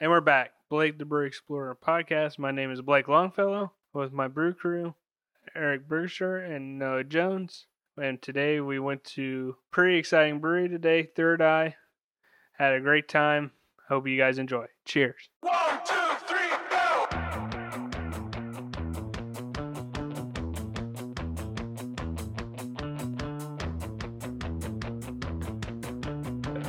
And 0.00 0.10
we're 0.10 0.20
back. 0.20 0.50
Blake 0.68 0.98
the 0.98 1.04
Brew 1.04 1.24
Explorer 1.24 1.76
podcast. 1.76 2.36
My 2.36 2.50
name 2.50 2.72
is 2.72 2.80
Blake 2.82 3.06
Longfellow 3.06 3.70
with 3.92 4.12
my 4.12 4.26
brew 4.26 4.52
crew, 4.52 4.94
Eric 5.54 5.86
Burgasser 5.88 6.44
and 6.44 6.80
Noah 6.80 7.04
Jones. 7.04 7.66
And 7.96 8.20
today 8.20 8.60
we 8.60 8.80
went 8.80 9.04
to 9.04 9.54
pretty 9.70 9.96
exciting 9.96 10.40
brewery 10.40 10.68
today, 10.68 11.04
Third 11.04 11.40
Eye. 11.40 11.76
Had 12.58 12.74
a 12.74 12.80
great 12.80 13.08
time. 13.08 13.52
Hope 13.88 14.08
you 14.08 14.18
guys 14.18 14.38
enjoy. 14.38 14.66
Cheers. 14.84 15.28
One, 15.42 15.78
two, 15.86 15.94
three, 16.26 16.38
go! 16.70 17.06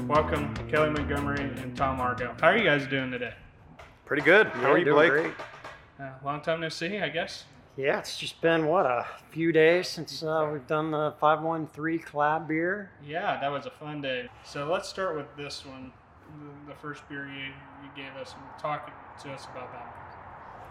Welcome, 0.08 0.54
Kelly 0.76 0.90
Montgomery 0.90 1.40
and 1.40 1.74
Tom 1.78 2.02
Argo. 2.02 2.36
How 2.42 2.50
are 2.50 2.58
you 2.58 2.66
guys 2.66 2.86
doing 2.86 3.10
today? 3.10 3.34
Pretty 4.06 4.24
good. 4.24 4.48
How 4.48 4.62
Yeah, 4.62 4.68
are 4.68 4.78
you, 4.78 4.84
doing 4.84 5.10
Blake? 5.10 5.10
great. 5.10 5.34
Uh, 5.98 6.10
long 6.26 6.42
time 6.42 6.60
no 6.60 6.68
see, 6.68 7.00
I 7.00 7.08
guess. 7.08 7.46
Yeah, 7.78 8.00
it's 8.00 8.18
just 8.18 8.42
been 8.42 8.68
what 8.68 8.86
a 8.86 9.06
few 9.30 9.54
days 9.54 9.88
since 9.88 10.22
uh, 10.22 10.50
we've 10.52 10.68
done 10.68 10.92
the 10.92 11.14
513 11.22 12.00
collab 12.00 12.50
beer. 12.50 12.92
Yeah, 13.02 13.40
that 13.40 13.50
was 13.50 13.66
a 13.66 13.72
fun 13.72 14.02
day. 14.02 14.28
So 14.44 14.70
let's 14.70 14.90
start 14.90 15.16
with 15.16 15.28
this 15.38 15.66
one, 15.66 15.94
the, 16.68 16.74
the 16.74 16.78
first 16.82 17.08
beer 17.08 17.26
you, 17.26 17.46
you 17.46 17.90
gave 17.96 18.14
us. 18.22 18.34
And 18.34 18.62
talk 18.62 18.92
to 19.24 19.32
us 19.32 19.46
about 19.46 19.72
that. 19.72 19.96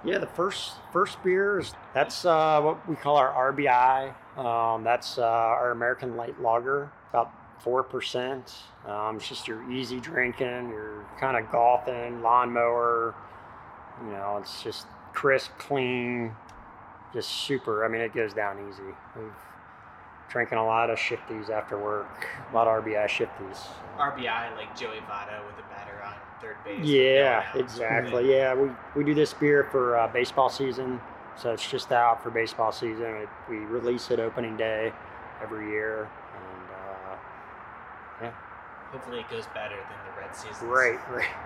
Yeah, 0.04 0.18
the 0.18 0.26
first 0.26 0.72
first 0.92 1.22
beer 1.22 1.60
is 1.60 1.72
that's 1.94 2.26
uh, 2.26 2.60
what 2.60 2.86
we 2.86 2.94
call 2.94 3.16
our 3.16 3.54
RBI. 3.54 4.12
Um, 4.38 4.84
that's 4.84 5.16
uh, 5.16 5.22
our 5.22 5.70
American 5.70 6.14
Light 6.18 6.38
Lager, 6.42 6.92
about 7.08 7.32
four 7.60 7.82
percent. 7.82 8.54
Um, 8.86 9.16
it's 9.16 9.28
just 9.28 9.48
your 9.48 9.70
easy 9.70 10.00
drinking, 10.00 10.68
your 10.70 11.06
kind 11.18 11.36
of 11.36 11.50
golfing, 11.50 12.22
lawnmower. 12.22 13.14
You 14.04 14.12
know, 14.12 14.38
it's 14.40 14.62
just 14.62 14.86
crisp, 15.12 15.50
clean, 15.58 16.34
just 17.12 17.30
super. 17.30 17.84
I 17.84 17.88
mean, 17.88 18.00
it 18.00 18.12
goes 18.12 18.34
down 18.34 18.58
easy. 18.68 18.82
We've 19.16 19.32
drinking 20.28 20.58
a 20.58 20.66
lot 20.66 20.90
of 20.90 20.98
shifties 20.98 21.48
after 21.48 21.78
work, 21.78 22.26
a 22.50 22.54
lot 22.54 22.66
of 22.66 22.84
RBI 22.84 23.06
shifties. 23.06 23.58
RBI 23.96 24.56
like 24.56 24.76
Joey 24.76 24.98
Votto 25.08 25.46
with 25.46 25.64
a 25.64 25.68
batter 25.70 26.02
on 26.04 26.14
third 26.40 26.56
base. 26.64 26.84
Yeah, 26.84 27.44
exactly. 27.54 28.30
Yeah, 28.34 28.54
we, 28.54 28.70
we 28.96 29.04
do 29.04 29.14
this 29.14 29.32
beer 29.32 29.68
for 29.70 29.96
uh, 29.96 30.08
baseball 30.08 30.48
season, 30.48 31.00
so 31.40 31.52
it's 31.52 31.70
just 31.70 31.92
out 31.92 32.22
for 32.22 32.30
baseball 32.30 32.72
season. 32.72 33.04
It, 33.04 33.28
we 33.48 33.58
release 33.58 34.10
it 34.10 34.18
opening 34.18 34.56
day 34.56 34.92
every 35.42 35.70
year, 35.70 36.10
yeah, 38.22 38.32
Hopefully 38.90 39.20
it 39.20 39.28
goes 39.30 39.46
better 39.54 39.76
than 39.76 39.98
the 40.14 40.20
Red 40.20 40.34
season. 40.36 40.68
Right, 40.68 40.98
right. 41.10 41.28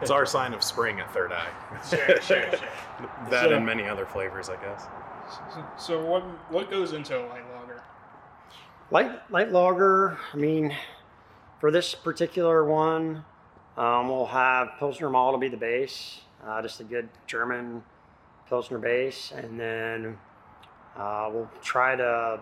It's 0.00 0.10
our 0.10 0.26
sign 0.26 0.52
of 0.52 0.62
spring 0.64 0.98
at 1.00 1.12
Third 1.12 1.32
Eye. 1.32 1.48
Sure, 1.88 2.06
sure, 2.20 2.20
sure. 2.22 2.50
that 3.30 3.44
So- 3.48 3.52
and 3.54 3.64
many 3.66 3.86
other 3.88 4.04
flavors, 4.06 4.48
I 4.48 4.56
guess. 4.56 4.86
So, 5.54 5.64
so 5.78 6.04
what 6.04 6.22
what 6.50 6.70
goes 6.70 6.92
into 6.92 7.16
a 7.18 7.22
light 7.26 7.44
lager? 7.54 7.82
Light 8.90 9.30
light 9.30 9.52
lager. 9.52 10.18
I 10.32 10.36
mean, 10.36 10.74
for 11.60 11.70
this 11.70 11.94
particular 11.94 12.64
one, 12.64 13.24
um, 13.76 14.08
we'll 14.08 14.26
have 14.26 14.70
Pilsner 14.78 15.08
malt 15.08 15.34
to 15.34 15.38
be 15.38 15.48
the 15.48 15.56
base, 15.56 16.20
uh, 16.44 16.60
just 16.62 16.80
a 16.80 16.84
good 16.84 17.08
German 17.26 17.82
Pilsner 18.48 18.78
base, 18.78 19.32
and 19.34 19.58
then 19.58 20.18
uh, 20.96 21.30
we'll 21.32 21.50
try 21.62 21.94
to, 21.96 22.40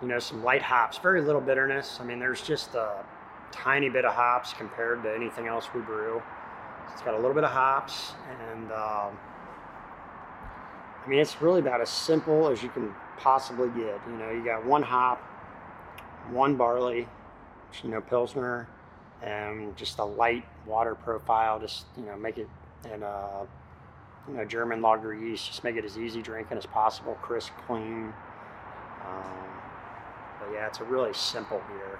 you 0.00 0.08
know, 0.08 0.18
some 0.18 0.42
light 0.42 0.62
hops. 0.62 0.98
Very 0.98 1.20
little 1.20 1.40
bitterness. 1.40 1.98
I 2.00 2.04
mean, 2.04 2.18
there's 2.18 2.42
just 2.42 2.74
a 2.74 3.04
tiny 3.52 3.88
bit 3.88 4.04
of 4.04 4.14
hops 4.14 4.52
compared 4.52 5.02
to 5.02 5.14
anything 5.14 5.46
else 5.46 5.68
we 5.74 5.80
brew. 5.80 6.22
It's 6.92 7.02
got 7.02 7.14
a 7.14 7.16
little 7.16 7.34
bit 7.34 7.44
of 7.44 7.50
hops, 7.50 8.12
and 8.52 8.72
um, 8.72 9.18
I 11.04 11.08
mean, 11.08 11.18
it's 11.18 11.40
really 11.40 11.60
about 11.60 11.80
as 11.80 11.88
simple 11.88 12.48
as 12.48 12.62
you 12.62 12.68
can 12.68 12.94
possibly 13.16 13.68
get. 13.68 14.00
You 14.06 14.16
know, 14.18 14.30
you 14.30 14.44
got 14.44 14.66
one 14.66 14.82
hop, 14.82 15.18
one 16.30 16.56
barley, 16.56 17.08
which, 17.68 17.84
you 17.84 17.90
know, 17.90 18.00
Pilsner, 18.00 18.68
and 19.22 19.76
just 19.76 19.98
a 19.98 20.04
light 20.04 20.44
water 20.66 20.94
profile. 20.94 21.58
Just, 21.58 21.86
you 21.96 22.04
know, 22.04 22.16
make 22.16 22.38
it, 22.38 22.48
and, 22.90 23.04
uh, 23.04 23.44
you 24.28 24.34
know, 24.34 24.44
German 24.44 24.82
lager 24.82 25.14
yeast, 25.14 25.46
just 25.46 25.64
make 25.64 25.76
it 25.76 25.84
as 25.84 25.96
easy 25.98 26.22
drinking 26.22 26.58
as 26.58 26.66
possible, 26.66 27.14
crisp, 27.22 27.52
clean. 27.66 28.12
Um, 29.06 29.59
but 30.40 30.52
yeah, 30.52 30.66
it's 30.66 30.80
a 30.80 30.84
really 30.84 31.12
simple 31.12 31.62
beer. 31.68 31.98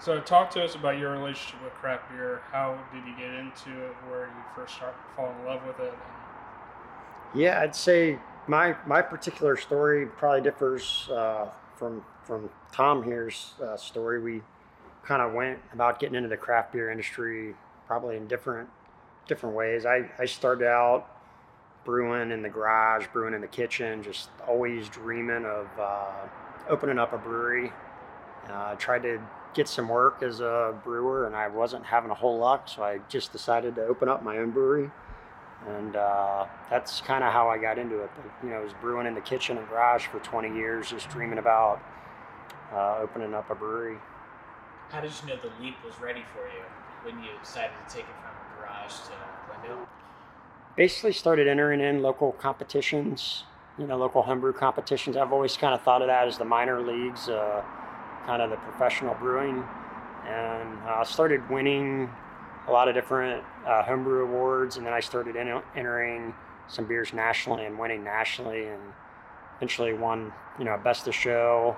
So 0.00 0.20
talk 0.20 0.50
to 0.52 0.64
us 0.64 0.74
about 0.74 0.98
your 0.98 1.12
relationship 1.12 1.62
with 1.62 1.72
craft 1.74 2.10
beer. 2.10 2.42
How 2.50 2.78
did 2.92 3.06
you 3.06 3.14
get 3.16 3.32
into 3.34 3.84
it? 3.84 3.94
Where 4.08 4.26
you 4.26 4.42
first 4.54 4.74
start 4.74 4.94
fall 5.14 5.32
in 5.38 5.46
love 5.46 5.64
with 5.66 5.78
it? 5.80 5.94
Yeah, 7.34 7.60
I'd 7.60 7.76
say 7.76 8.18
my 8.46 8.74
my 8.86 9.00
particular 9.00 9.56
story 9.56 10.06
probably 10.06 10.40
differs 10.40 11.08
uh, 11.10 11.48
from 11.76 12.04
from 12.24 12.50
Tom 12.72 13.02
here's 13.02 13.54
uh, 13.62 13.76
story. 13.76 14.20
We 14.20 14.42
kind 15.04 15.22
of 15.22 15.32
went 15.32 15.58
about 15.72 15.98
getting 16.00 16.16
into 16.16 16.28
the 16.28 16.36
craft 16.36 16.72
beer 16.72 16.90
industry 16.90 17.54
probably 17.86 18.16
in 18.16 18.26
different 18.26 18.68
different 19.26 19.54
ways. 19.54 19.86
I, 19.86 20.10
I 20.18 20.26
started 20.26 20.66
out 20.66 21.08
brewing 21.84 22.30
in 22.30 22.42
the 22.42 22.48
garage, 22.48 23.06
brewing 23.12 23.34
in 23.34 23.40
the 23.40 23.46
kitchen, 23.46 24.02
just 24.02 24.30
always 24.46 24.88
dreaming 24.88 25.44
of 25.44 25.68
uh, 25.78 26.28
opening 26.68 26.98
up 26.98 27.12
a 27.12 27.18
brewery. 27.18 27.72
Uh, 28.50 28.74
tried 28.74 29.02
to 29.02 29.20
get 29.54 29.68
some 29.68 29.88
work 29.88 30.22
as 30.22 30.40
a 30.40 30.74
brewer, 30.84 31.26
and 31.26 31.36
I 31.36 31.48
wasn't 31.48 31.84
having 31.84 32.10
a 32.10 32.14
whole 32.14 32.38
luck, 32.38 32.68
so 32.68 32.82
I 32.82 32.98
just 33.08 33.32
decided 33.32 33.74
to 33.76 33.84
open 33.86 34.08
up 34.08 34.22
my 34.22 34.38
own 34.38 34.50
brewery 34.50 34.90
and 35.68 35.96
uh, 35.96 36.46
that's 36.70 37.00
kind 37.00 37.22
of 37.22 37.32
how 37.32 37.48
I 37.48 37.58
got 37.58 37.78
into 37.78 38.02
it. 38.02 38.10
But, 38.16 38.46
you 38.46 38.50
know, 38.50 38.60
I 38.60 38.64
was 38.64 38.72
brewing 38.80 39.06
in 39.06 39.14
the 39.14 39.20
kitchen 39.20 39.58
and 39.58 39.68
garage 39.68 40.06
for 40.06 40.18
20 40.20 40.54
years, 40.54 40.90
just 40.90 41.08
dreaming 41.08 41.38
about 41.38 41.80
uh, 42.72 42.98
opening 43.00 43.34
up 43.34 43.50
a 43.50 43.54
brewery. 43.54 43.98
How 44.90 45.00
did 45.00 45.12
you 45.22 45.28
know 45.28 45.36
the 45.40 45.52
leap 45.62 45.76
was 45.84 45.98
ready 46.00 46.22
for 46.34 46.46
you 46.46 46.62
when 47.02 47.22
you 47.22 47.30
decided 47.42 47.72
to 47.86 47.94
take 47.94 48.04
it 48.04 48.16
from 48.20 48.34
garage 48.58 48.92
to 48.92 49.12
Glendale? 49.46 49.88
Basically, 50.74 51.12
started 51.12 51.48
entering 51.48 51.80
in 51.80 52.00
local 52.00 52.32
competitions, 52.32 53.44
you 53.78 53.86
know, 53.86 53.98
local 53.98 54.22
homebrew 54.22 54.54
competitions. 54.54 55.16
I've 55.18 55.32
always 55.32 55.56
kind 55.56 55.74
of 55.74 55.82
thought 55.82 56.00
of 56.00 56.08
that 56.08 56.26
as 56.26 56.38
the 56.38 56.46
minor 56.46 56.80
leagues, 56.80 57.28
uh, 57.28 57.62
kind 58.24 58.40
of 58.40 58.48
the 58.48 58.56
professional 58.56 59.14
brewing, 59.14 59.62
and 60.26 60.78
uh, 60.88 61.04
started 61.04 61.48
winning 61.50 62.08
a 62.68 62.72
lot 62.72 62.88
of 62.88 62.94
different 62.94 63.44
uh, 63.66 63.82
homebrew 63.82 64.24
awards, 64.24 64.78
and 64.78 64.86
then 64.86 64.94
I 64.94 65.00
started 65.00 65.36
en- 65.36 65.62
entering 65.76 66.34
some 66.68 66.86
beers 66.86 67.12
nationally 67.12 67.66
and 67.66 67.78
winning 67.78 68.02
nationally, 68.02 68.66
and 68.66 68.80
eventually 69.56 69.92
won, 69.92 70.32
you 70.58 70.64
know, 70.64 70.78
best 70.82 71.06
of 71.06 71.14
show, 71.14 71.76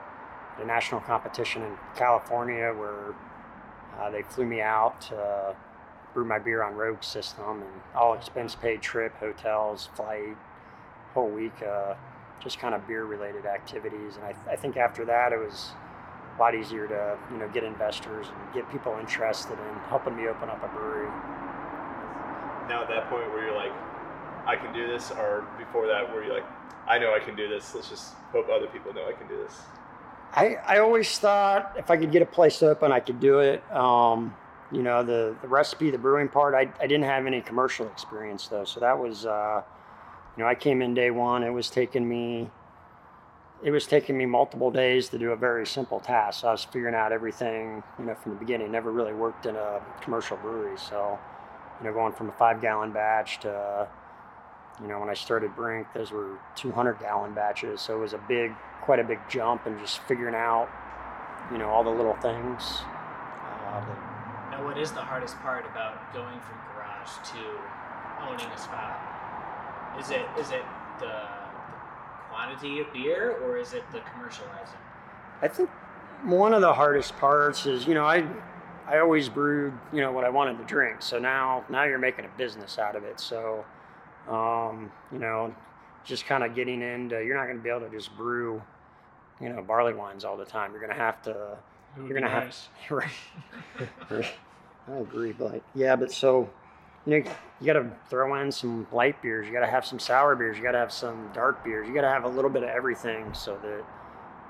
the 0.59 0.65
national 0.65 1.01
competition 1.01 1.63
in 1.63 1.73
California 1.97 2.73
where 2.73 3.15
uh, 3.99 4.11
they 4.11 4.23
flew 4.23 4.47
me 4.47 4.61
out 4.61 5.01
to 5.01 5.57
brew 6.15 6.25
my 6.25 6.39
beer 6.39 6.63
on 6.63 6.75
Rogue 6.75 7.03
System, 7.03 7.63
and 7.63 7.83
all 7.95 8.15
expense 8.15 8.55
paid 8.55 8.81
trip, 8.81 9.15
hotels, 9.19 9.89
flight, 9.95 10.37
whole 11.13 11.29
week, 11.29 11.53
uh, 11.63 11.95
just 12.41 12.59
kind 12.59 12.75
of 12.75 12.87
beer 12.87 13.05
related 13.05 13.45
activities, 13.47 14.17
and 14.17 14.25
I, 14.25 14.53
I 14.53 14.57
think 14.57 14.77
after 14.77 15.05
that 15.07 15.33
it 15.33 15.39
was 15.39 15.71
a 16.37 16.41
lot 16.41 16.55
easier 16.55 16.87
to 16.87 17.19
you 17.31 17.39
know 17.39 17.49
get 17.49 17.65
investors 17.65 18.27
and 18.29 18.55
get 18.55 18.71
people 18.71 18.97
interested 18.99 19.53
in 19.53 19.75
helping 19.89 20.17
me 20.17 20.29
open 20.29 20.49
up 20.49 20.63
a 20.63 20.69
brewery. 20.69 21.09
Now 22.69 22.83
at 22.83 22.89
that 22.89 23.11
point 23.11 23.29
where 23.31 23.45
you're 23.45 23.57
like, 23.57 23.73
I 24.47 24.57
can 24.57 24.73
do 24.73 24.87
this, 24.87 25.11
or 25.11 25.47
before 25.59 25.87
that 25.87 26.13
where 26.13 26.25
you're 26.25 26.35
like, 26.35 26.47
I 26.87 26.99
know 26.99 27.15
I 27.15 27.19
can 27.19 27.35
do 27.37 27.49
this. 27.49 27.75
Let's 27.75 27.89
just 27.89 28.15
hope 28.33 28.49
other 28.49 28.67
people 28.67 28.93
know 28.93 29.09
I 29.09 29.13
can 29.13 29.27
do 29.29 29.37
this. 29.37 29.59
I, 30.37 30.57
I 30.67 30.79
always 30.79 31.17
thought 31.19 31.75
if 31.79 31.91
I 31.91 31.97
could 31.97 32.11
get 32.11 32.21
a 32.21 32.27
place 32.27 32.63
open, 32.63 32.91
I 32.91 33.01
could 33.01 33.21
do 33.21 33.39
it. 33.39 33.63
Um, 33.73 34.35
you 34.75 34.83
know, 34.83 35.05
the, 35.05 35.37
the 35.41 35.49
recipe, 35.49 35.91
the 35.91 35.99
brewing 35.99 36.29
part, 36.29 36.55
I, 36.55 36.69
I 36.83 36.87
didn't 36.89 37.05
have 37.05 37.27
any 37.27 37.41
commercial 37.41 37.87
experience 37.87 38.49
though. 38.49 38.65
So 38.65 38.81
that 38.81 38.99
was, 38.99 39.25
uh, 39.25 39.63
you 40.37 40.43
know, 40.43 40.49
I 40.49 40.57
came 40.57 40.83
in 40.83 40.95
day 40.95 41.11
one. 41.13 41.45
It 41.45 41.51
was 41.51 41.71
taking 41.71 42.09
me, 42.09 42.51
it 43.63 43.71
was 43.71 43.87
taking 43.87 44.19
me 44.19 44.27
multiple 44.27 44.73
days 44.73 45.09
to 45.11 45.19
do 45.19 45.31
a 45.31 45.37
very 45.37 45.65
simple 45.65 46.01
task. 46.01 46.41
So 46.41 46.49
I 46.49 46.53
was 46.53 46.65
figuring 46.65 46.95
out 46.95 47.13
everything, 47.13 47.85
you 48.01 48.05
know, 48.07 48.17
from 48.17 48.33
the 48.33 48.39
beginning. 48.39 48.73
Never 48.73 48.91
really 48.91 49.15
worked 49.15 49.47
in 49.47 49.55
a 49.55 49.81
commercial 50.03 50.37
brewery. 50.39 50.77
So, 50.77 51.21
you 51.81 51.87
know, 51.87 51.93
going 51.93 52.13
from 52.13 52.29
a 52.29 52.33
five 52.33 52.61
gallon 52.61 52.91
batch 52.91 53.39
to, 53.41 53.87
you 54.83 54.89
know, 54.89 54.99
when 54.99 55.09
I 55.09 55.15
started 55.15 55.55
Brink, 55.55 55.87
those 55.95 56.11
were 56.11 56.37
200 56.57 56.99
gallon 56.99 57.33
batches. 57.33 57.81
So 57.81 57.95
it 57.97 58.01
was 58.01 58.13
a 58.13 58.21
big, 58.29 58.53
quite 58.83 58.99
a 58.99 59.05
big 59.05 59.21
jump 59.31 59.67
and 59.67 59.79
just 59.79 60.01
figuring 60.09 60.35
out, 60.35 60.69
you 61.53 61.59
know, 61.59 61.69
all 61.69 61.85
the 61.85 61.91
little 61.91 62.17
things. 62.17 62.81
Uh, 63.71 63.81
that- 63.87 64.04
Now, 64.55 64.65
what 64.65 64.79
is 64.79 64.93
the 64.93 65.01
hardest 65.01 65.37
part 65.41 65.67
about 65.67 66.15
going 66.15 66.39
from 66.39 66.57
garage 66.73 67.11
to 67.33 68.29
owning 68.29 68.47
a 68.47 68.59
spot? 68.59 69.97
Is 69.99 70.11
it 70.11 70.25
is 70.39 70.53
it 70.53 70.63
the, 71.01 71.07
the 71.07 72.29
quantity 72.31 72.79
of 72.79 72.93
beer 72.93 73.33
or 73.43 73.59
is 73.59 73.73
it 73.73 73.83
the 73.91 73.99
commercializing? 73.99 74.79
I 75.43 75.49
think 75.49 75.71
one 76.23 76.55
of 76.55 76.61
the 76.61 76.73
hardest 76.73 77.17
parts 77.17 77.67
is, 77.67 77.89
you 77.89 77.95
know, 77.95 78.05
I 78.05 78.25
I 78.87 79.01
always 79.01 79.29
brewed, 79.29 79.73
you 79.93 80.01
know, 80.01 80.13
what 80.13 80.25
I 80.25 80.29
wanted 80.29 80.59
to 80.59 80.65
drink. 80.65 81.03
So 81.03 81.19
now, 81.19 81.65
now 81.69 81.83
you're 81.83 81.99
making 81.99 82.25
a 82.25 82.39
business 82.39 82.79
out 82.79 82.95
of 82.95 83.03
it. 83.03 83.19
So, 83.19 83.65
um, 84.29 84.93
you 85.11 85.19
know, 85.19 85.53
just 86.05 86.27
kind 86.27 86.45
of 86.45 86.55
getting 86.55 86.81
into, 86.81 87.25
you're 87.25 87.37
not 87.37 87.47
going 87.47 87.57
to 87.57 87.63
be 87.63 87.71
able 87.71 87.81
to 87.81 87.91
just 87.91 88.17
brew, 88.17 88.63
you 89.41 89.49
know, 89.49 89.63
barley 89.63 89.95
wines 89.95 90.25
all 90.25 90.37
the 90.37 90.45
time. 90.45 90.71
You're 90.71 90.81
going 90.81 90.93
to 90.93 91.03
have 91.03 91.23
to, 91.23 91.57
you're 91.97 92.09
going 92.09 92.23
to 92.23 92.29
nice. 92.29 92.69
have, 92.89 92.91
right. 92.91 93.11
Right. 94.11 94.33
I 94.89 94.97
agree, 94.99 95.33
but 95.33 95.63
yeah, 95.75 95.97
but 95.97 96.13
so, 96.13 96.51
you 97.07 97.19
know, 97.19 97.31
you 97.61 97.67
got 97.67 97.75
to 97.75 97.91
throw 98.11 98.35
in 98.41 98.53
some 98.53 98.87
light 98.93 99.21
beers. 99.23 99.47
You 99.47 99.53
got 99.53 99.61
to 99.61 99.67
have 99.67 99.87
some 99.87 99.99
sour 99.99 100.37
beers. 100.37 100.59
You 100.59 100.63
got 100.63 100.73
to 100.73 100.79
have 100.79 100.93
some 100.93 101.31
dark 101.33 101.65
beers. 101.65 101.89
You 101.89 101.95
got 101.95 102.03
to 102.03 102.11
have 102.11 102.25
a 102.25 102.29
little 102.29 102.51
bit 102.51 102.63
of 102.63 102.69
everything 102.69 103.33
so 103.33 103.57
that, 103.63 103.83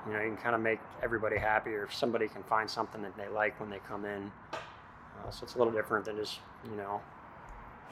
you 0.05 0.13
know, 0.13 0.21
you 0.21 0.27
can 0.27 0.37
kind 0.37 0.55
of 0.55 0.61
make 0.61 0.79
everybody 1.01 1.37
happy 1.37 1.71
or 1.71 1.85
if 1.85 1.93
somebody 1.93 2.27
can 2.27 2.43
find 2.43 2.69
something 2.69 3.01
that 3.01 3.15
they 3.15 3.29
like 3.29 3.57
when 3.61 3.69
they 3.69 3.79
come 3.87 4.03
in. 4.03 4.29
Uh, 4.53 5.29
so 5.29 5.43
it's 5.43 5.55
a 5.55 5.57
little 5.57 5.71
different 5.71 6.03
than 6.03 6.17
just, 6.17 6.39
you 6.69 6.75
know, 6.75 6.99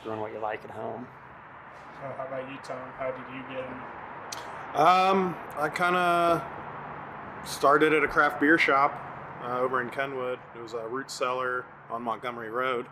doing 0.03 0.19
what 0.19 0.33
you 0.33 0.39
like 0.39 0.63
at 0.65 0.71
home. 0.71 1.07
So 2.01 2.07
how 2.17 2.27
about 2.27 2.49
you, 2.51 2.57
Tom? 2.61 2.77
How 2.97 3.11
did 3.11 3.33
you 3.33 3.41
get 3.49 3.65
in? 3.65 3.73
Um, 4.75 5.35
I 5.57 5.69
kind 5.69 5.95
of 5.95 6.41
started 7.47 7.93
at 7.93 8.03
a 8.03 8.07
craft 8.07 8.41
beer 8.41 8.57
shop 8.57 9.12
uh, 9.43 9.59
over 9.59 9.81
in 9.81 9.89
Kenwood. 9.89 10.39
It 10.55 10.61
was 10.61 10.73
a 10.73 10.87
root 10.87 11.11
cellar 11.11 11.65
on 11.89 12.01
Montgomery 12.01 12.49
Road, 12.49 12.85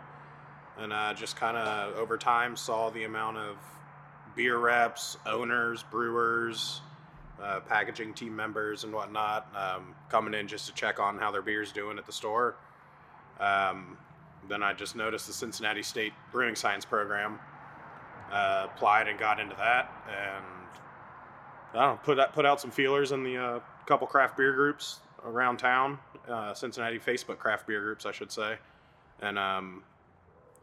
and 0.78 0.92
uh, 0.92 1.14
just 1.14 1.36
kind 1.36 1.56
of 1.56 1.96
over 1.96 2.18
time 2.18 2.56
saw 2.56 2.90
the 2.90 3.04
amount 3.04 3.38
of 3.38 3.56
beer 4.36 4.58
reps, 4.58 5.16
owners, 5.26 5.82
brewers, 5.82 6.80
uh, 7.42 7.60
packaging 7.60 8.14
team 8.14 8.34
members, 8.36 8.84
and 8.84 8.92
whatnot 8.92 9.48
um, 9.56 9.94
coming 10.08 10.34
in 10.34 10.46
just 10.46 10.66
to 10.66 10.74
check 10.74 11.00
on 11.00 11.18
how 11.18 11.30
their 11.30 11.42
beer's 11.42 11.72
doing 11.72 11.98
at 11.98 12.06
the 12.06 12.12
store. 12.12 12.56
Um, 13.40 13.96
then 14.48 14.62
I 14.62 14.72
just 14.72 14.96
noticed 14.96 15.26
the 15.26 15.32
Cincinnati 15.32 15.82
State 15.82 16.12
Brewing 16.30 16.54
Science 16.54 16.84
program. 16.84 17.38
Uh, 18.30 18.66
applied 18.74 19.08
and 19.08 19.18
got 19.18 19.38
into 19.38 19.54
that, 19.56 19.92
and 20.08 20.44
I 21.74 21.84
don't 21.84 21.94
know, 21.94 22.00
put 22.02 22.18
out, 22.18 22.32
put 22.32 22.46
out 22.46 22.62
some 22.62 22.70
feelers 22.70 23.12
in 23.12 23.24
the 23.24 23.36
uh, 23.36 23.60
couple 23.84 24.06
craft 24.06 24.38
beer 24.38 24.54
groups 24.54 25.00
around 25.24 25.58
town, 25.58 25.98
uh, 26.28 26.54
Cincinnati 26.54 26.98
Facebook 26.98 27.38
craft 27.38 27.66
beer 27.66 27.80
groups, 27.80 28.06
I 28.06 28.12
should 28.12 28.32
say, 28.32 28.56
and 29.20 29.38
um, 29.38 29.82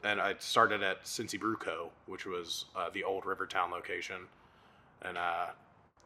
and 0.03 0.21
I 0.21 0.35
started 0.39 0.83
at 0.83 1.03
Cincy 1.03 1.39
Brew 1.39 1.57
Co., 1.57 1.89
which 2.05 2.25
was 2.25 2.65
uh, 2.75 2.89
the 2.93 3.03
old 3.03 3.25
Rivertown 3.25 3.71
location, 3.71 4.21
and 5.01 5.17
uh, 5.17 5.47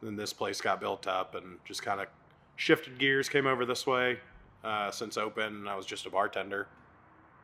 then 0.02 0.16
this 0.16 0.32
place 0.32 0.60
got 0.60 0.80
built 0.80 1.06
up 1.06 1.34
and 1.34 1.58
just 1.64 1.82
kind 1.82 2.00
of 2.00 2.08
shifted 2.56 2.98
gears, 2.98 3.28
came 3.28 3.46
over 3.46 3.64
this 3.64 3.86
way 3.86 4.18
uh, 4.62 4.90
since 4.90 5.16
open. 5.16 5.68
I 5.68 5.76
was 5.76 5.86
just 5.86 6.06
a 6.06 6.10
bartender, 6.10 6.68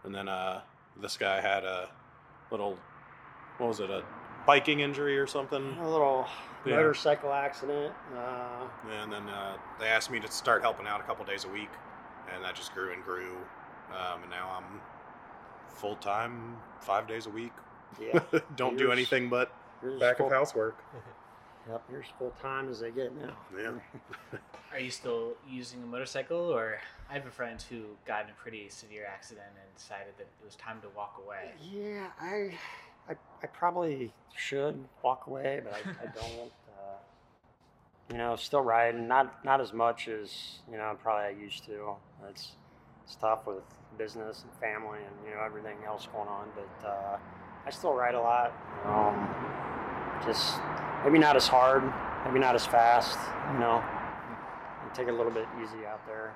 and 0.04 0.14
then 0.14 0.28
uh, 0.28 0.60
this 1.00 1.16
guy 1.16 1.40
had 1.40 1.64
a 1.64 1.88
little, 2.50 2.78
what 3.58 3.68
was 3.68 3.80
it, 3.80 3.90
a 3.90 4.02
biking 4.50 4.80
injury 4.80 5.16
or 5.16 5.28
something. 5.28 5.76
A 5.80 5.88
little 5.88 6.26
Yeah. 6.66 6.74
motorcycle 6.76 7.32
accident. 7.32 7.94
Uh, 8.16 8.66
And 8.90 9.12
then 9.12 9.28
uh, 9.28 9.56
they 9.78 9.86
asked 9.86 10.10
me 10.10 10.18
to 10.18 10.28
start 10.30 10.60
helping 10.62 10.88
out 10.88 10.98
a 11.00 11.04
couple 11.04 11.24
days 11.24 11.44
a 11.44 11.48
week, 11.48 11.70
and 12.34 12.42
that 12.44 12.56
just 12.56 12.74
grew 12.74 12.92
and 12.92 13.04
grew. 13.04 13.36
Um, 13.92 14.22
and 14.22 14.30
now 14.30 14.46
I'm 14.58 14.80
full 15.68 15.94
time, 15.96 16.56
five 16.80 17.06
days 17.06 17.26
a 17.26 17.30
week. 17.30 17.52
yeah. 18.00 18.18
Don't 18.56 18.76
do 18.76 18.90
anything 18.90 19.28
but 19.28 19.52
back 20.00 20.16
full, 20.18 20.26
of 20.26 20.32
house 20.32 20.52
work. 20.54 20.82
Yep, 21.68 21.82
yours 21.92 22.06
full 22.18 22.32
time 22.42 22.70
as 22.70 22.80
they 22.80 22.90
get 22.90 23.14
now. 23.14 23.36
Yeah. 23.56 23.72
Are 24.72 24.80
you 24.80 24.90
still 24.90 25.34
using 25.46 25.82
a 25.82 25.86
motorcycle, 25.86 26.38
or 26.38 26.80
I 27.08 27.12
have 27.12 27.26
a 27.26 27.30
friend 27.30 27.60
who 27.68 27.82
got 28.06 28.24
in 28.24 28.30
a 28.30 28.34
pretty 28.42 28.68
severe 28.70 29.06
accident 29.06 29.46
and 29.62 29.74
decided 29.76 30.14
that 30.16 30.22
it 30.40 30.44
was 30.44 30.56
time 30.56 30.80
to 30.80 30.88
walk 30.96 31.20
away. 31.24 31.50
Yeah, 31.62 32.06
I, 32.18 32.54
I, 33.10 33.14
I 33.42 33.46
probably 33.48 34.12
should 34.36 34.84
walk 35.02 35.26
away, 35.26 35.60
but 35.64 35.74
I, 35.74 36.04
I 36.04 36.06
don't. 36.06 36.52
Uh, 36.68 36.98
you 38.10 38.16
know, 38.16 38.36
still 38.36 38.62
riding, 38.62 39.08
not 39.08 39.44
not 39.44 39.60
as 39.60 39.72
much 39.72 40.08
as 40.08 40.60
you 40.70 40.76
know 40.76 40.96
probably 41.02 41.26
I 41.26 41.42
used 41.42 41.64
to. 41.66 41.94
It's 42.28 42.52
it's 43.04 43.16
tough 43.16 43.46
with 43.46 43.62
business 43.98 44.44
and 44.44 44.52
family 44.60 44.98
and 44.98 45.14
you 45.28 45.34
know 45.34 45.42
everything 45.44 45.76
else 45.86 46.06
going 46.12 46.28
on, 46.28 46.48
but 46.54 46.88
uh, 46.88 47.18
I 47.66 47.70
still 47.70 47.94
ride 47.94 48.14
a 48.14 48.20
lot. 48.20 48.52
Um, 48.84 49.28
just 50.24 50.60
maybe 51.04 51.18
not 51.18 51.36
as 51.36 51.48
hard, 51.48 51.82
maybe 52.24 52.38
not 52.38 52.54
as 52.54 52.66
fast. 52.66 53.18
You 53.52 53.58
know, 53.58 53.82
and 54.82 54.94
take 54.94 55.08
it 55.08 55.14
a 55.14 55.16
little 55.16 55.32
bit 55.32 55.46
easy 55.62 55.86
out 55.86 56.06
there. 56.06 56.34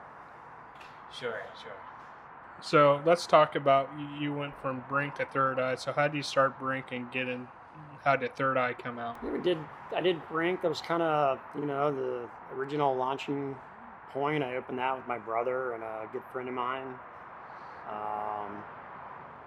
Sure, 1.12 1.40
sure. 1.62 1.93
So 2.64 3.02
let's 3.04 3.26
talk 3.26 3.56
about 3.56 3.90
you- 4.18 4.32
went 4.32 4.56
from 4.56 4.84
Brink 4.88 5.16
to 5.16 5.26
Third 5.26 5.60
Eye. 5.60 5.74
So 5.74 5.92
how 5.92 6.08
do 6.08 6.16
you 6.16 6.22
start 6.22 6.58
Brink 6.58 6.92
and 6.92 7.12
get 7.12 7.28
in? 7.28 7.48
How 8.04 8.16
did 8.16 8.34
Third 8.36 8.56
Eye 8.56 8.72
come 8.72 8.98
out? 8.98 9.22
We 9.22 9.38
did. 9.38 9.58
I 9.94 10.00
did 10.00 10.26
Brink. 10.28 10.62
That 10.62 10.70
was 10.70 10.80
kind 10.80 11.02
of 11.02 11.38
you 11.54 11.66
know 11.66 11.92
the 11.92 12.26
original 12.54 12.96
launching 12.96 13.54
point. 14.12 14.42
I 14.42 14.56
opened 14.56 14.78
that 14.78 14.96
with 14.96 15.06
my 15.06 15.18
brother 15.18 15.72
and 15.74 15.82
a 15.82 16.08
good 16.10 16.22
friend 16.32 16.48
of 16.48 16.54
mine. 16.54 16.86
Um, 17.86 18.64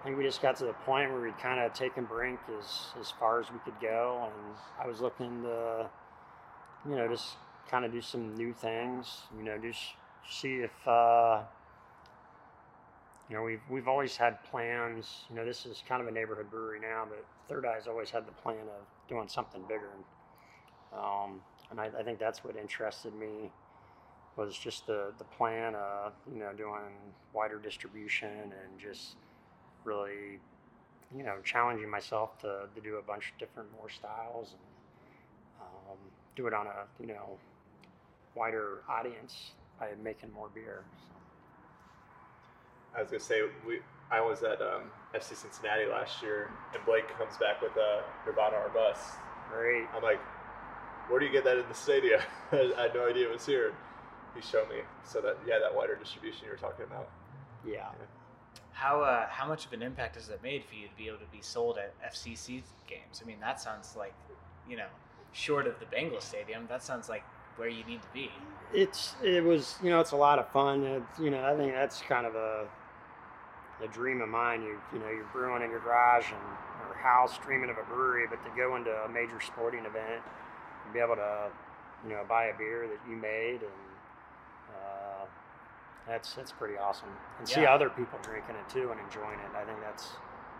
I 0.00 0.04
think 0.04 0.16
we 0.16 0.22
just 0.22 0.40
got 0.40 0.54
to 0.56 0.66
the 0.66 0.72
point 0.72 1.10
where 1.10 1.20
we'd 1.20 1.38
kind 1.38 1.58
of 1.58 1.72
taken 1.72 2.04
Brink 2.04 2.38
as 2.56 2.94
as 3.00 3.10
far 3.10 3.40
as 3.40 3.50
we 3.50 3.58
could 3.64 3.80
go, 3.80 4.30
and 4.32 4.56
I 4.80 4.86
was 4.86 5.00
looking 5.00 5.42
to 5.42 5.90
you 6.88 6.94
know 6.94 7.08
just 7.08 7.36
kind 7.68 7.84
of 7.84 7.90
do 7.90 8.00
some 8.00 8.36
new 8.36 8.52
things. 8.52 9.22
You 9.36 9.42
know, 9.42 9.58
just 9.58 9.94
see 10.28 10.58
if. 10.60 10.86
Uh, 10.86 11.42
you 13.28 13.36
know, 13.36 13.42
we've 13.42 13.60
we've 13.70 13.88
always 13.88 14.16
had 14.16 14.42
plans. 14.44 15.24
You 15.30 15.36
know, 15.36 15.44
this 15.44 15.66
is 15.66 15.82
kind 15.88 16.00
of 16.00 16.08
a 16.08 16.10
neighborhood 16.10 16.50
brewery 16.50 16.80
now, 16.80 17.04
but 17.08 17.24
Third 17.48 17.66
Eye's 17.66 17.86
always 17.86 18.10
had 18.10 18.26
the 18.26 18.32
plan 18.32 18.60
of 18.62 18.86
doing 19.08 19.28
something 19.28 19.62
bigger. 19.68 19.90
Um, 20.92 21.40
and 21.70 21.80
I, 21.80 21.90
I 21.98 22.02
think 22.02 22.18
that's 22.18 22.42
what 22.44 22.56
interested 22.56 23.14
me 23.14 23.50
was 24.36 24.56
just 24.56 24.86
the 24.86 25.12
the 25.18 25.24
plan 25.24 25.74
of 25.74 26.12
you 26.32 26.38
know 26.38 26.52
doing 26.56 26.94
wider 27.34 27.58
distribution 27.58 28.28
and 28.30 28.80
just 28.80 29.16
really 29.84 30.38
you 31.16 31.24
know 31.24 31.36
challenging 31.44 31.90
myself 31.90 32.38
to, 32.40 32.62
to 32.74 32.80
do 32.80 32.96
a 32.96 33.02
bunch 33.02 33.32
of 33.32 33.38
different 33.38 33.68
more 33.76 33.90
styles 33.90 34.52
and 34.52 34.60
um, 35.60 35.98
do 36.36 36.46
it 36.46 36.54
on 36.54 36.66
a 36.66 36.86
you 37.00 37.06
know 37.08 37.38
wider 38.34 38.82
audience 38.88 39.52
by 39.80 39.88
making 40.02 40.32
more 40.32 40.48
beer. 40.54 40.82
I 42.96 43.02
was 43.02 43.10
gonna 43.10 43.20
say 43.20 43.42
we. 43.66 43.80
I 44.10 44.20
was 44.22 44.42
at 44.42 44.62
um, 44.62 44.90
FC 45.14 45.36
Cincinnati 45.36 45.84
last 45.84 46.22
year, 46.22 46.50
and 46.74 46.82
Blake 46.86 47.06
comes 47.18 47.36
back 47.36 47.60
with 47.60 47.76
a 47.76 48.02
Nirvana 48.24 48.56
or 48.56 48.70
bus. 48.70 48.98
Great. 49.52 49.84
I'm 49.94 50.02
like, 50.02 50.18
where 51.08 51.20
do 51.20 51.26
you 51.26 51.32
get 51.32 51.44
that 51.44 51.58
in 51.58 51.68
the 51.68 51.74
stadium? 51.74 52.20
I 52.52 52.72
had 52.76 52.94
no 52.94 53.06
idea 53.06 53.28
it 53.28 53.32
was 53.32 53.44
here. 53.44 53.74
He 54.34 54.40
showed 54.40 54.68
me. 54.70 54.76
So 55.04 55.20
that 55.20 55.36
yeah, 55.46 55.58
that 55.58 55.74
wider 55.74 55.94
distribution 55.94 56.44
you 56.46 56.50
were 56.50 56.56
talking 56.56 56.84
about. 56.86 57.10
Yeah. 57.66 57.88
How 58.72 59.02
uh, 59.02 59.26
how 59.28 59.46
much 59.46 59.66
of 59.66 59.72
an 59.72 59.82
impact 59.82 60.14
has 60.16 60.28
that 60.28 60.42
made 60.42 60.64
for 60.64 60.74
you 60.74 60.88
to 60.88 60.94
be 60.96 61.08
able 61.08 61.18
to 61.18 61.30
be 61.32 61.42
sold 61.42 61.78
at 61.78 61.92
FCC 62.14 62.62
games? 62.86 63.20
I 63.22 63.26
mean, 63.26 63.40
that 63.40 63.60
sounds 63.60 63.94
like, 63.96 64.14
you 64.68 64.76
know, 64.76 64.86
short 65.32 65.66
of 65.66 65.74
the 65.80 65.86
Bengals 65.86 66.22
stadium, 66.22 66.66
that 66.68 66.82
sounds 66.82 67.08
like 67.08 67.24
where 67.56 67.68
you 67.68 67.84
need 67.84 68.00
to 68.00 68.08
be. 68.14 68.30
it's 68.72 69.14
it 69.22 69.42
was 69.42 69.78
you 69.82 69.90
know 69.90 69.98
it's 69.98 70.12
a 70.12 70.16
lot 70.16 70.38
of 70.38 70.48
fun 70.50 70.84
it's, 70.84 71.18
you 71.18 71.30
know 71.30 71.42
i 71.44 71.56
think 71.56 71.72
that's 71.72 72.00
kind 72.02 72.24
of 72.26 72.34
a 72.36 72.66
a 73.82 73.88
dream 73.88 74.20
of 74.20 74.28
mine. 74.28 74.62
You 74.62 74.80
you 74.92 74.98
know 74.98 75.08
you're 75.08 75.28
brewing 75.32 75.62
in 75.62 75.70
your 75.70 75.80
garage 75.80 76.26
and 76.30 76.40
or 76.88 76.94
house 76.94 77.38
dreaming 77.38 77.70
of 77.70 77.76
a 77.78 77.84
brewery 77.84 78.26
but 78.28 78.42
to 78.44 78.50
go 78.56 78.76
into 78.76 78.90
a 78.90 79.08
major 79.08 79.40
sporting 79.40 79.84
event 79.84 80.22
and 80.84 80.92
be 80.92 81.00
able 81.00 81.16
to 81.16 81.50
you 82.06 82.10
know 82.14 82.24
buy 82.28 82.46
a 82.46 82.56
beer 82.56 82.88
that 82.88 82.98
you 83.10 83.16
made 83.16 83.60
and 83.62 83.88
uh, 84.70 85.24
that's 86.06 86.34
that's 86.34 86.52
pretty 86.52 86.76
awesome. 86.76 87.08
And 87.38 87.48
see 87.48 87.66
other 87.66 87.90
people 87.90 88.18
drinking 88.22 88.56
it 88.56 88.68
too 88.72 88.90
and 88.90 89.00
enjoying 89.00 89.38
it. 89.40 89.56
I 89.56 89.64
think 89.64 89.80
that's 89.80 90.08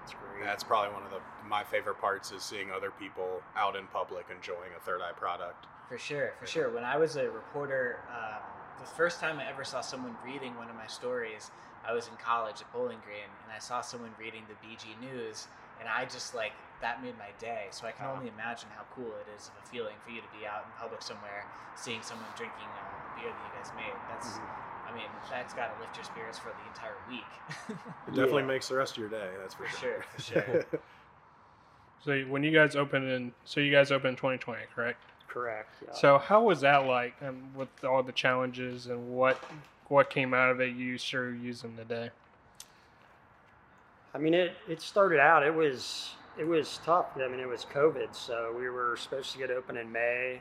that's 0.01 0.15
great. 0.15 0.45
That's 0.45 0.65
probably 0.65 0.95
one 0.95 1.03
of 1.03 1.11
the 1.11 1.21
my 1.49 1.65
favorite 1.65 2.01
parts 2.01 2.33
is 2.33 2.43
seeing 2.43 2.71
other 2.71 2.91
people 2.91 3.43
out 3.57 3.77
in 3.77 3.87
public 3.89 4.27
enjoying 4.35 4.71
a 4.77 4.81
Third 4.81 5.01
Eye 5.01 5.13
product. 5.13 5.67
For 5.89 5.99
sure, 5.99 6.33
for 6.39 6.47
sure. 6.47 6.71
When 6.71 6.85
I 6.85 6.99
was 6.99 7.17
a 7.17 7.31
reporter, 7.31 8.01
um, 8.11 8.43
the 8.79 8.87
first 8.87 9.21
time 9.21 9.39
I 9.39 9.49
ever 9.49 9.65
saw 9.65 9.81
someone 9.81 10.15
reading 10.23 10.55
one 10.57 10.69
of 10.69 10.77
my 10.77 10.87
stories, 10.87 11.51
I 11.87 11.93
was 11.93 12.07
in 12.09 12.15
college 12.23 12.61
at 12.61 12.73
Bowling 12.73 12.99
Green, 13.05 13.29
and 13.45 13.53
I 13.55 13.59
saw 13.59 13.81
someone 13.81 14.11
reading 14.19 14.43
the 14.49 14.57
BG 14.67 14.97
News, 15.01 15.47
and 15.81 15.89
I 15.89 16.05
just 16.05 16.35
like 16.35 16.53
that 16.81 17.03
made 17.03 17.19
my 17.19 17.31
day. 17.39 17.69
So 17.71 17.87
I 17.87 17.93
can 17.93 18.07
Wow. 18.07 18.17
only 18.17 18.29
imagine 18.29 18.69
how 18.77 18.85
cool 18.95 19.15
it 19.17 19.27
is 19.37 19.49
of 19.49 19.55
a 19.63 19.67
feeling 19.67 19.97
for 20.05 20.11
you 20.11 20.21
to 20.21 20.29
be 20.33 20.47
out 20.47 20.65
in 20.65 20.71
public 20.79 21.03
somewhere, 21.03 21.45
seeing 21.75 22.03
someone 22.03 22.29
drinking 22.37 22.69
a 22.79 23.19
beer 23.19 23.31
that 23.31 23.43
you 23.43 23.51
guys 23.57 23.73
made. 23.77 23.95
That's, 24.09 24.39
Mhm. 24.39 24.47
I 24.89 24.93
mean, 24.95 25.11
that's 25.31 25.55
got 25.55 25.75
to 25.75 25.81
lift 25.81 25.97
your 25.97 26.05
spirits 26.05 26.39
for 26.39 26.53
the 26.55 26.67
entire 26.67 26.99
week. 27.09 27.27
It 28.07 28.15
definitely 28.15 28.43
Yeah. 28.43 28.49
makes 28.49 28.69
the 28.69 28.77
rest 28.77 28.93
of 28.93 28.99
your 28.99 29.11
day. 29.11 29.35
That's 29.39 29.55
for, 29.55 29.67
For 29.67 29.77
sure. 29.77 30.03
sure, 30.03 30.03
for 30.03 30.23
sure. 30.23 30.65
So 32.01 32.21
when 32.23 32.43
you 32.43 32.53
guys 32.53 32.77
opened 32.77 33.11
in, 33.11 33.33
so 33.45 33.61
you 33.61 33.73
guys 33.73 33.91
opened 33.91 34.11
in 34.11 34.17
2020, 34.17 34.63
correct? 34.75 35.03
correct 35.27 35.75
yeah. 35.85 35.93
So 35.93 36.17
how 36.19 36.43
was 36.45 36.61
that 36.63 36.87
like, 36.87 37.17
um, 37.21 37.53
with 37.55 37.69
all 37.85 38.03
the 38.03 38.13
challenges 38.13 38.87
and 38.87 39.09
what 39.09 39.43
what 39.89 40.11
came 40.11 40.35
out 40.35 40.51
of 40.51 40.61
it? 40.61 40.75
You 40.75 40.99
sure 40.99 41.31
them 41.63 41.77
today? 41.77 42.11
I 44.15 44.19
mean, 44.19 44.35
it, 44.35 44.57
it 44.69 44.81
started 44.81 45.21
out, 45.21 45.45
it 45.45 45.55
was, 45.55 46.11
it 46.39 46.47
was 46.47 46.81
tough. 46.85 47.07
I 47.17 47.29
mean, 47.29 47.41
it 47.41 47.49
was 47.49 47.67
COVID, 47.73 48.15
so 48.15 48.55
we 48.59 48.69
were 48.69 48.97
supposed 48.97 49.33
to 49.33 49.39
get 49.39 49.51
open 49.51 49.77
in 49.77 49.91
May. 49.93 50.41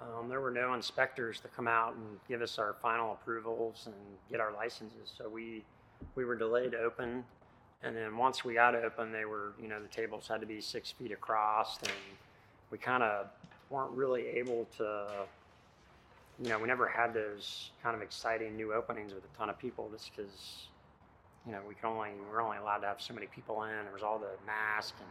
Um, 0.00 0.28
there 0.28 0.40
were 0.40 0.50
no 0.50 0.74
inspectors 0.74 1.40
to 1.40 1.48
come 1.48 1.68
out 1.68 1.94
and 1.94 2.04
give 2.28 2.40
us 2.42 2.58
our 2.58 2.74
final 2.80 3.12
approvals 3.12 3.82
and 3.86 3.94
get 4.30 4.40
our 4.40 4.52
licenses. 4.52 5.12
So 5.16 5.28
we, 5.28 5.62
we 6.14 6.24
were 6.24 6.36
delayed 6.36 6.74
open. 6.74 7.24
And 7.82 7.96
then 7.96 8.16
once 8.16 8.44
we 8.44 8.54
got 8.54 8.74
open, 8.74 9.12
they 9.12 9.24
were, 9.24 9.52
you 9.60 9.68
know, 9.68 9.80
the 9.80 9.88
tables 9.88 10.28
had 10.28 10.40
to 10.40 10.46
be 10.46 10.60
six 10.60 10.90
feet 10.90 11.12
across 11.12 11.78
and 11.78 11.92
we 12.70 12.78
kind 12.78 13.02
of 13.02 13.26
weren't 13.70 13.92
really 13.92 14.26
able 14.26 14.66
to, 14.76 15.06
you 16.42 16.48
know, 16.48 16.58
we 16.58 16.66
never 16.66 16.88
had 16.88 17.12
those 17.12 17.70
kind 17.82 17.94
of 17.94 18.02
exciting 18.02 18.56
new 18.56 18.72
openings 18.72 19.12
with 19.12 19.22
a 19.24 19.36
ton 19.36 19.50
of 19.50 19.58
people 19.58 19.88
just 19.92 20.10
because, 20.14 20.68
you 21.46 21.52
know, 21.52 21.60
we 21.68 21.74
could 21.74 21.86
only, 21.86 22.10
we 22.14 22.30
were 22.30 22.40
only 22.40 22.56
allowed 22.56 22.78
to 22.78 22.86
have 22.86 23.00
so 23.00 23.12
many 23.12 23.26
people 23.26 23.62
in. 23.64 23.70
There 23.70 23.92
was 23.92 24.02
all 24.02 24.18
the 24.18 24.32
mask 24.46 24.94
and 25.00 25.08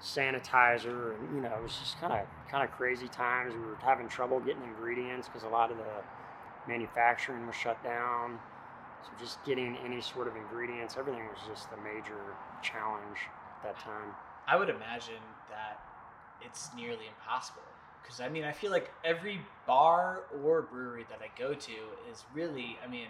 sanitizer 0.00 1.16
and, 1.16 1.34
you 1.34 1.40
know, 1.42 1.52
it 1.56 1.62
was 1.62 1.76
just 1.78 1.98
kind 2.00 2.12
of, 2.12 2.26
kind 2.50 2.62
of 2.62 2.70
crazy 2.70 3.08
times. 3.08 3.52
We 3.52 3.60
were 3.60 3.76
having 3.82 4.08
trouble 4.08 4.38
getting 4.40 4.62
ingredients 4.62 5.28
because 5.28 5.42
a 5.42 5.48
lot 5.48 5.72
of 5.72 5.76
the 5.76 6.02
manufacturing 6.68 7.46
was 7.46 7.56
shut 7.56 7.82
down. 7.82 8.38
So 9.02 9.10
just 9.18 9.44
getting 9.44 9.76
any 9.84 10.00
sort 10.00 10.28
of 10.28 10.36
ingredients, 10.36 10.94
everything 10.96 11.26
was 11.28 11.38
just 11.48 11.68
a 11.72 11.80
major 11.82 12.20
challenge 12.62 13.18
at 13.56 13.62
that 13.64 13.80
time. 13.80 14.14
I 14.46 14.56
would 14.56 14.70
imagine 14.70 15.22
that 15.50 15.80
it's 16.40 16.70
nearly 16.76 17.06
impossible. 17.08 17.62
Because, 18.04 18.20
I 18.20 18.28
mean, 18.28 18.44
I 18.44 18.52
feel 18.52 18.70
like 18.70 18.90
every 19.02 19.40
bar 19.66 20.24
or 20.44 20.62
brewery 20.62 21.06
that 21.08 21.20
I 21.22 21.38
go 21.40 21.54
to 21.54 21.72
is 22.12 22.24
really, 22.34 22.76
I 22.84 22.88
mean, 22.88 23.08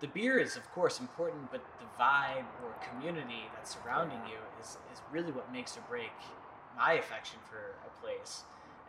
the 0.00 0.06
beer 0.06 0.38
is, 0.38 0.56
of 0.56 0.70
course, 0.72 1.00
important, 1.00 1.50
but 1.50 1.60
the 1.80 2.02
vibe 2.02 2.46
or 2.64 2.72
community 2.88 3.42
that's 3.54 3.76
surrounding 3.82 4.18
you 4.28 4.38
is, 4.60 4.78
is 4.92 5.00
really 5.12 5.32
what 5.32 5.52
makes 5.52 5.76
or 5.76 5.80
break 5.88 6.10
my 6.76 6.94
affection 6.94 7.38
for 7.50 7.74
a 7.86 8.04
place. 8.04 8.42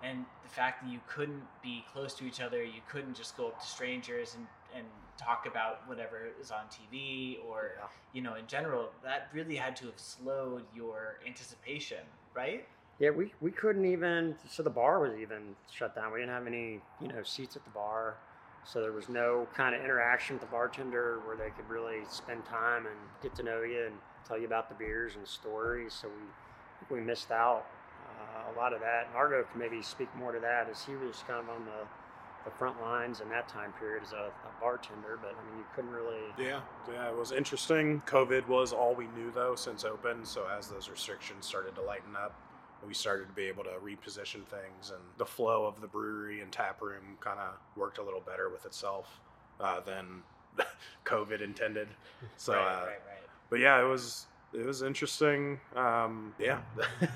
And 0.04 0.26
the 0.44 0.50
fact 0.50 0.84
that 0.84 0.92
you 0.92 1.00
couldn't 1.08 1.44
be 1.62 1.84
close 1.92 2.14
to 2.16 2.26
each 2.26 2.42
other, 2.42 2.64
you 2.64 2.82
couldn't 2.90 3.16
just 3.16 3.36
go 3.38 3.48
up 3.48 3.60
to 3.62 3.66
strangers 3.66 4.36
and, 4.36 4.46
and 4.76 4.86
talk 5.18 5.46
about 5.46 5.88
whatever 5.88 6.28
is 6.42 6.52
on 6.52 6.66
TV 6.66 7.38
or, 7.50 7.72
Yeah. 7.80 7.86
you 8.12 8.22
know, 8.22 8.36
in 8.36 8.46
general, 8.48 8.90
that 9.04 9.30
really 9.34 9.56
had 9.56 9.76
to 9.78 9.86
have 9.86 10.00
slowed 10.00 10.64
your 10.76 11.20
anticipation, 11.26 12.00
right? 12.36 12.68
Yeah, 13.00 13.10
we, 13.10 13.34
we 13.42 13.52
couldn't 13.52 13.86
even, 13.86 14.36
so 14.48 14.62
the 14.64 14.70
bar 14.70 15.00
was 15.00 15.14
even 15.20 15.56
shut 15.72 15.96
down. 15.96 16.14
We 16.14 16.20
didn't 16.20 16.34
have 16.34 16.48
any, 16.48 16.80
you 17.02 17.08
know, 17.08 17.24
seats 17.24 17.56
at 17.56 17.64
the 17.64 17.72
bar. 17.72 18.18
So 18.66 18.82
there 18.82 18.92
was 18.92 19.10
no 19.10 19.48
kind 19.54 19.76
of 19.76 19.84
interaction 19.84 20.36
with 20.36 20.42
the 20.42 20.52
bartender 20.52 21.20
where 21.26 21.36
they 21.36 21.50
could 21.50 21.68
really 21.68 22.02
spend 22.10 22.46
time 22.46 22.86
and 22.86 22.96
get 23.22 23.36
to 23.36 23.44
know 23.44 23.62
you 23.64 23.88
and 23.88 23.96
tell 24.26 24.38
you 24.38 24.46
about 24.46 24.70
the 24.70 24.76
beers 24.76 25.16
and 25.16 25.28
stories. 25.28 25.94
So 25.94 26.08
we, 26.90 26.98
we 26.98 27.04
missed 27.04 27.32
out 27.32 27.66
uh, 28.08 28.54
a 28.54 28.58
lot 28.58 28.74
of 28.74 28.80
that. 28.80 29.08
And 29.08 29.18
Argo 29.18 29.44
can 29.52 29.60
maybe 29.60 29.82
speak 29.82 30.08
more 30.16 30.32
to 30.32 30.40
that 30.40 30.70
as 30.70 30.86
he 30.86 30.96
was 30.96 31.24
kind 31.28 31.40
of 31.40 31.50
on 31.50 31.66
the, 31.66 31.86
the 32.46 32.52
front 32.52 32.80
lines 32.80 33.20
in 33.20 33.30
that 33.30 33.50
time 33.50 33.74
period 33.80 34.04
as 34.04 34.14
a, 34.14 34.32
a 34.32 34.62
bartender. 34.62 35.20
But 35.22 35.32
I 35.32 35.50
mean, 35.50 35.58
you 35.58 35.66
couldn't 35.76 35.92
really, 35.92 36.22
Yeah, 36.38 36.62
yeah, 36.90 37.10
it 37.10 37.18
was 37.18 37.34
interesting. 37.34 38.02
COVID 38.06 38.48
was 38.48 38.72
all 38.72 38.96
we 38.96 39.08
knew 39.08 39.32
though 39.32 39.56
since 39.56 39.84
open. 39.84 40.24
So 40.26 40.46
as 40.58 40.70
those 40.70 40.90
restrictions 40.90 41.46
started 41.46 41.76
to 41.76 41.82
lighten 41.82 42.16
up, 42.16 42.34
we 42.88 42.94
started 42.94 43.28
to 43.28 43.34
be 43.34 43.44
able 43.44 43.64
to 43.64 43.72
reposition 43.84 44.46
things, 44.46 44.92
and 44.92 45.02
the 45.18 45.26
flow 45.26 45.66
of 45.66 45.82
the 45.82 45.88
brewery 45.88 46.42
and 46.42 46.52
tap 46.52 46.82
room 46.82 47.18
kind 47.20 47.40
of 47.40 47.56
worked 47.76 47.98
a 47.98 48.04
little 48.04 48.22
better 48.22 48.50
with 48.50 48.66
itself 48.66 49.20
uh, 49.60 49.80
than 49.82 50.24
COVID 51.06 51.42
intended. 51.42 51.88
So, 52.38 52.54
right, 52.54 52.62
uh, 52.62 52.66
right, 52.66 52.86
right. 52.86 53.28
but 53.50 53.60
yeah, 53.60 53.82
it 53.82 53.88
was 53.88 54.28
it 54.54 54.66
was 54.66 54.82
interesting. 54.82 55.60
Um, 55.76 56.34
yeah, 56.40 56.62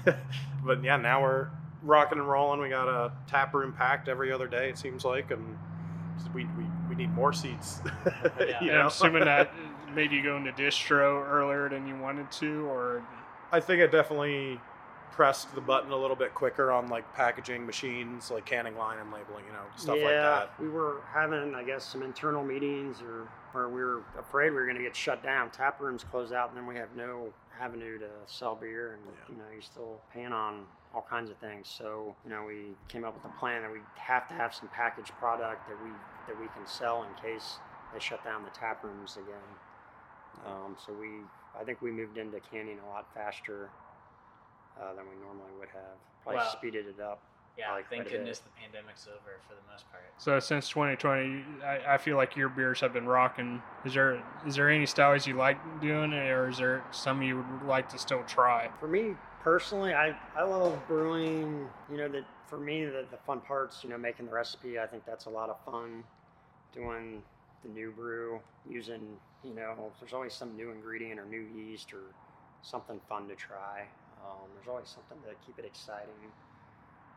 but 0.65 0.83
yeah, 0.83 0.97
now 0.97 1.21
we're 1.21 1.49
rocking 1.83 2.19
and 2.19 2.27
rolling. 2.27 2.59
We 2.59 2.69
got 2.69 2.87
a 2.87 3.11
tap 3.27 3.53
room 3.53 3.73
packed 3.73 4.07
every 4.07 4.31
other 4.31 4.47
day. 4.47 4.69
It 4.69 4.77
seems 4.77 5.05
like, 5.05 5.31
and 5.31 5.57
we 6.33 6.45
we, 6.45 6.65
we 6.89 6.95
need 6.95 7.11
more 7.13 7.33
seats. 7.33 7.81
Yeah. 8.39 8.63
you 8.63 8.69
And 8.71 8.79
I'm 8.79 8.87
assuming 8.87 9.25
that 9.25 9.51
made 9.93 10.11
you 10.11 10.23
go 10.23 10.37
into 10.37 10.51
distro 10.51 11.27
earlier 11.27 11.69
than 11.69 11.87
you 11.87 11.97
wanted 11.97 12.31
to, 12.31 12.65
or 12.67 13.03
I 13.51 13.59
think 13.59 13.81
it 13.81 13.91
definitely 13.91 14.59
pressed 15.11 15.53
the 15.55 15.61
button 15.61 15.91
a 15.91 15.95
little 15.97 16.15
bit 16.15 16.33
quicker 16.35 16.71
on 16.71 16.89
like 16.89 17.11
packaging 17.15 17.65
machines, 17.65 18.29
like 18.29 18.45
canning 18.45 18.77
line 18.77 18.99
and 18.99 19.11
labeling, 19.11 19.45
you 19.45 19.51
know, 19.53 19.63
stuff 19.75 19.97
yeah, 19.97 20.03
like 20.05 20.13
that. 20.13 20.59
we 20.59 20.69
were 20.69 21.01
having, 21.11 21.55
I 21.55 21.63
guess, 21.63 21.83
some 21.85 22.03
internal 22.03 22.43
meetings 22.43 23.01
or, 23.01 23.27
or 23.53 23.69
we 23.69 23.81
were 23.81 24.03
afraid 24.19 24.51
we 24.51 24.57
were 24.57 24.65
going 24.65 24.77
to 24.77 24.83
get 24.83 24.95
shut 24.95 25.23
down. 25.23 25.49
Tap 25.49 25.81
rooms 25.81 26.03
closed 26.03 26.33
out, 26.33 26.49
and 26.49 26.57
then 26.57 26.67
we 26.67 26.75
have 26.75 26.89
no 26.95 27.33
avenue 27.59 27.97
to 27.97 28.09
sell 28.27 28.55
beer, 28.55 28.93
and 28.93 29.01
Yeah. 29.05 29.35
you 29.35 29.37
know, 29.37 29.49
you're 29.51 29.61
still 29.61 29.99
paying 30.13 30.31
on 30.31 30.65
all 30.93 31.05
kinds 31.09 31.29
of 31.31 31.37
things. 31.37 31.67
So, 31.67 32.15
you 32.23 32.29
know, 32.29 32.43
we 32.45 32.75
came 32.87 33.03
up 33.03 33.15
with 33.15 33.25
a 33.25 33.39
plan 33.39 33.63
that 33.63 33.71
we 33.71 33.79
have 33.95 34.27
to 34.27 34.33
have 34.35 34.53
some 34.53 34.67
packaged 34.69 35.11
product 35.19 35.67
that 35.67 35.83
we 35.83 35.89
that 36.27 36.39
we 36.39 36.47
can 36.49 36.65
sell 36.67 37.03
in 37.03 37.09
case 37.23 37.57
they 37.93 37.99
shut 37.99 38.23
down 38.23 38.43
the 38.43 38.49
tap 38.51 38.83
rooms 38.83 39.17
again. 39.17 40.45
Um, 40.45 40.75
so 40.85 40.93
we, 40.93 41.07
I 41.59 41.63
think 41.63 41.81
we 41.81 41.89
moved 41.91 42.17
into 42.17 42.39
canning 42.51 42.77
a 42.85 42.89
lot 42.89 43.07
faster 43.15 43.69
uh, 44.81 44.93
than 44.93 45.05
we 45.09 45.15
normally 45.21 45.51
would 45.59 45.69
have. 45.69 45.97
Probably 46.23 46.39
Wow. 46.39 46.49
speeded 46.51 46.87
it 46.87 46.99
up. 46.99 47.21
Yeah, 47.57 47.71
like 47.71 47.89
thank 47.89 48.03
quite 48.03 48.07
a 48.07 48.09
bit. 48.11 48.17
goodness 48.19 48.39
the 48.39 48.49
pandemic's 48.51 49.07
over 49.07 49.39
for 49.47 49.55
the 49.55 49.71
most 49.71 49.89
part. 49.91 50.03
so 50.19 50.39
since 50.39 50.69
2020, 50.69 51.43
I, 51.65 51.95
I 51.95 51.97
feel 51.97 52.15
like 52.15 52.35
your 52.35 52.49
beers 52.49 52.81
have 52.81 52.93
been 52.93 53.07
rocking. 53.07 53.63
Is 53.83 53.95
there 53.95 54.21
is 54.45 54.55
there 54.55 54.69
any 54.69 54.85
styles 54.85 55.25
you 55.25 55.33
like 55.33 55.57
doing, 55.81 56.13
or 56.13 56.49
is 56.49 56.57
there 56.59 56.83
some 56.91 57.23
you 57.23 57.37
would 57.37 57.67
like 57.67 57.89
to 57.89 57.97
still 57.97 58.21
try? 58.27 58.69
For 58.79 58.87
me 58.87 59.15
personally, 59.41 59.93
I, 59.93 60.15
I 60.35 60.43
love 60.43 60.79
brewing. 60.87 61.67
You 61.89 61.97
know, 61.97 62.07
that 62.09 62.25
for 62.45 62.59
me, 62.59 62.85
the, 62.85 63.05
the 63.09 63.17
fun 63.25 63.41
parts, 63.41 63.83
you 63.83 63.89
know, 63.89 63.97
making 63.97 64.27
the 64.27 64.31
recipe, 64.31 64.77
I 64.77 64.85
think 64.85 65.03
that's 65.05 65.25
a 65.25 65.29
lot 65.29 65.49
of 65.49 65.57
fun. 65.65 66.03
Doing 66.73 67.23
the 67.63 67.69
new 67.69 67.91
brew, 67.91 68.39
using, 68.69 69.01
you 69.43 69.53
know, 69.55 69.91
there's 69.99 70.13
always 70.13 70.33
some 70.33 70.55
new 70.55 70.69
ingredient 70.71 71.19
or 71.19 71.25
new 71.25 71.41
yeast 71.55 71.91
or 71.91 72.01
something 72.61 72.99
fun 73.09 73.27
to 73.29 73.35
try. 73.35 73.87
Um, 74.27 74.49
there's 74.53 74.67
always 74.67 74.89
something 74.89 75.17
to 75.23 75.35
keep 75.45 75.57
it 75.57 75.65
exciting. 75.65 76.13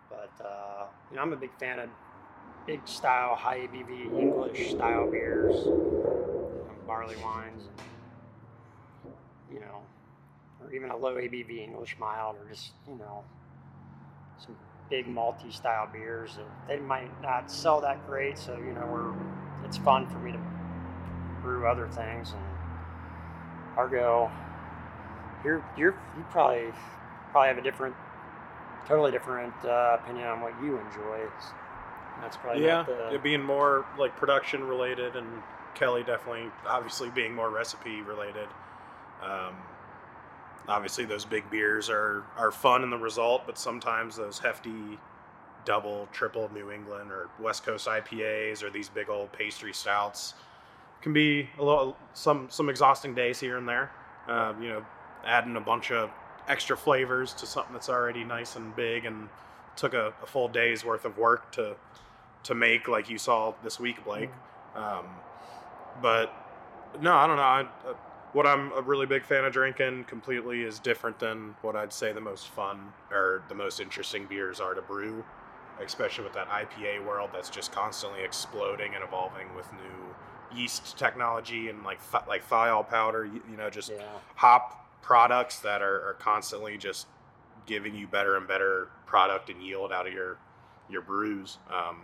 But, 0.09 0.31
uh, 0.45 0.87
you 1.11 1.17
know, 1.17 1.23
I'm 1.23 1.33
a 1.33 1.37
big 1.37 1.52
fan 1.59 1.79
of 1.79 1.88
big 2.67 2.87
style, 2.87 3.35
high 3.35 3.59
ABV 3.59 4.19
English 4.19 4.71
style 4.71 5.11
beers, 5.11 5.57
you 5.64 5.73
know, 5.73 6.75
barley 6.87 7.17
wines, 7.17 7.62
and, 7.67 9.14
you 9.52 9.61
know, 9.61 9.83
or 10.61 10.73
even 10.73 10.90
a 10.90 10.97
low 10.97 11.14
ABV 11.14 11.62
English 11.62 11.97
mild, 11.99 12.37
or 12.37 12.49
just 12.49 12.73
you 12.88 12.97
know 12.97 13.25
some 14.38 14.57
big 14.88 15.07
malty 15.07 15.52
style 15.52 15.88
beers 15.93 16.37
that 16.37 16.47
they 16.69 16.79
might 16.79 17.11
not 17.23 17.50
sell 17.50 17.81
that 17.81 18.07
great. 18.07 18.38
So 18.38 18.57
you 18.57 18.73
know 18.73 18.87
we're 18.90 19.12
it's 19.67 19.79
fun 19.79 20.09
for 20.09 20.19
me 20.19 20.33
to 20.33 20.40
brew 21.43 21.67
other 21.67 21.88
things 21.88 22.33
and 22.33 22.45
Argo. 23.76 24.31
You're 25.45 25.64
you're 25.76 25.97
you 26.17 26.25
probably 26.31 26.73
probably 27.31 27.49
have 27.49 27.59
a 27.59 27.63
different, 27.63 27.95
totally 28.87 29.11
different 29.11 29.55
uh, 29.65 29.99
opinion 30.01 30.27
on 30.27 30.41
what 30.41 30.53
you 30.63 30.79
enjoy. 30.79 31.27
That's 32.21 32.37
probably 32.37 32.65
yeah, 32.65 32.83
the, 32.83 33.15
it 33.15 33.23
being 33.23 33.43
more 33.43 33.87
like 33.99 34.17
production 34.17 34.65
related, 34.65 35.17
and 35.17 35.27
Kelly 35.75 36.03
definitely, 36.03 36.51
obviously, 36.67 37.11
being 37.11 37.35
more 37.35 37.51
recipe 37.51 38.03
related. 38.03 38.49
Um, 39.23 39.57
obviously, 40.69 41.05
those 41.05 41.25
big 41.25 41.49
beers 41.51 41.89
are 41.89 42.25
are 42.37 42.51
fun 42.51 42.83
in 42.83 42.91
the 42.91 42.99
result, 42.99 43.43
but 43.47 43.59
sometimes 43.59 44.17
those 44.17 44.39
hefty 44.39 44.99
double, 45.65 46.09
triple 46.13 46.51
New 46.53 46.71
England 46.71 47.11
or 47.11 47.29
West 47.39 47.65
Coast 47.65 47.87
IPAs 47.87 48.63
or 48.63 48.71
these 48.71 48.89
big 48.89 49.09
old 49.09 49.33
pastry 49.33 49.73
stouts 49.73 50.35
can 51.03 51.13
be 51.13 51.49
a 51.59 51.65
little 51.65 51.97
some 52.13 52.49
some 52.51 52.69
exhausting 52.69 53.15
days 53.15 53.41
here 53.41 53.57
and 53.57 53.69
there. 53.69 53.91
Um, 54.29 54.63
you 54.63 54.69
know, 54.69 54.85
adding 55.25 55.57
a 55.57 55.61
bunch 55.61 55.91
of 55.91 56.11
extra 56.50 56.76
flavors 56.76 57.33
to 57.35 57.47
something 57.47 57.73
that's 57.73 57.88
already 57.88 58.25
nice 58.25 58.57
and 58.57 58.75
big 58.75 59.04
and 59.04 59.28
took 59.76 59.95
a, 59.95 60.12
a 60.23 60.26
full 60.26 60.49
day's 60.49 60.85
worth 60.85 61.04
of 61.04 61.16
work 61.16 61.52
to 61.52 61.76
to 62.42 62.54
make 62.54 62.88
like 62.88 63.09
you 63.09 63.19
saw 63.19 63.54
this 63.62 63.78
week 63.78 64.04
blake. 64.04 64.30
Um, 64.75 65.07
but 66.02 66.35
no 67.00 67.14
i 67.14 67.26
don't 67.26 67.37
know. 67.37 67.42
I, 67.42 67.61
uh, 67.61 67.95
what 68.33 68.47
i'm 68.47 68.73
a 68.73 68.83
really 68.83 69.07
big 69.07 69.25
fan 69.25 69.45
of 69.45 69.52
drinking 69.52 70.04
completely 70.04 70.62
is 70.62 70.78
different 70.78 71.19
than 71.19 71.54
what 71.62 71.76
i'd 71.76 71.92
say 71.92 72.12
the 72.12 72.21
most 72.21 72.49
fun 72.49 72.92
or 73.11 73.42
the 73.49 73.54
most 73.54 73.80
interesting 73.80 74.26
beers 74.26 74.61
are 74.61 74.75
to 74.75 74.83
brew 74.83 75.25
especially 75.80 76.25
with 76.25 76.33
that 76.35 76.49
ipa 76.49 77.04
world 77.04 77.30
that's 77.33 77.50
just 77.50 77.73
constantly 77.73 78.23
exploding 78.23 78.95
and 78.95 79.02
evolving 79.04 79.54
with 79.54 79.66
new 79.73 80.57
yeast 80.57 80.99
technology 80.99 81.69
and 81.69 81.83
like 81.85 81.99
th- 82.11 82.25
like 82.28 82.49
thiol 82.49 82.88
powder 82.88 83.25
you, 83.25 83.42
you 83.50 83.57
know 83.57 83.71
just 83.71 83.90
yeah. 83.90 84.02
hop 84.37 84.90
products 85.02 85.61
that 85.61 85.83
are, 85.83 86.09
are 86.09 86.16
constantly 86.19 86.76
just 86.76 87.07
giving 87.66 87.95
you 87.95 88.07
better 88.07 88.37
and 88.37 88.47
better 88.49 88.88
product 89.07 89.50
and 89.50 89.62
yield 89.62 89.92
out 89.92 90.07
of 90.07 90.12
your 90.12 90.38
your 90.88 91.02
brews. 91.02 91.59
Um, 91.73 92.02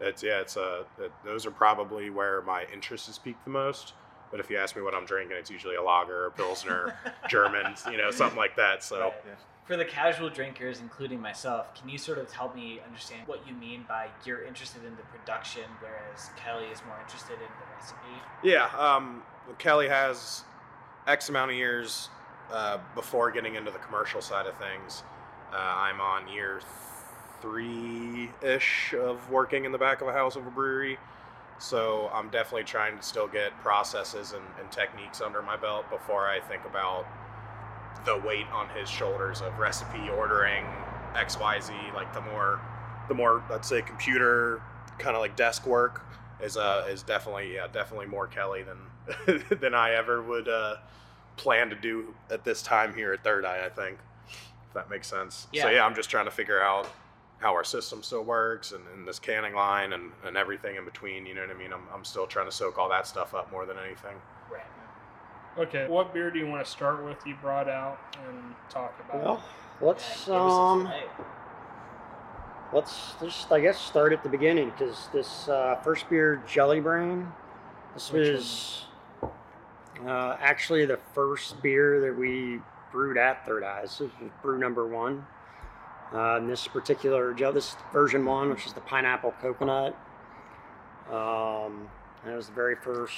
it's 0.00 0.22
yeah, 0.22 0.40
it's 0.40 0.56
uh, 0.56 0.84
it, 0.98 1.12
those 1.24 1.46
are 1.46 1.50
probably 1.50 2.10
where 2.10 2.42
my 2.42 2.64
interest 2.72 3.06
has 3.06 3.18
peaked 3.18 3.44
the 3.44 3.50
most. 3.50 3.94
But 4.30 4.40
if 4.40 4.50
you 4.50 4.58
ask 4.58 4.74
me 4.74 4.82
what 4.82 4.94
I'm 4.94 5.06
drinking, 5.06 5.36
it's 5.36 5.50
usually 5.50 5.76
a 5.76 5.82
lager, 5.82 6.26
a 6.26 6.30
pilsner, 6.30 6.98
German, 7.28 7.74
you 7.90 7.96
know, 7.96 8.10
something 8.10 8.36
like 8.36 8.56
that. 8.56 8.82
So 8.82 9.00
Right. 9.00 9.14
For 9.66 9.76
the 9.76 9.84
casual 9.84 10.30
drinkers, 10.30 10.78
including 10.78 11.20
myself, 11.20 11.74
can 11.74 11.88
you 11.88 11.98
sort 11.98 12.18
of 12.18 12.30
help 12.30 12.54
me 12.54 12.78
understand 12.86 13.26
what 13.26 13.46
you 13.48 13.52
mean 13.52 13.84
by 13.88 14.06
you're 14.24 14.44
interested 14.44 14.84
in 14.84 14.94
the 14.94 15.02
production, 15.02 15.64
whereas 15.80 16.30
Kelly 16.36 16.66
is 16.66 16.80
more 16.86 16.96
interested 17.00 17.34
in 17.34 17.38
the 17.40 17.74
recipe? 17.76 17.98
yeah, 18.44 18.66
um, 18.78 19.24
Kelly 19.58 19.88
has 19.88 20.44
X 21.06 21.28
amount 21.28 21.52
of 21.52 21.56
years 21.56 22.08
uh, 22.52 22.78
before 22.94 23.30
getting 23.30 23.54
into 23.54 23.70
the 23.70 23.78
commercial 23.78 24.20
side 24.20 24.46
of 24.46 24.56
things. 24.58 25.02
Uh, 25.52 25.56
I'm 25.56 26.00
on 26.00 26.28
year 26.28 26.60
three 27.40 28.30
ish 28.42 28.94
of 28.94 29.30
working 29.30 29.64
in 29.64 29.72
the 29.72 29.78
back 29.78 30.00
of 30.00 30.08
a 30.08 30.12
house 30.12 30.36
of 30.36 30.46
a 30.46 30.50
brewery. 30.50 30.98
So 31.58 32.10
I'm 32.12 32.28
definitely 32.28 32.64
trying 32.64 32.96
to 32.96 33.02
still 33.02 33.28
get 33.28 33.52
processes 33.60 34.32
and, 34.32 34.44
and 34.60 34.70
techniques 34.70 35.20
under 35.20 35.40
my 35.42 35.56
belt 35.56 35.88
before 35.90 36.28
I 36.28 36.40
think 36.40 36.64
about 36.64 37.06
the 38.04 38.18
weight 38.18 38.46
on 38.52 38.68
his 38.70 38.88
shoulders 38.88 39.40
of 39.40 39.58
recipe 39.58 40.08
ordering 40.10 40.64
X 41.14 41.38
Y 41.38 41.60
Z. 41.60 41.72
Like 41.94 42.12
the 42.12 42.20
more, 42.20 42.60
the 43.08 43.14
more 43.14 43.42
let's 43.48 43.68
say 43.68 43.80
computer 43.80 44.60
kind 44.98 45.16
of 45.16 45.20
like 45.20 45.36
desk 45.36 45.66
work 45.66 46.04
is 46.42 46.56
uh 46.56 46.86
is 46.90 47.02
definitely 47.02 47.54
yeah 47.54 47.66
definitely 47.66 48.06
more 48.06 48.26
Kelly 48.26 48.62
than 48.62 48.78
than 49.60 49.74
I 49.74 49.92
ever 49.92 50.22
would 50.22 50.48
uh, 50.48 50.76
plan 51.36 51.70
to 51.70 51.76
do 51.76 52.14
at 52.30 52.44
this 52.44 52.62
time 52.62 52.94
here 52.94 53.12
at 53.12 53.22
Third 53.22 53.44
Eye. 53.44 53.64
I 53.64 53.68
think 53.68 53.98
if 54.68 54.74
that 54.74 54.90
makes 54.90 55.06
sense. 55.06 55.46
Yeah. 55.52 55.62
So 55.62 55.68
Yeah. 55.68 55.76
yeah, 55.76 55.86
I'm 55.86 55.94
just 55.94 56.10
trying 56.10 56.24
to 56.26 56.30
figure 56.30 56.60
out 56.60 56.88
how 57.38 57.52
our 57.52 57.64
system 57.64 58.02
still 58.02 58.24
works 58.24 58.72
and, 58.72 58.82
and 58.94 59.06
this 59.06 59.18
canning 59.18 59.54
line 59.54 59.92
and, 59.92 60.10
and 60.24 60.36
everything 60.36 60.76
in 60.76 60.84
between. 60.84 61.26
You 61.26 61.34
know 61.34 61.42
what 61.42 61.50
I 61.50 61.54
mean? 61.54 61.72
I'm, 61.72 61.82
I'm 61.92 62.04
still 62.04 62.26
trying 62.26 62.46
to 62.46 62.52
soak 62.52 62.78
all 62.78 62.88
that 62.88 63.06
stuff 63.06 63.34
up 63.34 63.50
more 63.52 63.66
than 63.66 63.76
anything. 63.78 64.16
Right. 64.50 64.62
Okay, 65.58 65.86
what 65.86 66.12
beer 66.12 66.30
do 66.30 66.38
you 66.38 66.46
want 66.46 66.64
to 66.64 66.70
start 66.70 67.04
with? 67.04 67.16
You 67.26 67.34
brought 67.40 67.68
out 67.68 67.98
and 68.26 68.54
talk 68.68 68.94
about. 69.08 69.22
Well, 69.22 69.42
let's 69.80 70.26
Yeah, 70.26 70.34
give 70.34 70.42
us 70.42 70.52
a 70.52 70.56
um, 70.56 70.92
let's 72.72 73.14
just 73.20 73.50
I 73.52 73.60
guess 73.60 73.78
start 73.78 74.12
at 74.12 74.22
the 74.22 74.28
beginning 74.28 74.70
because 74.70 75.08
this 75.12 75.48
uh, 75.48 75.76
first 75.82 76.08
beer, 76.10 76.42
Jelly 76.46 76.80
Brain, 76.80 77.28
this 77.94 78.10
Which 78.12 78.28
was 78.28 78.85
uh, 80.04 80.36
actually 80.40 80.84
the 80.86 80.98
first 81.14 81.62
beer 81.62 82.00
that 82.00 82.16
we 82.18 82.60
brewed 82.92 83.16
at 83.18 83.44
Third 83.46 83.62
Eyes. 83.64 83.98
This 83.98 84.00
was 84.00 84.10
brew 84.42 84.58
number 84.58 84.86
one. 84.86 85.26
Uh, 86.12 86.36
and 86.36 86.48
this 86.48 86.68
particular 86.68 87.34
gel, 87.34 87.52
this 87.52 87.74
version 87.92 88.24
one, 88.24 88.48
which 88.50 88.64
is 88.66 88.72
the 88.72 88.80
pineapple 88.80 89.34
coconut. 89.40 89.96
Um, 91.10 91.88
and 92.24 92.32
it 92.32 92.36
was 92.36 92.46
the 92.48 92.54
very 92.54 92.76
first 92.76 93.14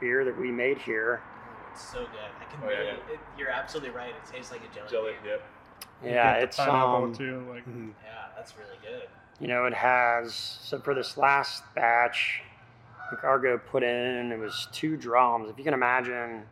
beer 0.00 0.24
that 0.24 0.38
we 0.38 0.50
made 0.50 0.78
here. 0.78 1.22
It's 1.72 1.82
so 1.92 2.00
good. 2.00 2.30
I 2.40 2.44
can 2.52 2.60
Oh, 2.64 2.70
yeah, 2.70 2.78
really. 2.78 2.90
It, 2.90 3.20
you're 3.38 3.50
absolutely 3.50 3.90
right. 3.90 4.10
It 4.10 4.30
tastes 4.32 4.50
like 4.52 4.60
a 4.70 4.74
jelly. 4.74 4.88
Jelly, 4.90 5.12
bean. 5.22 5.30
yep. 5.32 5.42
You 6.02 6.10
Yeah, 6.10 6.32
get 6.34 6.40
the 6.40 6.44
it's 6.46 6.56
pineapple 6.56 7.04
um, 7.04 7.14
too. 7.14 7.46
Like 7.50 7.64
Yeah, 7.66 7.82
that's 8.36 8.54
really 8.56 8.76
good. 8.82 9.08
you 9.40 9.48
know, 9.48 9.64
it 9.66 9.74
has 9.74 10.34
so 10.34 10.78
for 10.80 10.94
this 10.94 11.16
last 11.16 11.62
batch, 11.74 12.42
I 13.08 13.10
think 13.12 13.24
Argo 13.24 13.56
put 13.56 13.82
in 13.82 14.32
it 14.32 14.38
was 14.38 14.68
two 14.70 14.94
drums. 14.94 15.48
If 15.48 15.56
you 15.56 15.64
can 15.64 15.72
imagine, 15.72 16.42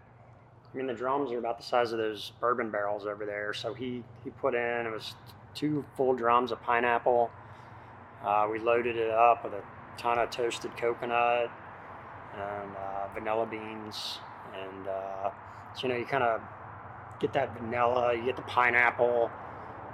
I 0.73 0.77
mean 0.77 0.87
the 0.87 0.95
drums 0.95 1.31
are 1.31 1.39
about 1.39 1.59
the 1.59 1.65
size 1.65 1.93
of 1.93 1.99
those 1.99 2.33
bourbon 2.41 2.71
barrels 2.71 3.05
over 3.05 3.27
there. 3.27 3.53
So 3.53 3.75
he 3.75 4.03
he 4.25 4.31
put 4.31 4.55
in 4.55 4.87
it 4.87 4.91
was 4.91 5.15
two 5.55 5.85
full 5.99 6.15
drums 6.15 6.53
of 6.53 6.63
pineapple. 6.63 7.31
Uh, 8.25 8.49
we 8.51 8.59
loaded 8.59 8.97
it 8.97 9.11
up 9.11 9.45
with 9.45 9.53
a 9.53 9.63
ton 9.99 10.19
of 10.19 10.31
toasted 10.31 10.75
coconut 10.79 11.51
and 12.35 12.71
uh, 12.75 13.09
vanilla 13.13 13.45
beans, 13.45 14.19
and 14.55 14.89
uh, 14.89 15.31
so 15.75 15.87
you 15.87 15.93
know 15.93 15.99
you 15.99 16.07
kind 16.07 16.25
of 16.25 16.41
get 17.21 17.35
that 17.35 17.55
vanilla, 17.61 18.15
you 18.15 18.25
get 18.25 18.37
the 18.37 18.43
pineapple, 18.43 19.31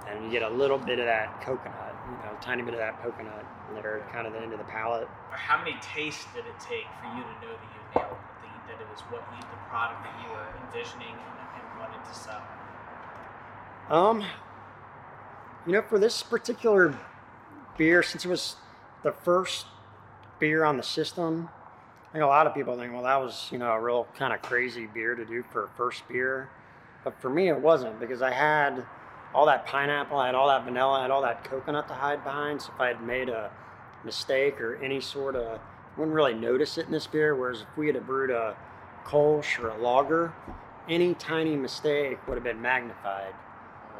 and 0.07 0.23
you 0.23 0.31
get 0.31 0.43
a 0.43 0.49
little 0.49 0.77
bit 0.77 0.99
of 0.99 1.05
that 1.05 1.41
coconut, 1.41 1.95
you 2.05 2.11
know, 2.25 2.37
a 2.37 2.43
tiny 2.43 2.61
bit 2.61 2.73
of 2.73 2.79
that 2.79 3.01
coconut 3.01 3.45
at 3.75 4.13
kind 4.13 4.27
of 4.27 4.33
the 4.33 4.39
end 4.39 4.53
of 4.53 4.59
the 4.59 4.65
palate. 4.65 5.07
How 5.31 5.57
many 5.57 5.75
tastes 5.81 6.25
did 6.33 6.45
it 6.45 6.59
take 6.59 6.85
for 7.01 7.07
you 7.15 7.23
to 7.23 7.33
know 7.41 7.53
that 7.53 7.69
you 7.73 7.81
nailed 7.95 8.11
it? 8.11 8.17
That, 8.67 8.81
it 8.81 8.87
was 8.89 9.01
what 9.11 9.23
you, 9.35 9.41
the 9.41 9.69
product 9.69 10.03
that 10.03 10.15
you 10.23 10.31
were 10.31 10.47
envisioning 10.67 11.07
and, 11.09 11.37
and 11.55 11.79
wanted 11.79 12.03
to 12.05 12.15
sell? 12.15 12.41
Um, 13.89 14.23
you 15.65 15.73
know, 15.73 15.81
for 15.81 15.99
this 15.99 16.23
particular 16.23 16.97
beer, 17.77 18.03
since 18.03 18.25
it 18.25 18.29
was 18.29 18.55
the 19.03 19.11
first 19.11 19.65
beer 20.39 20.63
on 20.63 20.77
the 20.77 20.83
system, 20.83 21.49
I 22.09 22.13
think 22.13 22.23
a 22.23 22.27
lot 22.27 22.47
of 22.47 22.53
people 22.53 22.77
think, 22.77 22.93
well, 22.93 23.03
that 23.03 23.19
was, 23.19 23.49
you 23.51 23.57
know, 23.57 23.71
a 23.71 23.79
real 23.81 24.07
kind 24.15 24.33
of 24.33 24.41
crazy 24.41 24.85
beer 24.85 25.15
to 25.15 25.25
do 25.25 25.43
for 25.51 25.65
a 25.65 25.69
first 25.69 26.07
beer. 26.07 26.49
But 27.03 27.19
for 27.19 27.29
me, 27.29 27.49
it 27.49 27.59
wasn't 27.59 27.99
because 27.99 28.21
I 28.21 28.31
had 28.31 28.85
all 29.33 29.45
that 29.47 29.65
pineapple, 29.65 30.17
I 30.17 30.27
had 30.27 30.35
all 30.35 30.47
that 30.47 30.63
vanilla, 30.63 30.99
I 30.99 31.01
had 31.03 31.11
all 31.11 31.21
that 31.23 31.43
coconut 31.43 31.87
to 31.87 31.93
hide 31.93 32.23
behind. 32.23 32.61
So 32.61 32.71
if 32.75 32.79
I 32.81 32.87
had 32.87 33.01
made 33.01 33.29
a 33.29 33.51
mistake 34.03 34.59
or 34.61 34.75
any 34.83 35.01
sort 35.01 35.35
of, 35.35 35.59
wouldn't 35.97 36.15
really 36.15 36.33
notice 36.33 36.77
it 36.77 36.85
in 36.85 36.91
this 36.91 37.07
beer. 37.07 37.35
Whereas 37.35 37.61
if 37.61 37.77
we 37.77 37.87
had 37.87 38.05
brewed 38.05 38.29
a 38.31 38.55
Kolsch 39.05 39.59
or 39.63 39.69
a 39.69 39.77
lager, 39.77 40.33
any 40.89 41.13
tiny 41.15 41.55
mistake 41.55 42.17
would 42.27 42.35
have 42.35 42.43
been 42.43 42.61
magnified. 42.61 43.33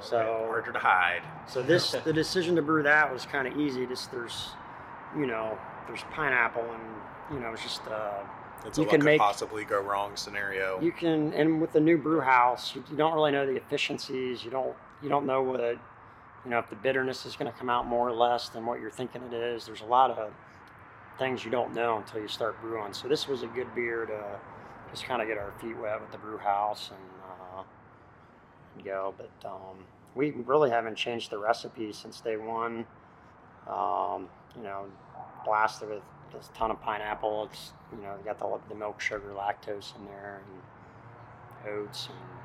So 0.02 0.46
harder 0.48 0.72
to 0.74 0.80
hide. 0.80 1.22
so 1.48 1.62
this 1.62 1.92
the 2.04 2.12
decision 2.12 2.56
to 2.58 2.62
brew 2.62 2.84
that 2.84 3.12
was 3.14 3.26
kind 3.26 3.48
of 3.48 3.58
easy. 3.58 3.86
Just 3.86 4.12
there's, 4.12 4.50
you 5.18 5.26
know, 5.26 5.58
there's 5.88 6.02
pineapple 6.12 6.64
and 6.64 6.84
you 7.38 7.40
know 7.40 7.54
it's 7.54 7.64
just 7.64 7.88
uh, 7.88 8.20
It's 8.66 8.78
You 8.78 8.84
a 8.84 8.88
what 8.88 8.92
can 8.92 9.00
could 9.00 9.06
make- 9.06 9.20
possibly 9.22 9.64
go 9.64 9.80
wrong 9.80 10.16
scenario. 10.18 10.82
you 10.82 10.92
can 10.92 11.32
and 11.34 11.62
with 11.62 11.72
the 11.72 11.80
new 11.80 11.98
brew 11.98 12.20
house 12.20 12.76
you, 12.76 12.84
you 12.92 12.98
don't 12.98 13.14
really 13.14 13.32
know 13.32 13.46
the 13.46 13.56
efficiencies. 13.56 14.44
You 14.44 14.52
don't 14.52 14.76
you 15.04 15.10
don't 15.10 15.26
know 15.26 15.42
what 15.42 15.60
you 15.60 16.52
know 16.52 16.60
if 16.60 16.70
the 16.70 16.76
bitterness 16.76 17.26
is 17.26 17.36
going 17.36 17.52
to 17.52 17.58
come 17.58 17.70
out 17.70 17.86
more 17.86 18.08
or 18.08 18.14
less 18.14 18.50
than 18.50 18.66
what 18.66 18.80
you're 18.80 18.92
thinking 18.92 19.22
it 19.24 19.34
is. 19.34 19.66
There's 19.66 19.82
a 19.82 19.86
lot 19.86 20.10
of 20.12 20.32
things 21.20 21.46
you 21.46 21.52
don't 21.52 21.74
know 21.74 21.98
until 21.98 22.22
you 22.22 22.28
start 22.28 22.60
brewing. 22.62 22.94
So 22.94 23.08
this 23.08 23.28
was 23.28 23.44
a 23.44 23.48
good 23.48 23.74
beer 23.76 24.06
to 24.06 24.40
just 24.92 25.06
kind 25.06 25.22
of 25.22 25.28
get 25.28 25.38
our 25.38 25.54
feet 25.62 25.78
wet 25.78 26.02
with 26.02 26.12
the 26.12 26.18
brew 26.18 26.38
house 26.38 26.90
and, 26.90 27.00
uh, 27.60 27.64
go. 28.84 29.14
But 29.18 29.50
um, 29.50 29.78
we 30.16 30.32
really 30.32 30.70
haven't 30.70 30.96
changed 30.96 31.30
the 31.30 31.38
recipe 31.38 31.94
since 31.94 32.22
day 32.22 32.38
one. 32.38 32.86
Um, 33.68 34.28
you 34.56 34.64
know, 34.64 34.86
blasted 35.46 35.90
with 35.90 36.02
this 36.34 36.50
ton 36.56 36.72
of 36.72 36.82
pineapple. 36.82 37.50
It's 37.52 37.72
you 37.96 38.02
know 38.02 38.16
got 38.26 38.40
the, 38.40 38.60
the 38.70 38.76
milk, 38.76 39.00
sugar, 39.00 39.34
lactose 39.36 39.96
in 39.96 40.06
there, 40.06 40.42
and 40.46 41.74
oats. 41.74 42.08
And, 42.08 42.43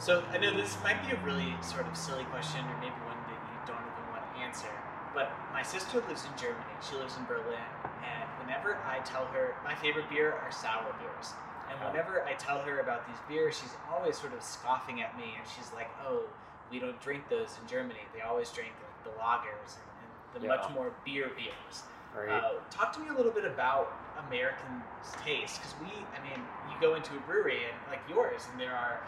So 0.00 0.24
I 0.32 0.38
know 0.38 0.56
this 0.56 0.80
might 0.82 1.04
be 1.04 1.12
a 1.12 1.20
really 1.20 1.52
sort 1.60 1.86
of 1.86 1.94
silly 1.94 2.24
question, 2.32 2.64
or 2.64 2.76
maybe 2.80 2.96
one 3.04 3.20
that 3.28 3.36
you 3.52 3.60
don't 3.68 3.84
even 3.84 4.08
want 4.08 4.24
to 4.32 4.40
answer. 4.40 4.72
But 5.12 5.36
my 5.52 5.60
sister 5.62 6.00
lives 6.08 6.24
in 6.24 6.32
Germany. 6.40 6.72
She 6.80 6.96
lives 6.96 7.18
in 7.20 7.28
Berlin, 7.28 7.68
and 8.00 8.24
whenever 8.40 8.80
I 8.88 9.04
tell 9.04 9.26
her 9.26 9.60
my 9.62 9.74
favorite 9.74 10.08
beer 10.08 10.32
are 10.32 10.50
sour 10.50 10.88
beers, 10.96 11.34
and 11.68 11.76
whenever 11.84 12.24
I 12.24 12.32
tell 12.32 12.64
her 12.64 12.80
about 12.80 13.04
these 13.06 13.20
beers, 13.28 13.60
she's 13.60 13.76
always 13.92 14.16
sort 14.16 14.32
of 14.32 14.42
scoffing 14.42 15.02
at 15.02 15.18
me, 15.20 15.36
and 15.36 15.44
she's 15.44 15.70
like, 15.76 15.90
"Oh, 16.00 16.24
we 16.72 16.78
don't 16.78 16.98
drink 17.04 17.28
those 17.28 17.58
in 17.60 17.68
Germany. 17.68 18.00
They 18.16 18.22
always 18.22 18.48
drink 18.50 18.72
like 18.80 18.96
the 19.04 19.12
lagers 19.20 19.76
and, 19.76 19.88
and 20.00 20.10
the 20.32 20.48
Yeah. 20.48 20.56
much 20.56 20.72
more 20.72 20.96
beer 21.04 21.28
beers." 21.36 21.84
right? 22.16 22.42
Uh, 22.42 22.64
talk 22.70 22.92
to 22.94 23.00
me 23.00 23.08
a 23.08 23.12
little 23.12 23.32
bit 23.32 23.44
about 23.44 24.00
American 24.16 24.82
taste, 25.22 25.60
because 25.60 25.74
we, 25.78 26.08
I 26.16 26.24
mean, 26.24 26.40
you 26.66 26.74
go 26.80 26.94
into 26.94 27.16
a 27.16 27.20
brewery 27.20 27.68
and 27.68 27.76
like 27.86 28.00
yours, 28.08 28.48
and 28.50 28.58
there 28.58 28.74
are 28.74 29.04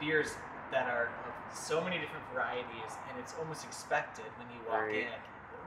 beers 0.00 0.34
that 0.72 0.88
are 0.88 1.10
of 1.26 1.56
so 1.56 1.80
many 1.82 1.98
different 1.98 2.24
varieties, 2.32 2.92
and 3.10 3.18
it's 3.18 3.34
almost 3.38 3.64
expected 3.64 4.24
when 4.38 4.48
you 4.54 4.60
walk 4.68 4.82
Right. 4.82 4.94
in. 4.96 5.08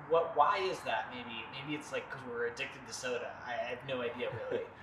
What? 0.09 0.35
Why 0.35 0.57
is 0.57 0.79
that? 0.81 1.07
Maybe, 1.11 1.45
maybe 1.53 1.75
it's 1.75 1.91
like 1.91 2.09
because 2.09 2.25
we're 2.29 2.47
addicted 2.47 2.85
to 2.87 2.93
soda. 2.93 3.31
I, 3.47 3.51
I 3.51 3.69
have 3.69 3.79
no 3.87 4.01
idea 4.01 4.29
really. 4.49 4.63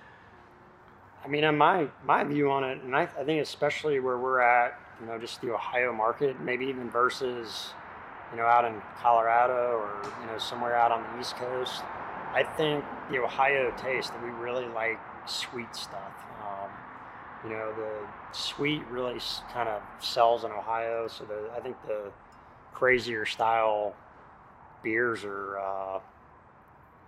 I 1.23 1.27
mean, 1.27 1.43
on 1.43 1.57
my 1.57 1.87
my 2.03 2.23
view 2.23 2.49
on 2.51 2.63
it, 2.63 2.81
and 2.81 2.95
I, 2.95 3.03
I 3.03 3.23
think 3.23 3.41
especially 3.41 3.99
where 3.99 4.17
we're 4.17 4.41
at, 4.41 4.79
you 4.99 5.05
know, 5.05 5.19
just 5.19 5.39
the 5.41 5.53
Ohio 5.53 5.93
market, 5.93 6.39
maybe 6.41 6.65
even 6.65 6.89
versus, 6.89 7.73
you 8.31 8.37
know, 8.37 8.45
out 8.45 8.65
in 8.65 8.73
Colorado 8.99 9.77
or 9.77 10.09
you 10.21 10.25
know 10.27 10.39
somewhere 10.39 10.75
out 10.75 10.91
on 10.91 11.03
the 11.13 11.19
East 11.19 11.35
Coast. 11.35 11.83
I 12.33 12.43
think 12.43 12.83
the 13.11 13.19
Ohio 13.19 13.71
taste 13.77 14.11
that 14.13 14.23
we 14.23 14.29
really 14.29 14.65
like 14.67 14.99
sweet 15.27 15.75
stuff. 15.75 16.11
Um, 16.41 16.69
you 17.43 17.49
know, 17.49 17.73
the 17.75 18.37
sweet 18.37 18.81
really 18.91 19.19
kind 19.53 19.67
of 19.67 19.81
sells 19.99 20.43
in 20.43 20.51
Ohio. 20.51 21.07
So 21.07 21.25
the, 21.25 21.49
I 21.55 21.59
think 21.59 21.75
the 21.87 22.11
crazier 22.73 23.25
style 23.25 23.95
beers 24.83 25.23
are. 25.23 25.59
Uh, 25.59 25.99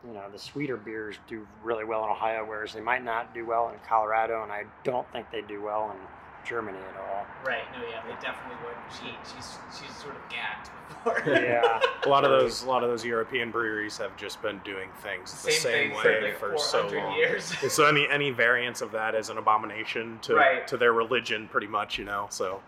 you 0.05 0.13
know, 0.13 0.29
the 0.29 0.37
sweeter 0.39 0.75
beers 0.75 1.15
do 1.29 1.47
really 1.63 1.85
well 1.85 2.03
in 2.03 2.09
Ohio, 2.09 2.43
whereas 2.45 2.73
they 2.73 2.81
might 2.81 3.05
not 3.05 3.33
do 3.33 3.45
well 3.45 3.69
in 3.69 3.75
Colorado, 3.87 4.43
and 4.43 4.51
I 4.51 4.65
don't 4.83 5.09
think 5.13 5.31
they 5.31 5.41
do 5.41 5.61
well 5.61 5.91
in 5.91 5.97
Germany 6.45 6.77
at 6.77 6.99
all. 7.01 7.25
Right. 7.45 7.63
No. 7.77 7.85
Yeah. 7.87 8.01
They 8.05 8.13
definitely 8.21 8.57
wouldn't. 8.63 8.91
She 8.91 9.35
she's 9.35 9.57
she's 9.77 9.95
sort 9.97 10.15
of 10.15 10.21
gagged 10.29 10.69
before. 10.87 11.33
Yeah. 11.43 11.79
A 12.05 12.09
lot 12.09 12.23
of 12.23 12.31
those, 12.31 12.63
a 12.63 12.67
lot 12.67 12.83
of 12.83 12.89
those 12.89 13.03
European 13.05 13.51
breweries 13.51 13.97
have 13.97 14.15
just 14.17 14.41
been 14.41 14.59
doing 14.63 14.89
things 15.01 15.31
the 15.31 15.51
Same, 15.51 15.61
same, 15.61 15.89
thing 15.89 15.97
way 15.97 16.33
for, 16.33 16.51
for, 16.51 16.57
so 16.57 16.87
long. 16.87 17.15
years. 17.15 17.53
So 17.71 17.85
any 17.85 18.07
any 18.09 18.31
variance 18.31 18.81
of 18.81 18.91
that 18.91 19.15
is 19.15 19.29
an 19.29 19.37
abomination 19.37 20.19
to 20.23 20.35
Right. 20.35 20.67
to 20.67 20.77
their 20.77 20.93
religion, 20.93 21.47
pretty 21.47 21.67
much, 21.67 21.97
you 21.97 22.05
know. 22.05 22.27
So 22.29 22.61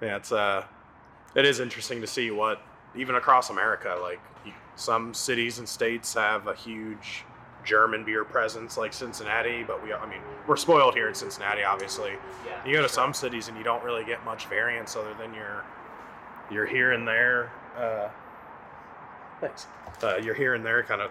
yeah, 0.00 0.16
it's 0.16 0.32
uh, 0.32 0.64
it 1.34 1.44
is 1.44 1.60
interesting 1.60 2.00
to 2.00 2.06
see 2.06 2.30
what 2.30 2.62
even 2.96 3.14
across 3.16 3.50
America, 3.50 3.96
like 4.00 4.20
some 4.76 5.12
cities 5.12 5.58
and 5.58 5.68
states 5.68 6.14
have 6.14 6.46
a 6.46 6.54
huge 6.54 7.24
German 7.68 8.02
beer 8.02 8.24
presence, 8.24 8.78
like 8.78 8.92
Cincinnati. 8.94 9.62
But 9.62 9.82
we, 9.82 9.92
I 9.92 10.08
mean, 10.08 10.20
we're 10.46 10.56
spoiled 10.56 10.94
here 10.94 11.06
in 11.08 11.14
Cincinnati, 11.14 11.62
obviously. 11.62 12.12
yeah. 12.46 12.64
You 12.66 12.72
go 12.72 12.82
to 12.82 12.88
some 12.88 13.12
cities 13.12 13.48
and 13.48 13.58
you 13.58 13.62
don't 13.62 13.84
really 13.84 14.04
get 14.04 14.24
much 14.24 14.46
variance 14.46 14.96
other 14.96 15.14
than 15.14 15.34
your 15.34 15.64
your 16.50 16.64
here 16.66 16.92
and 16.92 17.06
there. 17.06 17.52
Uh, 17.76 18.08
thanks. 19.40 19.66
Uh, 20.02 20.16
your 20.16 20.34
here 20.34 20.54
and 20.54 20.64
there 20.64 20.82
kind 20.82 21.02
of 21.02 21.10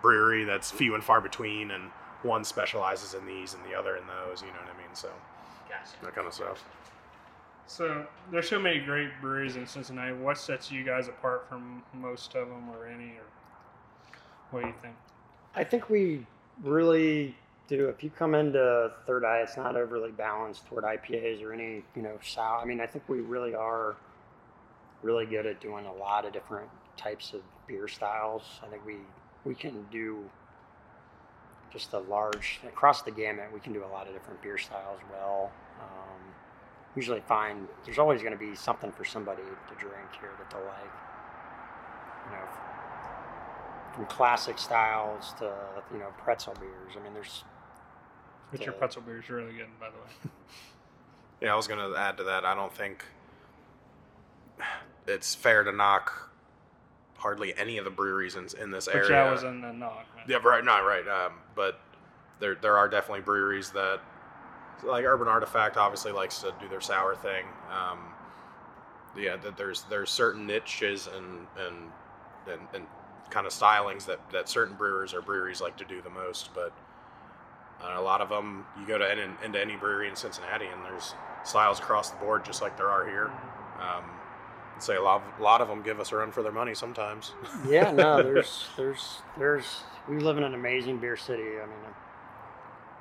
brewery 0.00 0.44
that's 0.44 0.70
few 0.70 0.94
and 0.94 1.02
far 1.02 1.20
between, 1.20 1.72
and 1.72 1.90
one 2.22 2.44
specializes 2.44 3.14
in 3.14 3.26
these 3.26 3.54
and 3.54 3.64
the 3.64 3.76
other 3.76 3.96
in 3.96 4.04
those. 4.06 4.40
You 4.42 4.48
know 4.48 4.60
what 4.64 4.72
I 4.74 4.78
mean? 4.78 4.94
So 4.94 5.08
Gotcha. 5.68 5.90
that 6.04 6.14
kind 6.14 6.26
of 6.28 6.32
stuff. 6.32 6.64
So 7.66 8.06
there's 8.30 8.48
so 8.48 8.58
many 8.58 8.78
great 8.78 9.10
breweries 9.20 9.56
in 9.56 9.66
Cincinnati. 9.66 10.14
What 10.14 10.38
sets 10.38 10.70
you 10.70 10.84
guys 10.84 11.08
apart 11.08 11.48
from 11.48 11.82
most 11.92 12.34
of 12.36 12.48
them, 12.48 12.70
or 12.70 12.86
any, 12.86 13.10
or 13.18 13.26
what 14.52 14.62
do 14.62 14.68
you 14.68 14.74
think? 14.80 14.94
I 15.54 15.64
think 15.64 15.88
we 15.88 16.26
really 16.62 17.34
do. 17.68 17.88
If 17.88 18.02
you 18.02 18.10
come 18.10 18.34
into 18.34 18.92
Third 19.06 19.24
Eye, 19.24 19.40
it's 19.40 19.56
not 19.56 19.76
overly 19.76 20.10
balanced 20.10 20.66
toward 20.66 20.84
IPAs 20.84 21.42
or 21.42 21.52
any, 21.52 21.82
you 21.94 22.02
know, 22.02 22.18
sour. 22.22 22.58
I 22.60 22.64
mean, 22.64 22.80
I 22.80 22.86
think 22.86 23.08
we 23.08 23.20
really 23.20 23.54
are 23.54 23.96
really 25.02 25.26
good 25.26 25.46
at 25.46 25.60
doing 25.60 25.86
a 25.86 25.92
lot 25.92 26.24
of 26.24 26.32
different 26.32 26.68
types 26.96 27.32
of 27.32 27.40
beer 27.66 27.88
styles. 27.88 28.42
I 28.62 28.68
think 28.68 28.84
we 28.84 28.96
we 29.44 29.54
can 29.54 29.86
do 29.90 30.24
just 31.72 31.92
a 31.92 31.98
large 31.98 32.60
across 32.66 33.02
the 33.02 33.10
gamut. 33.10 33.46
We 33.52 33.60
can 33.60 33.72
do 33.72 33.84
a 33.84 33.92
lot 33.92 34.06
of 34.06 34.14
different 34.14 34.42
beer 34.42 34.58
styles 34.58 35.00
well. 35.12 35.50
Um, 35.80 36.20
usually 36.96 37.20
find 37.20 37.68
there's 37.84 37.98
always 37.98 38.20
going 38.22 38.32
to 38.32 38.38
be 38.38 38.54
something 38.54 38.90
for 38.92 39.04
somebody 39.04 39.42
to 39.42 39.74
drink 39.78 40.08
here 40.20 40.30
that 40.38 40.50
they'll 40.50 40.64
like. 40.64 40.94
You 42.26 42.32
know, 42.32 42.67
from 43.98 44.06
classic 44.06 44.58
styles 44.60 45.32
to 45.40 45.52
you 45.92 45.98
know 45.98 46.06
pretzel 46.18 46.54
beers. 46.60 46.94
I 46.96 47.02
mean, 47.02 47.14
there's 47.14 47.42
But 48.52 48.60
your 48.64 48.72
Yeah. 48.72 48.78
pretzel 48.78 49.02
beer 49.02 49.18
is 49.18 49.28
really 49.28 49.52
good, 49.52 49.66
by 49.80 49.90
the 49.90 49.96
way. 49.98 50.32
Yeah, 51.40 51.52
I 51.52 51.56
was 51.56 51.66
gonna 51.68 51.94
add 51.96 52.16
to 52.18 52.24
that. 52.24 52.44
I 52.44 52.54
don't 52.54 52.72
think 52.72 53.04
it's 55.06 55.34
fair 55.34 55.64
to 55.64 55.72
knock 55.72 56.30
hardly 57.16 57.56
any 57.56 57.78
of 57.78 57.84
the 57.84 57.90
breweries 57.90 58.36
in, 58.36 58.46
in 58.60 58.70
this 58.70 58.86
But 58.86 58.94
area. 58.96 59.08
that 59.10 59.30
was 59.32 59.42
in 59.42 59.60
the 59.60 59.72
knock. 59.72 60.06
Man. 60.16 60.24
Yeah, 60.28 60.36
right. 60.38 60.64
Not 60.64 60.78
right. 60.84 61.06
Um, 61.08 61.32
but 61.56 61.80
there 62.38 62.54
there 62.54 62.76
are 62.78 62.88
definitely 62.88 63.22
breweries 63.22 63.70
that, 63.70 64.00
like 64.84 65.04
Urban 65.04 65.26
Artifact, 65.28 65.76
obviously 65.76 66.12
likes 66.12 66.38
to 66.42 66.54
do 66.60 66.68
their 66.68 66.80
sour 66.80 67.16
thing. 67.16 67.44
Um, 67.72 67.98
yeah, 69.16 69.36
that 69.36 69.56
there's 69.56 69.82
there's 69.90 70.10
certain 70.10 70.46
niches 70.46 71.08
and 71.08 71.46
and 71.58 71.76
and, 72.52 72.60
and 72.74 72.86
kind 73.30 73.46
of 73.46 73.52
stylings 73.52 74.06
that 74.06 74.20
that 74.30 74.48
certain 74.48 74.76
brewers 74.76 75.14
or 75.14 75.22
breweries 75.22 75.60
like 75.60 75.76
to 75.78 75.84
do 75.84 76.00
the 76.00 76.10
most. 76.10 76.50
But 76.54 76.72
uh, 77.82 77.94
a 77.96 78.02
lot 78.02 78.20
of 78.20 78.28
them, 78.28 78.66
you 78.78 78.86
go 78.86 78.98
to 78.98 79.10
any, 79.10 79.22
into 79.44 79.60
any 79.60 79.76
brewery 79.76 80.08
in 80.08 80.16
Cincinnati, 80.16 80.66
and 80.66 80.84
there's 80.84 81.14
styles 81.44 81.78
across 81.78 82.10
the 82.10 82.16
board, 82.16 82.44
just 82.44 82.60
like 82.60 82.76
there 82.76 82.90
are 82.90 83.06
here. 83.06 83.30
Um, 83.80 84.04
I'd 84.74 84.82
say 84.82 84.96
a 84.96 85.02
lot, 85.02 85.22
of, 85.22 85.40
a 85.40 85.42
lot 85.42 85.60
of 85.60 85.68
them 85.68 85.82
give 85.82 86.00
us 86.00 86.12
a 86.12 86.16
run 86.16 86.32
for 86.32 86.42
their 86.42 86.52
money 86.52 86.74
sometimes. 86.74 87.32
yeah, 87.68 87.92
no, 87.92 88.22
there's 88.22 88.66
there's 88.76 89.22
there's 89.38 89.82
we 90.08 90.18
live 90.18 90.38
in 90.38 90.44
an 90.44 90.54
amazing 90.54 90.98
beer 90.98 91.16
city. 91.16 91.42
I 91.42 91.66
mean, 91.66 91.94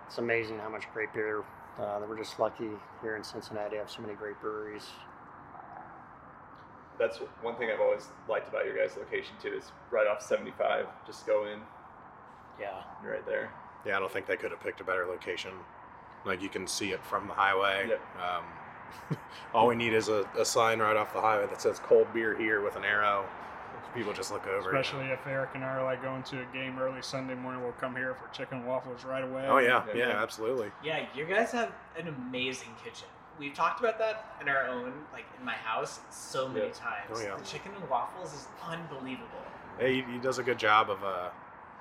it's 0.05 0.17
amazing 0.17 0.59
how 0.59 0.69
much 0.69 0.83
great 0.93 1.13
beer. 1.13 1.43
Uh, 1.79 1.99
that 1.99 2.09
we're 2.09 2.17
just 2.17 2.39
lucky 2.39 2.69
here 3.03 3.15
in 3.15 3.23
Cincinnati 3.23 3.75
to 3.75 3.77
have 3.77 3.91
so 3.91 4.01
many 4.01 4.15
great 4.15 4.39
breweries. 4.41 4.87
That's 6.99 7.17
one 7.41 7.55
thing 7.55 7.69
I've 7.73 7.79
always 7.81 8.07
liked 8.27 8.49
about 8.49 8.65
your 8.65 8.75
guys' 8.75 8.97
location 8.97 9.35
too. 9.41 9.53
Is 9.57 9.71
right 9.91 10.07
off 10.07 10.21
75. 10.21 10.85
Just 11.05 11.25
go 11.27 11.45
in, 11.45 11.59
Yeah, 12.59 12.81
you're 13.03 13.13
right 13.13 13.25
there. 13.25 13.51
Yeah, 13.85 13.97
I 13.97 13.99
don't 13.99 14.11
think 14.11 14.25
they 14.25 14.35
could 14.37 14.51
have 14.51 14.59
picked 14.61 14.81
a 14.81 14.83
better 14.83 15.05
location. 15.05 15.51
Like 16.25 16.41
you 16.41 16.49
can 16.49 16.65
see 16.67 16.91
it 16.91 17.03
from 17.05 17.27
the 17.27 17.33
highway. 17.33 17.87
Yep. 17.89 18.01
Um, 18.21 19.17
all 19.53 19.67
we 19.67 19.75
need 19.75 19.93
is 19.93 20.09
a, 20.09 20.25
a 20.37 20.43
sign 20.43 20.79
right 20.79 20.95
off 20.97 21.13
the 21.13 21.21
highway 21.21 21.45
that 21.47 21.61
says 21.61 21.79
"cold 21.79 22.07
beer 22.13 22.35
here" 22.37 22.61
with 22.61 22.75
an 22.75 22.83
arrow. 22.83 23.25
People 23.95 24.13
just 24.13 24.31
look 24.31 24.45
over. 24.47 24.75
it. 24.75 24.79
Especially 24.79 25.05
if 25.07 25.25
Eric 25.25 25.51
and 25.55 25.63
I 25.63 25.67
are 25.77 25.83
like 25.83 26.01
going 26.01 26.21
to 26.23 26.41
a 26.41 26.45
game 26.53 26.77
early 26.79 27.01
Sunday 27.01 27.35
morning, 27.35 27.61
we'll 27.63 27.71
come 27.73 27.95
here 27.95 28.13
for 28.15 28.27
chicken 28.35 28.65
waffles 28.65 29.05
right 29.05 29.23
away. 29.23 29.45
Oh 29.47 29.59
yeah, 29.59 29.83
Yeah, 29.87 29.93
yeah, 29.95 30.07
yeah. 30.09 30.21
absolutely. 30.23 30.69
Yeah, 30.83 31.05
you 31.15 31.25
guys 31.25 31.51
have 31.51 31.71
an 31.97 32.07
amazing 32.07 32.69
kitchen. 32.83 33.07
We've 33.39 33.53
talked 33.53 33.79
about 33.79 33.99
that 33.99 34.35
in 34.41 34.49
our 34.49 34.67
own, 34.67 34.93
like 35.13 35.25
in 35.39 35.45
my 35.45 35.53
house, 35.53 35.99
so 36.09 36.47
many 36.47 36.67
Yeah. 36.67 36.71
times. 36.73 37.09
Oh, 37.13 37.19
yeah. 37.21 37.35
The 37.35 37.43
chicken 37.45 37.71
and 37.79 37.89
waffles 37.89 38.33
is 38.33 38.47
unbelievable. 38.65 39.27
Hey, 39.79 39.95
he, 40.01 40.01
he 40.13 40.17
does 40.17 40.39
a 40.39 40.43
good 40.43 40.57
job 40.57 40.89
of 40.89 41.03
uh, 41.03 41.29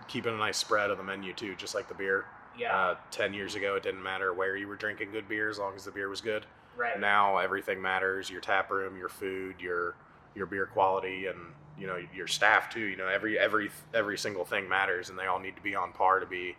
keeping 0.08 0.34
a 0.34 0.36
nice 0.36 0.58
spread 0.58 0.90
of 0.90 0.98
the 0.98 1.04
menu 1.04 1.32
too, 1.32 1.54
just 1.56 1.74
like 1.74 1.88
the 1.88 1.94
beer. 1.94 2.26
Yeah, 2.58 2.74
Uh, 2.76 2.94
Ten 3.10 3.34
years 3.34 3.54
ago, 3.54 3.74
it 3.76 3.82
didn't 3.82 4.02
matter 4.02 4.32
where 4.32 4.56
you 4.56 4.66
were 4.68 4.76
drinking 4.76 5.10
good 5.12 5.28
beer 5.28 5.48
as 5.50 5.58
long 5.58 5.74
as 5.76 5.84
the 5.84 5.90
beer 5.90 6.08
was 6.08 6.20
good. 6.20 6.46
right. 6.76 6.98
Now 7.00 7.38
everything 7.38 7.80
matters: 7.80 8.28
your 8.30 8.40
tap 8.40 8.70
room, 8.70 8.96
your 8.96 9.08
food, 9.08 9.56
your 9.60 9.94
your 10.34 10.46
beer 10.46 10.66
quality, 10.66 11.26
and 11.26 11.38
you 11.78 11.86
know 11.86 11.98
your 12.14 12.26
staff 12.26 12.68
too. 12.70 12.80
You 12.80 12.96
know 12.96 13.08
every 13.08 13.38
every 13.38 13.70
every 13.94 14.16
single 14.18 14.44
thing 14.46 14.68
matters, 14.68 15.08
and 15.10 15.18
they 15.18 15.26
all 15.26 15.38
need 15.38 15.56
to 15.56 15.62
be 15.62 15.74
on 15.74 15.92
par 15.92 16.20
to 16.20 16.26
be 16.26 16.56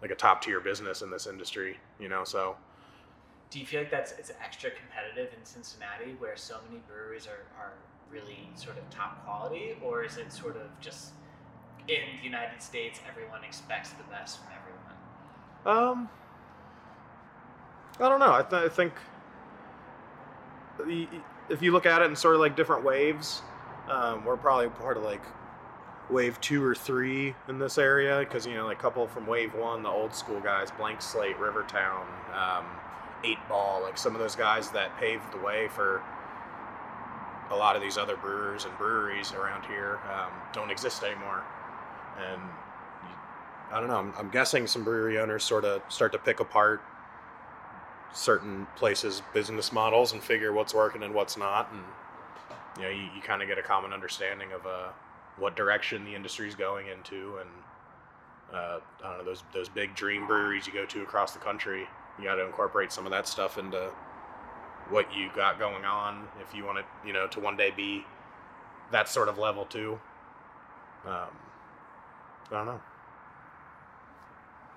like 0.00 0.10
a 0.10 0.16
top 0.16 0.42
tier 0.42 0.60
business 0.60 1.02
in 1.02 1.10
this 1.10 1.26
industry. 1.28 1.76
You 2.00 2.08
know, 2.08 2.24
so 2.24 2.56
Do 3.52 3.60
you 3.60 3.66
feel 3.66 3.80
like 3.82 3.90
that's 3.90 4.12
it's 4.12 4.32
extra 4.42 4.70
competitive 4.70 5.36
in 5.38 5.44
Cincinnati, 5.44 6.16
where 6.18 6.36
so 6.36 6.56
many 6.66 6.80
breweries 6.88 7.26
are, 7.26 7.44
are 7.60 7.74
really 8.10 8.48
sort 8.54 8.78
of 8.78 8.88
top 8.88 9.22
quality, 9.26 9.76
or 9.82 10.02
is 10.02 10.16
it 10.16 10.32
sort 10.32 10.56
of 10.56 10.62
just 10.80 11.10
in 11.86 12.00
the 12.18 12.24
United 12.24 12.62
States, 12.62 13.00
everyone 13.06 13.44
expects 13.44 13.90
the 13.90 14.04
best 14.04 14.38
from 14.38 14.48
everyone? 15.66 15.98
Um, 15.98 16.08
I 18.00 18.08
don't 18.08 18.20
know. 18.20 18.32
I, 18.32 18.42
th- 18.42 18.62
I 18.62 18.68
think 18.70 18.94
y- 20.78 21.08
if 21.50 21.60
you 21.60 21.72
look 21.72 21.84
at 21.84 22.00
it 22.00 22.06
in 22.06 22.16
sort 22.16 22.34
of 22.34 22.40
like 22.40 22.56
different 22.56 22.84
waves, 22.84 23.42
um, 23.90 24.24
we're 24.24 24.38
probably 24.38 24.68
part 24.70 24.96
of 24.96 25.02
like 25.02 25.22
wave 26.08 26.40
two 26.40 26.64
or 26.64 26.74
three 26.74 27.34
in 27.48 27.58
this 27.58 27.76
area 27.76 28.20
because 28.20 28.46
you 28.46 28.54
know 28.54 28.64
like 28.64 28.78
a 28.78 28.80
couple 28.82 29.06
from 29.06 29.26
wave 29.26 29.54
one, 29.54 29.82
the 29.82 29.90
old 29.90 30.14
school 30.14 30.40
guys, 30.40 30.70
Blank 30.70 31.02
Slate, 31.02 31.38
Rivertown, 31.38 32.06
um, 32.32 32.64
Eight 33.24 33.38
Ball, 33.48 33.82
like 33.82 33.96
some 33.96 34.14
of 34.14 34.20
those 34.20 34.36
guys 34.36 34.70
that 34.70 34.96
paved 34.98 35.32
the 35.32 35.38
way 35.38 35.68
for 35.68 36.02
a 37.50 37.56
lot 37.56 37.76
of 37.76 37.82
these 37.82 37.98
other 37.98 38.16
brewers 38.16 38.64
and 38.64 38.76
breweries 38.78 39.32
around 39.32 39.64
here 39.66 40.00
um, 40.12 40.32
don't 40.52 40.70
exist 40.70 41.02
anymore, 41.02 41.42
and 42.18 42.40
I 43.70 43.80
don't 43.80 43.88
know. 43.88 43.98
I'm, 43.98 44.12
I'm 44.18 44.30
guessing 44.30 44.66
some 44.66 44.84
brewery 44.84 45.18
owners 45.18 45.44
sort 45.44 45.64
of 45.64 45.82
start 45.88 46.12
to 46.12 46.18
pick 46.18 46.40
apart 46.40 46.82
certain 48.14 48.66
places' 48.76 49.22
business 49.32 49.72
models 49.72 50.12
and 50.12 50.22
figure 50.22 50.52
what's 50.52 50.74
working 50.74 51.02
and 51.02 51.14
what's 51.14 51.36
not, 51.36 51.70
and 51.72 51.82
you 52.76 52.82
know, 52.82 52.90
you, 52.90 53.08
you 53.14 53.22
kind 53.22 53.42
of 53.42 53.48
get 53.48 53.58
a 53.58 53.62
common 53.62 53.92
understanding 53.92 54.52
of 54.52 54.66
uh, 54.66 54.88
what 55.38 55.56
direction 55.56 56.04
the 56.04 56.14
industry's 56.14 56.54
going 56.54 56.86
into, 56.88 57.38
and 57.38 57.50
uh, 58.52 58.78
I 59.04 59.08
don't 59.08 59.18
know 59.18 59.24
those 59.24 59.44
those 59.52 59.68
big 59.68 59.94
dream 59.94 60.26
breweries 60.26 60.66
you 60.66 60.72
go 60.72 60.86
to 60.86 61.02
across 61.02 61.32
the 61.32 61.38
country. 61.38 61.86
You 62.18 62.24
got 62.24 62.36
to 62.36 62.46
incorporate 62.46 62.92
some 62.92 63.06
of 63.06 63.12
that 63.12 63.26
stuff 63.28 63.58
into 63.58 63.90
what 64.90 65.14
you 65.14 65.30
got 65.34 65.58
going 65.58 65.84
on 65.84 66.28
if 66.40 66.54
you 66.54 66.64
want 66.64 66.78
it, 66.78 66.86
you 67.06 67.12
know, 67.12 67.26
to 67.28 67.40
one 67.40 67.56
day 67.56 67.70
be 67.70 68.04
that 68.92 69.08
sort 69.08 69.28
of 69.28 69.38
level 69.38 69.64
too. 69.64 70.00
Um, 71.06 71.28
I 72.50 72.54
don't 72.56 72.66
know. 72.66 72.80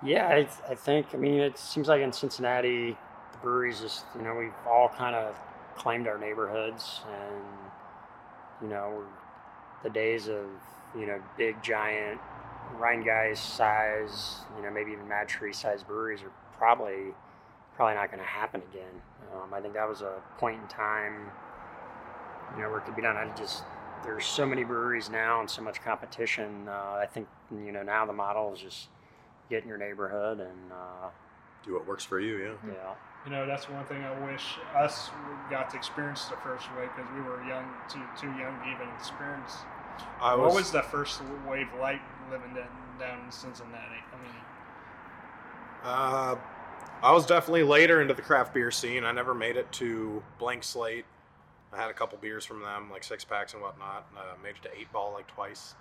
yeah. 0.04 0.28
I, 0.30 0.48
I 0.72 0.76
think. 0.76 1.08
I 1.14 1.18
mean, 1.18 1.40
it 1.40 1.58
seems 1.58 1.88
like 1.88 2.02
in 2.02 2.14
Cincinnati, 2.14 2.98
the 3.32 3.38
breweries 3.40 3.82
just 3.82 4.06
you 4.16 4.24
know 4.24 4.36
we've 4.36 4.54
all 4.68 4.90
kind 4.90 5.16
of 5.16 5.36
claimed 5.76 6.08
our 6.08 6.18
neighborhoods, 6.18 7.02
and 7.12 7.44
you 8.62 8.70
know 8.70 9.04
the 9.84 9.90
days 9.90 10.28
of 10.28 10.46
you 10.98 11.06
know 11.08 11.22
big 11.38 11.62
giant 11.64 12.20
Rhinegeist 12.80 13.38
size, 13.38 14.40
you 14.58 14.64
know 14.64 14.72
maybe 14.72 14.92
even 14.94 15.08
Mad 15.08 15.28
Tree 15.28 15.54
size 15.54 15.84
breweries 15.84 16.24
are 16.24 16.32
probably 16.58 17.14
probably 17.76 17.96
not 17.96 18.08
going 18.08 18.20
to 18.22 18.26
happen 18.30 18.62
again. 18.72 19.02
Um, 19.34 19.54
I 19.54 19.62
think 19.62 19.74
that 19.74 19.88
was 19.88 20.02
a 20.02 20.22
point 20.38 20.62
in 20.62 20.68
time, 20.68 21.32
you 22.56 22.62
know, 22.64 22.70
where 22.70 22.80
it 22.80 22.86
could 22.86 22.96
be 22.96 23.02
done. 23.02 23.18
I 23.18 23.28
just 23.36 23.64
there's 24.04 24.26
so 24.26 24.46
many 24.46 24.64
breweries 24.64 25.10
now 25.10 25.40
and 25.40 25.50
so 25.50 25.62
much 25.62 25.82
competition. 25.84 26.68
Uh, 26.68 27.00
I 27.02 27.08
think 27.12 27.28
you 27.52 27.72
know 27.72 27.84
now 27.84 28.06
the 28.06 28.14
model 28.14 28.54
is 28.54 28.60
just 28.60 28.88
get 29.50 29.64
in 29.64 29.70
your 29.70 29.78
neighborhood 29.78 30.40
and 30.40 30.72
uh, 30.72 31.10
Do 31.66 31.74
what 31.74 31.88
works 31.88 32.04
for 32.04 32.20
you, 32.20 32.38
yeah. 32.38 32.74
Yeah. 32.74 32.94
You 33.26 33.32
know, 33.32 33.48
that's 33.48 33.68
one 33.70 33.84
thing 33.86 34.04
I 34.04 34.32
wish 34.32 34.44
us 34.76 35.10
got 35.50 35.70
to 35.72 35.78
experience 35.78 36.26
the 36.26 36.36
first 36.38 36.68
wave 36.78 36.90
because 36.96 37.12
we 37.16 37.22
were 37.22 37.44
young, 37.44 37.66
too 37.90 38.02
too 38.20 38.28
young 38.38 38.58
to 38.62 38.70
even 38.72 38.88
experience. 38.98 39.54
I 40.22 40.36
was, 40.36 40.46
what 40.46 40.56
was 40.56 40.72
the 40.72 40.84
first 40.84 41.22
wave 41.48 41.68
like 41.80 42.02
living 42.30 42.54
down, 42.54 42.68
down 43.00 43.26
in 43.26 43.32
Cincinnati? 43.32 44.04
I 44.14 44.22
mean, 44.22 44.42
Uh, 45.84 46.36
I 47.04 47.12
was 47.12 47.26
definitely 47.26 47.64
later 47.64 48.02
into 48.02 48.14
the 48.14 48.22
craft 48.22 48.54
beer 48.54 48.72
scene. 48.72 49.04
I 49.04 49.12
never 49.12 49.34
made 49.34 49.58
it 49.58 49.72
to 49.74 50.24
Blank 50.40 50.64
Slate. 50.64 51.06
I 51.74 51.78
had 51.78 51.90
a 51.90 51.94
couple 51.94 52.18
beers 52.18 52.46
from 52.46 52.62
them, 52.62 52.90
like 52.92 53.04
six 53.04 53.24
packs 53.24 53.54
and 53.54 53.62
whatnot. 53.62 54.08
Uh, 54.16 54.36
made 54.42 54.56
it 54.56 54.64
to 54.64 54.78
Eight 54.78 54.92
Ball 54.92 55.12
like 55.14 55.28
twice. 55.28 55.76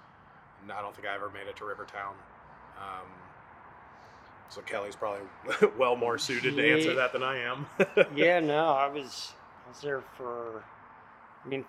And 0.62 0.72
I 0.72 0.82
don't 0.82 0.94
think 0.94 1.06
I 1.06 1.14
ever 1.14 1.30
made 1.30 1.46
it 1.48 1.56
to 1.56 1.64
Rivertown. 1.64 2.14
Um, 2.78 3.06
so 4.48 4.60
Kelly's 4.62 4.96
probably 4.96 5.26
well 5.78 5.96
more 5.96 6.18
suited 6.18 6.56
to 6.56 6.72
answer 6.72 6.94
that 6.94 7.12
than 7.12 7.22
I 7.22 7.38
am. 7.38 7.66
yeah, 8.16 8.40
no, 8.40 8.66
I 8.66 8.88
was 8.88 9.32
I 9.64 9.68
was 9.68 9.80
there 9.80 10.02
for 10.16 10.64
I 11.44 11.48
mean 11.48 11.64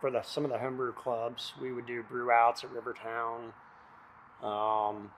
for 0.00 0.10
the 0.10 0.22
some 0.22 0.44
of 0.44 0.50
the 0.50 0.58
homebrew 0.58 0.92
clubs. 0.92 1.52
We 1.60 1.72
would 1.72 1.86
do 1.86 2.02
brew 2.02 2.30
outs 2.30 2.64
at 2.64 2.70
Rivertown. 2.70 3.52
Um, 4.42 5.10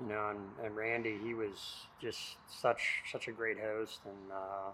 you 0.00 0.06
know, 0.06 0.30
and, 0.30 0.40
and 0.64 0.76
Randy, 0.76 1.16
he 1.22 1.34
was 1.34 1.86
just 2.00 2.36
such 2.48 3.02
such 3.10 3.28
a 3.28 3.32
great 3.32 3.58
host 3.58 4.00
and 4.04 4.32
uh, 4.32 4.70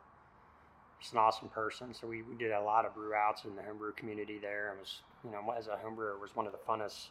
just 1.01 1.13
an 1.13 1.19
awesome 1.19 1.49
person. 1.49 1.95
So 1.95 2.07
we, 2.07 2.23
we 2.23 2.37
did 2.37 2.53
a 2.53 2.61
lot 2.61 2.85
of 2.85 2.95
brew 2.95 3.15
outs 3.15 3.45
in 3.45 3.57
the 3.57 3.63
homebrew 3.63 3.93
community 3.93 4.39
there. 4.41 4.75
It 4.77 4.81
was 4.81 5.01
you 5.25 5.31
know 5.31 5.55
as 5.57 5.67
a 5.67 5.79
homebrewer, 5.85 6.21
was 6.21 6.35
one 6.35 6.47
of 6.47 6.53
the 6.53 6.59
funnest 6.69 7.09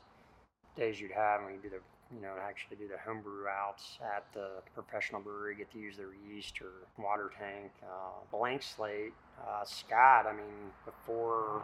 days 0.78 1.00
you'd 1.00 1.12
have 1.12 1.44
when 1.44 1.54
you 1.54 1.60
do 1.62 1.70
the 1.70 1.80
you 2.16 2.22
know 2.22 2.34
actually 2.42 2.78
do 2.78 2.88
the 2.88 2.98
homebrew 3.04 3.48
outs 3.48 3.98
at 4.16 4.26
the 4.34 4.62
professional 4.76 5.22
brewery, 5.22 5.56
get 5.56 5.72
to 5.72 5.80
use 5.80 5.98
their 5.98 6.14
yeast 6.30 6.62
or 6.62 7.04
water 7.04 7.32
tank. 7.40 7.72
Uh, 7.84 8.38
blank 8.38 8.62
slate, 8.62 9.14
uh, 9.42 9.64
Scott. 9.66 10.28
I 10.28 10.34
mean, 10.34 10.72
before 10.86 11.64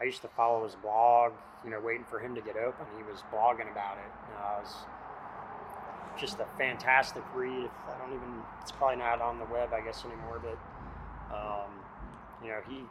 I 0.00 0.04
used 0.04 0.22
to 0.22 0.28
follow 0.28 0.64
his 0.64 0.74
blog, 0.76 1.32
you 1.62 1.70
know, 1.70 1.80
waiting 1.80 2.04
for 2.04 2.18
him 2.18 2.34
to 2.34 2.40
get 2.40 2.56
open. 2.56 2.86
He 2.96 3.04
was 3.04 3.20
blogging 3.32 3.70
about 3.70 3.98
it. 3.98 4.10
It 4.32 4.38
was 4.40 4.74
just 6.18 6.38
a 6.40 6.46
fantastic 6.58 7.22
read. 7.34 7.70
I 7.88 7.98
don't 7.98 8.14
even, 8.14 8.42
it's 8.62 8.72
probably 8.72 8.96
not 8.96 9.20
on 9.20 9.38
the 9.38 9.46
web, 9.46 9.72
I 9.72 9.80
guess 9.80 10.04
anymore. 10.04 10.40
But 10.42 10.58
um, 11.34 11.70
you 12.42 12.48
know, 12.48 12.60
he 12.68 12.82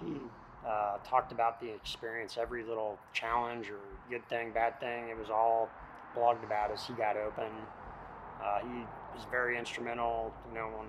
he 0.00 0.20
uh, 0.66 0.98
talked 1.04 1.32
about 1.32 1.60
the 1.60 1.70
experience, 1.70 2.36
every 2.40 2.64
little 2.64 2.98
challenge 3.12 3.70
or 3.70 3.78
good 4.10 4.26
thing, 4.28 4.52
bad 4.52 4.78
thing. 4.80 5.08
It 5.08 5.18
was 5.18 5.30
all 5.30 5.68
blogged 6.16 6.44
about 6.44 6.70
as 6.70 6.84
he 6.86 6.92
got 6.94 7.16
open. 7.16 7.50
Uh, 8.42 8.60
he 8.60 8.84
was 9.14 9.24
very 9.30 9.58
instrumental, 9.58 10.32
you 10.48 10.54
know, 10.54 10.66
when 10.68 10.86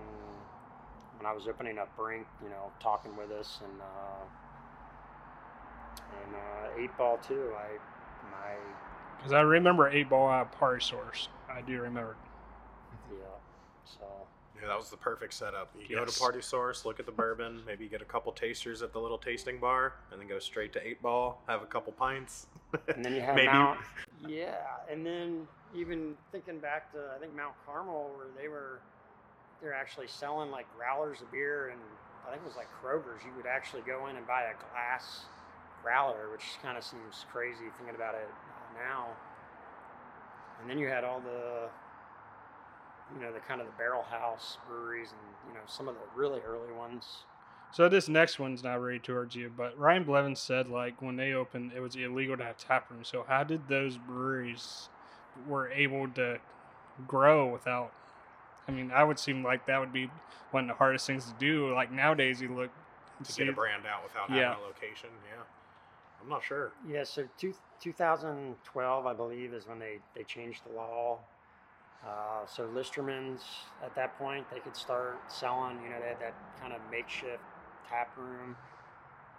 when 1.17 1.25
I 1.25 1.33
was 1.33 1.47
opening 1.47 1.77
up 1.77 1.95
Brink, 1.97 2.25
you 2.41 2.49
know, 2.49 2.71
talking 2.79 3.15
with 3.17 3.31
us 3.31 3.59
and 3.63 3.81
uh, 3.81 4.23
and 6.23 6.35
uh, 6.35 6.81
eight 6.81 6.95
ball 6.97 7.17
too. 7.17 7.51
I 7.57 7.77
my 8.31 8.55
because 9.17 9.33
I 9.33 9.41
remember 9.41 9.89
eight 9.89 10.09
ball 10.09 10.29
out 10.29 10.47
of 10.47 10.51
Party 10.53 10.83
Source. 10.83 11.27
I 11.51 11.61
do 11.61 11.81
remember. 11.81 12.15
yeah. 13.11 13.17
So 13.85 14.05
yeah, 14.61 14.67
that 14.67 14.77
was 14.77 14.89
the 14.89 14.97
perfect 14.97 15.33
setup. 15.33 15.73
You 15.87 15.95
go 15.95 16.05
to 16.05 16.19
Party 16.19 16.41
Source, 16.41 16.85
look 16.85 16.99
at 16.99 17.05
the 17.05 17.11
bourbon, 17.11 17.61
maybe 17.67 17.87
get 17.87 18.01
a 18.01 18.05
couple 18.05 18.31
tasters 18.31 18.81
at 18.81 18.91
the 18.93 18.99
little 18.99 19.17
tasting 19.17 19.59
bar, 19.59 19.93
and 20.11 20.19
then 20.19 20.27
go 20.27 20.39
straight 20.39 20.73
to 20.73 20.85
Eight 20.85 21.01
Ball, 21.01 21.41
have 21.47 21.61
a 21.61 21.65
couple 21.65 21.93
pints. 21.93 22.47
and 22.95 23.03
then 23.03 23.13
you 23.15 23.21
have 23.21 23.35
Maybe- 23.35 23.47
Mount. 23.47 23.79
Yeah, 24.27 24.55
and 24.91 25.05
then 25.05 25.47
even 25.75 26.15
thinking 26.31 26.59
back 26.59 26.91
to 26.93 26.99
I 27.15 27.19
think 27.19 27.35
Mount 27.35 27.53
Carmel 27.65 28.11
where 28.17 28.27
they 28.39 28.47
were 28.47 28.79
they're 29.61 29.73
actually 29.73 30.07
selling 30.07 30.51
like 30.51 30.65
growlers 30.77 31.21
of 31.21 31.31
beer 31.31 31.69
and 31.69 31.79
I 32.27 32.31
think 32.31 32.41
it 32.43 32.47
was 32.47 32.55
like 32.57 32.67
Kroger's. 32.83 33.23
You 33.25 33.31
would 33.37 33.45
actually 33.47 33.81
go 33.83 34.07
in 34.07 34.15
and 34.17 34.27
buy 34.27 34.43
a 34.43 34.55
glass 34.71 35.25
growler, 35.83 36.29
which 36.31 36.43
kind 36.61 36.77
of 36.77 36.83
seems 36.83 37.25
crazy 37.31 37.65
thinking 37.77 37.95
about 37.95 38.13
it 38.15 38.27
now. 38.75 39.07
And 40.61 40.69
then 40.69 40.77
you 40.77 40.87
had 40.87 41.03
all 41.03 41.19
the 41.19 41.69
you 43.15 43.21
know 43.21 43.31
the 43.33 43.39
kind 43.39 43.59
of 43.59 43.67
the 43.67 43.73
barrel 43.73 44.03
house 44.03 44.57
breweries 44.67 45.09
and 45.11 45.21
you 45.47 45.53
know 45.53 45.65
some 45.67 45.87
of 45.87 45.95
the 45.95 46.01
really 46.19 46.41
early 46.41 46.71
ones. 46.73 47.23
So 47.71 47.87
this 47.87 48.09
next 48.09 48.39
one's 48.39 48.63
not 48.63 48.79
really 48.81 48.99
towards 48.99 49.35
you, 49.35 49.51
but 49.55 49.77
Ryan 49.77 50.03
Blevins 50.03 50.39
said 50.39 50.67
like 50.67 51.01
when 51.01 51.15
they 51.17 51.33
opened, 51.33 51.71
it 51.75 51.79
was 51.81 51.95
illegal 51.95 52.35
to 52.37 52.43
have 52.43 52.57
tap 52.57 52.89
rooms. 52.89 53.07
So 53.07 53.25
how 53.27 53.43
did 53.43 53.67
those 53.67 53.97
breweries 53.97 54.89
were 55.47 55.69
able 55.69 56.07
to 56.09 56.39
grow 57.07 57.47
without? 57.47 57.91
I 58.67 58.71
mean, 58.71 58.91
I 58.91 59.03
would 59.03 59.17
seem 59.19 59.43
like 59.43 59.65
that 59.67 59.79
would 59.79 59.93
be 59.93 60.09
one 60.51 60.63
of 60.63 60.67
the 60.69 60.73
hardest 60.75 61.07
things 61.07 61.25
to 61.25 61.33
do. 61.39 61.73
Like 61.73 61.91
nowadays, 61.91 62.41
you 62.41 62.53
look 62.53 62.71
to 63.23 63.31
see- 63.31 63.43
get 63.43 63.49
a 63.49 63.55
brand 63.55 63.85
out 63.85 64.03
without 64.03 64.29
Yeah. 64.29 64.49
having 64.49 64.63
a 64.63 64.67
location. 64.67 65.09
Yeah, 65.31 65.43
I'm 66.21 66.29
not 66.29 66.43
sure. 66.43 66.71
Yeah, 66.87 67.03
so 67.03 67.25
two, 67.37 67.53
2012, 67.81 69.05
I 69.05 69.13
believe, 69.13 69.53
is 69.53 69.67
when 69.67 69.79
they, 69.79 69.99
they 70.15 70.23
changed 70.23 70.61
the 70.69 70.75
law. 70.75 71.19
Uh, 72.05 72.45
so 72.45 72.67
Listermann's 72.67 73.43
at 73.83 73.93
that 73.95 74.17
point, 74.17 74.45
they 74.53 74.59
could 74.59 74.75
start 74.75 75.17
selling, 75.27 75.77
you 75.83 75.89
know, 75.89 75.99
they 76.01 76.07
had 76.07 76.19
that 76.19 76.35
kind 76.59 76.73
of 76.73 76.79
makeshift 76.91 77.43
tap 77.89 78.09
room. 78.17 78.55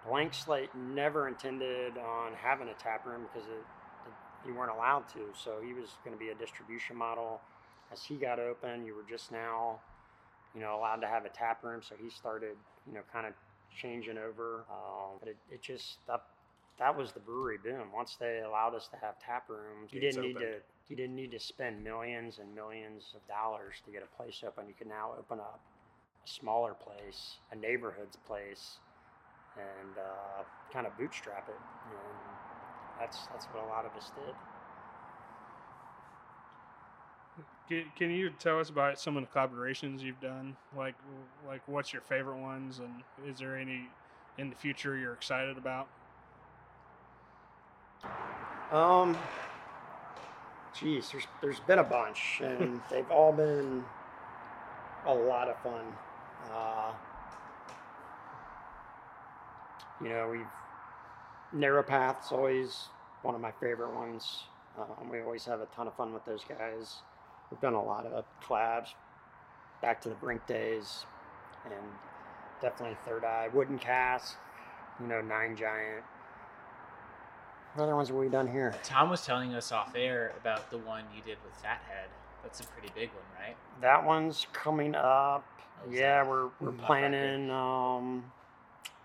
Blank 0.06 0.34
Slate 0.34 0.70
never 0.74 1.28
intended 1.28 1.96
on 1.98 2.32
having 2.34 2.68
a 2.68 2.74
tap 2.74 3.06
room 3.06 3.22
because 3.32 3.48
it, 3.48 3.52
it, 3.52 4.48
you 4.48 4.54
weren't 4.54 4.72
allowed 4.72 5.08
to. 5.10 5.20
So 5.34 5.58
he 5.64 5.72
was 5.72 5.90
going 6.04 6.16
to 6.16 6.20
be 6.22 6.30
a 6.30 6.34
distribution 6.34 6.96
model. 6.96 7.40
As 7.92 8.04
he 8.04 8.16
got 8.16 8.38
open, 8.38 8.84
you 8.86 8.94
were 8.94 9.04
just 9.08 9.32
now, 9.32 9.80
you 10.54 10.60
know, 10.60 10.76
allowed 10.76 11.00
to 11.02 11.06
have 11.06 11.24
a 11.24 11.28
tap 11.28 11.62
room. 11.64 11.80
So 11.82 11.94
he 12.02 12.08
started, 12.10 12.56
you 12.86 12.94
know, 12.94 13.00
kind 13.12 13.26
of 13.26 13.34
changing 13.76 14.16
over. 14.18 14.64
Um, 14.70 15.18
but 15.18 15.28
it, 15.28 15.36
it 15.50 15.62
just, 15.62 15.98
that, 16.06 16.22
that 16.80 16.96
was 16.96 17.12
the 17.12 17.20
brewery 17.20 17.58
boom. 17.62 17.92
Once 17.94 18.16
they 18.18 18.40
allowed 18.44 18.74
us 18.74 18.88
to 18.88 18.96
have 18.96 19.20
tap 19.20 19.48
rooms, 19.48 19.92
you 19.92 20.00
Gates 20.00 20.16
didn't 20.16 20.22
need 20.28 20.36
opened. 20.36 20.52
to 20.52 20.60
you 20.88 20.96
didn't 20.96 21.14
need 21.16 21.30
to 21.32 21.38
spend 21.40 21.84
millions 21.84 22.38
and 22.40 22.54
millions 22.54 23.14
of 23.14 23.26
dollars 23.28 23.76
to 23.84 23.92
get 23.92 24.02
a 24.02 24.16
place 24.16 24.42
open. 24.46 24.66
You 24.68 24.74
could 24.74 24.88
now 24.88 25.12
open 25.18 25.38
up 25.40 25.62
a 26.26 26.28
smaller 26.28 26.74
place, 26.74 27.38
a 27.52 27.56
neighborhood's 27.56 28.16
place, 28.16 28.80
and 29.56 29.98
uh, 29.98 30.44
kind 30.72 30.86
of 30.86 30.96
bootstrap 30.98 31.48
it. 31.48 31.62
And 31.84 32.38
that's 32.98 33.28
that's 33.30 33.48
what 33.52 33.62
a 33.62 33.66
lot 33.66 33.86
of 33.86 33.94
us 33.96 34.10
did. 34.14 34.36
Can, 37.68 37.92
can 37.96 38.10
you 38.10 38.30
tell 38.30 38.58
us 38.60 38.70
about 38.70 38.98
some 38.98 39.16
of 39.16 39.22
the 39.22 39.28
collaborations 39.28 40.00
you've 40.00 40.20
done? 40.20 40.56
Like, 40.76 40.96
like 41.46 41.62
what's 41.66 41.92
your 41.92 42.02
favorite 42.02 42.40
ones, 42.40 42.80
and 42.80 43.02
is 43.24 43.38
there 43.38 43.56
any 43.56 43.90
in 44.36 44.50
the 44.50 44.56
future 44.56 44.96
you're 44.96 45.14
excited 45.14 45.56
about? 45.56 45.88
Um, 48.72 49.16
geez, 50.78 51.10
there's 51.10 51.26
there's 51.40 51.60
been 51.60 51.78
a 51.80 51.84
bunch, 51.84 52.40
and 52.42 52.80
they've 52.90 53.10
all 53.10 53.32
been 53.32 53.84
a 55.06 55.14
lot 55.14 55.48
of 55.48 55.60
fun. 55.62 55.84
Uh, 56.52 56.92
you 60.02 60.08
know, 60.08 60.28
we've 60.30 60.46
Narrow 61.52 61.82
Path's 61.82 62.32
always 62.32 62.88
one 63.22 63.34
of 63.34 63.40
my 63.40 63.52
favorite 63.52 63.94
ones. 63.94 64.44
Um, 64.78 65.10
we 65.10 65.20
always 65.20 65.44
have 65.44 65.60
a 65.60 65.66
ton 65.66 65.86
of 65.88 65.94
fun 65.96 66.14
with 66.14 66.24
those 66.24 66.44
guys. 66.44 66.96
We've 67.50 67.60
done 67.60 67.74
a 67.74 67.82
lot 67.82 68.06
of 68.06 68.24
collabs 68.42 68.88
back 69.82 70.00
to 70.02 70.08
the 70.08 70.14
Brink 70.14 70.46
days, 70.46 71.04
and 71.64 71.74
definitely 72.62 72.96
Third 73.04 73.24
Eye, 73.24 73.48
Wooden 73.52 73.78
Cask. 73.78 74.36
you 75.00 75.06
know, 75.06 75.20
Nine 75.20 75.56
Giant. 75.56 76.04
What 77.74 77.84
other 77.84 77.94
ones 77.96 78.08
have 78.08 78.16
we 78.16 78.28
done 78.28 78.48
here? 78.48 78.74
Tom 78.82 79.10
was 79.10 79.24
telling 79.24 79.54
us 79.54 79.70
off 79.72 79.92
air 79.94 80.32
about 80.40 80.70
the 80.70 80.78
one 80.78 81.04
you 81.14 81.22
did 81.22 81.38
with 81.44 81.54
Fathead. 81.62 82.08
That's 82.42 82.60
a 82.60 82.64
pretty 82.64 82.88
big 82.94 83.10
one, 83.10 83.22
right? 83.46 83.56
That 83.80 84.04
one's 84.04 84.46
coming 84.52 84.94
up. 84.94 85.44
Oh, 85.86 85.90
Yeah, 85.90 86.22
that- 86.24 86.30
we're 86.30 86.48
we're 86.60 86.72
planning 86.72 87.50
um, 87.50 88.24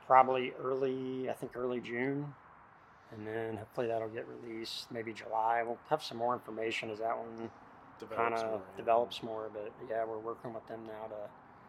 probably 0.08 0.54
early. 0.62 1.30
I 1.30 1.34
think 1.34 1.56
early 1.56 1.80
June, 1.80 2.34
and 3.12 3.28
then 3.28 3.58
hopefully 3.58 3.88
that'll 3.88 4.10
get 4.10 4.26
released 4.28 4.92
maybe 4.92 5.14
July. 5.14 5.62
We'll 5.64 5.78
have 5.90 6.02
some 6.04 6.18
more 6.18 6.34
information 6.34 6.90
as 6.90 7.00
that 7.00 7.18
one 7.18 7.38
kind 7.38 7.50
Develops 8.00 8.42
of 8.42 8.48
more, 8.50 8.62
yeah. 8.72 8.78
develops 8.78 9.24
more. 9.24 9.50
But 9.54 9.72
yeah, 9.90 10.04
we're 10.06 10.18
working 10.20 10.54
with 10.54 10.68
them 10.68 10.82
now 10.88 11.08
to. 11.08 11.16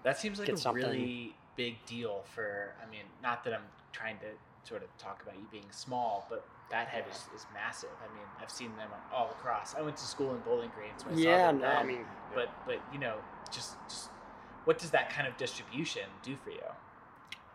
That 0.03 0.19
seems 0.19 0.39
like 0.39 0.47
Get 0.47 0.55
a 0.57 0.59
something. 0.59 0.83
really 0.83 1.35
big 1.57 1.85
deal 1.85 2.23
for. 2.35 2.73
I 2.85 2.91
mean, 2.91 3.03
not 3.23 3.45
that 3.45 3.53
I'm 3.55 3.67
trying 3.93 4.19
to 4.19 4.27
sort 4.69 4.83
of 4.83 4.89
talk 4.99 5.23
about 5.23 5.35
you 5.37 5.47
being 5.53 5.67
small, 5.71 6.27
but 6.31 6.45
Fathead 6.70 7.05
is, 7.11 7.18
is 7.35 7.46
massive. 7.55 7.90
I 8.02 8.12
mean, 8.14 8.26
I've 8.40 8.50
seen 8.50 8.70
them 8.76 8.88
all 9.14 9.31
across. 9.31 9.74
I 9.74 9.83
went 9.83 9.96
to 9.98 10.05
school 10.05 10.33
in 10.33 10.40
Bowling 10.40 10.70
Green, 10.74 10.90
so 10.96 11.07
I 11.11 11.14
saw 11.14 11.22
Yeah, 11.22 11.52
them 11.52 11.61
no, 11.61 11.66
I 11.66 11.85
mean, 11.85 12.05
but 12.35 12.50
but 12.66 12.81
you 12.92 12.98
know, 12.98 13.16
just 13.52 13.74
just 13.88 14.09
what 14.64 14.79
does 14.79 14.90
that 14.90 15.09
kind 15.11 15.29
of 15.29 15.37
distribution 15.37 16.02
do 16.24 16.37
for 16.42 16.50
you? 16.50 16.59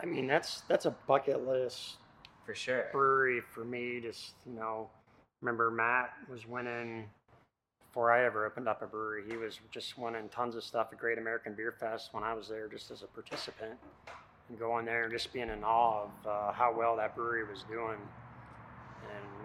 I 0.01 0.05
mean 0.05 0.27
that's 0.27 0.61
that's 0.61 0.85
a 0.85 0.91
bucket 1.07 1.45
list 1.45 1.97
For 2.45 2.55
sure. 2.55 2.85
brewery 2.91 3.41
for 3.41 3.65
me. 3.65 3.99
Just 4.01 4.31
you 4.45 4.53
know, 4.53 4.89
remember 5.41 5.69
Matt 5.69 6.13
was 6.29 6.47
winning 6.47 7.09
before 7.87 8.13
I 8.13 8.23
ever 8.23 8.45
opened 8.45 8.69
up 8.69 8.81
a 8.81 8.87
brewery. 8.87 9.23
He 9.29 9.35
was 9.35 9.59
just 9.71 9.97
winning 9.97 10.29
tons 10.29 10.55
of 10.55 10.63
stuff 10.63 10.87
at 10.93 10.97
Great 10.97 11.17
American 11.17 11.53
Beer 11.53 11.73
Fest 11.77 12.13
when 12.13 12.23
I 12.23 12.33
was 12.33 12.47
there 12.47 12.69
just 12.69 12.91
as 12.91 13.03
a 13.03 13.07
participant. 13.07 13.73
And 14.47 14.57
going 14.57 14.85
there 14.85 15.03
and 15.03 15.11
just 15.11 15.31
being 15.33 15.49
in 15.49 15.63
awe 15.63 16.03
of 16.03 16.27
uh, 16.27 16.51
how 16.53 16.73
well 16.75 16.95
that 16.97 17.15
brewery 17.15 17.43
was 17.43 17.63
doing 17.63 17.97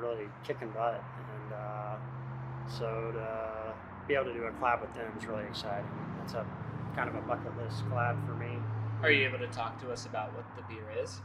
really 0.01 0.27
kicking 0.45 0.69
butt. 0.71 1.03
And 1.19 1.53
uh, 1.53 1.97
so 2.69 3.13
to 3.13 3.75
be 4.09 4.15
able 4.15 4.27
to 4.27 4.35
do 4.35 4.45
a 4.45 4.51
collab 4.53 4.81
with 4.81 4.95
them 4.95 5.07
is 5.19 5.27
really 5.27 5.45
exciting. 5.45 5.85
It's 6.25 6.35
a 6.35 6.45
kind 6.95 7.09
of 7.09 7.15
a 7.17 7.21
bucket 7.27 7.53
list 7.63 7.83
collab 7.91 8.17
for 8.27 8.35
me. 8.43 8.59
Are 9.03 9.11
you 9.11 9.27
able 9.29 9.39
to 9.39 9.49
talk 9.49 9.81
to 9.83 9.93
us 9.93 10.07
about 10.07 10.33
what 10.35 10.45
the 10.57 10.63
beer 10.75 10.85
is? 11.03 11.21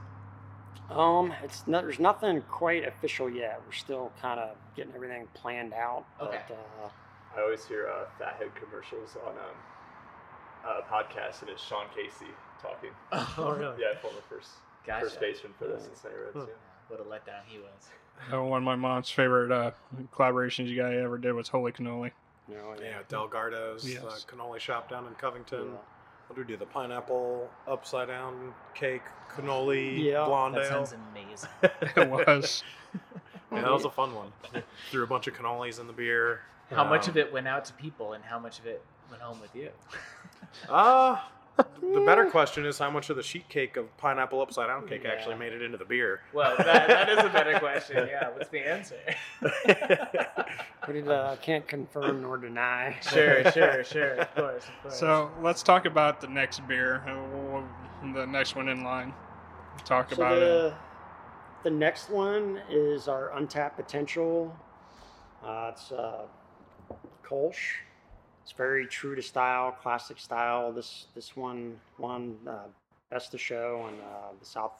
Um, 0.90 1.34
it's 1.44 1.68
not, 1.68 1.84
there's 1.84 2.00
nothing 2.00 2.42
quite 2.50 2.86
official 2.86 3.30
yet. 3.30 3.62
We're 3.66 3.72
still 3.74 4.12
kind 4.22 4.40
of 4.40 4.50
getting 4.76 4.94
everything 4.94 5.28
planned 5.34 5.74
out. 5.74 6.04
Okay. 6.22 6.40
But, 6.48 6.60
uh, 6.84 6.90
I 7.38 7.42
always 7.42 7.64
hear 7.66 7.88
uh, 7.88 8.06
fathead 8.20 8.50
commercials 8.56 9.16
on 9.26 9.32
um, 9.40 9.56
a 10.68 10.84
podcast, 10.92 11.42
and 11.42 11.50
it's 11.50 11.64
Sean 11.64 11.86
Casey 11.96 12.32
talking. 12.62 12.92
Oh, 13.38 13.56
really? 13.56 13.76
Yeah, 13.80 13.98
former 14.02 14.20
first 14.30 14.50
Gotcha. 14.86 15.06
first 15.06 15.20
baseman 15.22 15.54
for 15.58 15.66
the 15.66 15.74
Yeah. 15.76 15.80
Cincinnati 15.80 16.20
Reds. 16.20 16.50
Yeah. 16.50 16.54
What 16.90 17.00
a 17.00 17.04
letdown 17.04 17.46
he 17.48 17.60
was. 17.60 17.88
Uh, 18.32 18.42
one 18.44 18.58
of 18.62 18.64
my 18.64 18.76
mom's 18.76 19.10
favorite 19.10 19.52
uh, 19.52 19.72
collaborations 20.14 20.68
you 20.68 20.76
guys 20.82 20.98
ever 21.02 21.18
did 21.18 21.34
was 21.34 21.48
Holy 21.48 21.72
Cannoli. 21.72 22.12
you 22.50 22.56
know, 22.56 22.76
Yeah, 22.82 23.00
Delgardo's 23.10 23.90
Yes. 23.90 24.04
uh, 24.04 24.18
cannoli 24.28 24.60
shop 24.60 24.90
down 24.90 25.06
in 25.08 25.14
Covington. 25.16 25.66
Yeah. 25.72 25.78
What 26.28 26.36
do 26.36 26.42
we 26.42 26.48
do? 26.48 26.56
The 26.58 26.66
pineapple 26.66 27.50
upside 27.68 28.08
down 28.08 28.54
cake 28.74 29.02
cannoli 29.30 30.04
Yeah. 30.04 30.26
blonde 30.26 30.56
That 30.56 30.66
ale. 30.72 30.86
sounds 30.86 30.94
amazing. 31.12 31.50
it 31.96 32.10
was. 32.10 32.64
Yeah, 33.52 33.62
that 33.62 33.72
was 33.72 33.84
a 33.86 33.90
fun 33.90 34.14
one. 34.16 34.32
Threw 34.92 35.04
a 35.04 35.08
bunch 35.08 35.28
of 35.28 35.34
cannolis 35.34 35.80
in 35.80 35.88
the 35.88 35.94
beer. 35.94 36.42
How 36.70 36.86
much 36.86 37.06
Um, 37.06 37.10
of 37.12 37.18
it 37.18 37.34
went 37.34 37.48
out 37.50 37.66
to 37.66 37.74
people, 37.74 38.14
and 38.14 38.24
how 38.24 38.40
much 38.40 38.60
of 38.60 38.66
it 38.66 38.82
went 39.10 39.22
home 39.22 39.42
with 39.42 39.54
you? 39.54 39.70
Uh, 40.70 41.18
the 41.82 42.04
better 42.06 42.26
question 42.30 42.65
is 42.65 42.78
how 42.80 42.89
much 42.89 43.10
of 43.10 43.15
the 43.17 43.24
sheet 43.24 43.47
cake 43.50 43.78
of 43.78 43.95
pineapple 43.97 44.41
upside 44.41 44.67
down 44.67 44.88
cake 44.88 45.06
actually 45.06 45.36
made 45.36 45.54
it 45.54 45.62
into 45.62 45.78
the 45.78 45.86
beer. 45.86 46.21
Well, 46.34 46.56
that, 46.58 46.88
that 46.88 47.10
is 47.10 47.19
a 47.19 47.30
better 47.30 47.60
question. 47.60 48.08
Yeah, 48.08 48.30
what's 48.30 48.50
the 48.50 48.60
answer? 48.60 48.97
We 50.88 50.93
did, 50.95 51.08
uh, 51.08 51.36
can't 51.41 51.67
confirm 51.67 52.24
nor 52.24 52.38
deny. 52.38 52.95
sure, 53.02 53.50
sure, 53.52 53.84
sure. 53.84 54.13
Of 54.15 54.34
course, 54.36 54.63
of 54.65 54.82
course. 54.82 55.00
So 55.00 55.30
let's 55.41 55.62
talk 55.62 55.86
about 55.86 56.19
the 56.21 56.28
next 56.28 56.67
beer, 56.67 57.04
uh, 57.08 57.62
the 58.13 58.26
next 58.26 58.56
one 58.56 58.67
in 58.67 58.84
line. 58.84 59.13
Talk 59.86 60.10
So 60.10 60.15
about 60.15 60.38
it. 60.38 60.39
the, 60.39 60.74
the 61.63 61.69
next 61.69 62.10
one 62.10 62.60
is 62.69 63.08
our 63.08 63.32
untapped 63.38 63.78
potential. 63.78 64.56
Uh, 65.45 65.69
it's 65.74 65.91
uh, 65.91 66.24
Kolsch. 67.24 67.58
It's 68.43 68.51
very 68.54 68.88
true 68.88 69.15
to 69.15 69.21
style, 69.21 69.71
classic 69.71 70.19
style. 70.19 70.71
This 70.71 71.08
this 71.15 71.36
one 71.36 71.80
won 71.97 72.38
uh, 72.47 72.67
best 73.10 73.34
of 73.34 73.41
show 73.41 73.88
in 73.89 73.95
uh, 73.99 74.34
the 74.39 74.45
South, 74.45 74.73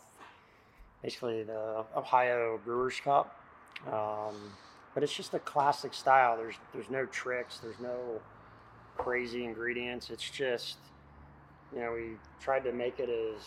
basically 1.04 1.44
the 1.44 1.86
Ohio 1.96 2.60
Brewers 2.66 3.00
Cup. 3.00 3.36
Um, 3.88 4.36
but 4.94 5.04
it's 5.04 5.16
just 5.16 5.34
a 5.34 5.40
classic 5.40 5.94
style. 5.94 6.38
There's 6.38 6.56
there's 6.74 6.90
no 6.90 7.06
tricks. 7.06 7.60
There's 7.60 7.80
no 7.80 8.20
crazy 8.98 9.46
ingredients. 9.46 10.10
It's 10.10 10.30
just 10.30 10.78
you 11.74 11.82
know 11.82 11.94
we 11.94 12.18
tried 12.40 12.64
to 12.64 12.72
make 12.72 13.00
it 13.00 13.10
as 13.10 13.42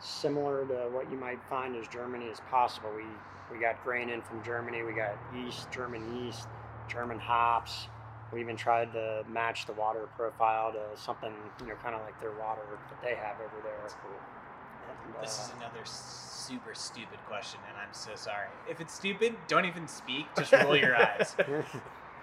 similar 0.00 0.64
to 0.66 0.88
what 0.90 1.10
you 1.10 1.16
might 1.16 1.38
find 1.48 1.76
as 1.76 1.88
Germany 1.88 2.28
as 2.30 2.40
possible. 2.48 2.90
We 2.94 3.04
we 3.52 3.60
got 3.60 3.82
grain 3.84 4.08
in 4.08 4.22
from 4.22 4.42
Germany. 4.42 4.82
We 4.82 4.94
got 4.94 5.18
yeast, 5.34 5.70
German 5.70 6.24
yeast, 6.24 6.48
German 6.88 7.18
hops. 7.18 7.88
We 8.32 8.40
even 8.40 8.56
tried 8.56 8.92
to 8.94 9.24
match 9.28 9.66
the 9.66 9.72
water 9.74 10.08
profile 10.16 10.72
to 10.72 11.00
something 11.00 11.32
you 11.60 11.66
know 11.66 11.74
kind 11.82 11.94
of 11.94 12.00
like 12.02 12.18
their 12.20 12.32
water 12.32 12.62
that 12.90 13.02
they 13.02 13.14
have 13.14 13.36
over 13.36 13.62
there. 13.62 13.74
And, 13.84 15.22
This 15.22 15.32
is 15.32 15.50
uh, 15.50 15.56
another 15.58 15.84
super 15.84 16.74
stupid 16.74 17.18
question, 17.28 17.60
and 17.68 17.76
I'm 17.76 17.92
so 17.92 18.10
sorry. 18.14 18.48
If 18.68 18.80
it's 18.80 18.94
stupid, 18.94 19.36
don't 19.48 19.66
even 19.66 19.86
speak. 19.86 20.26
Just 20.36 20.52
roll 20.52 20.76
your 20.76 20.96
eyes. 20.96 21.36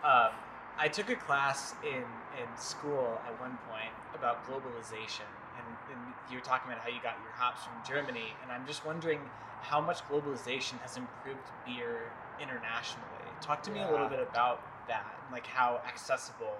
Um, 0.01 0.31
I 0.77 0.87
took 0.87 1.09
a 1.09 1.15
class 1.17 1.75
in 1.83 2.07
in 2.39 2.47
school 2.57 3.19
at 3.27 3.37
one 3.41 3.57
point 3.69 3.91
about 4.15 4.47
globalization, 4.47 5.27
and, 5.59 5.67
and 5.91 5.99
you 6.31 6.37
were 6.37 6.43
talking 6.43 6.71
about 6.71 6.81
how 6.81 6.87
you 6.87 7.03
got 7.03 7.19
your 7.21 7.33
hops 7.35 7.63
from 7.65 7.73
Germany, 7.85 8.31
and 8.41 8.49
I'm 8.49 8.65
just 8.65 8.85
wondering 8.85 9.19
how 9.61 9.81
much 9.81 9.99
globalization 10.07 10.79
has 10.79 10.95
improved 10.95 11.43
beer 11.65 12.07
internationally. 12.39 13.27
Talk 13.41 13.61
to 13.63 13.71
me 13.71 13.81
a 13.81 13.91
little 13.91 14.07
bit 14.07 14.21
about 14.21 14.63
that, 14.89 15.05
like 15.31 15.47
how 15.47 15.81
accessible 15.87 16.55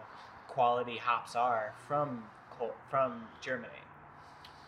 quality 0.48 0.98
hops 0.98 1.36
are 1.36 1.74
from 1.88 2.24
from 2.90 3.28
Germany. 3.42 3.70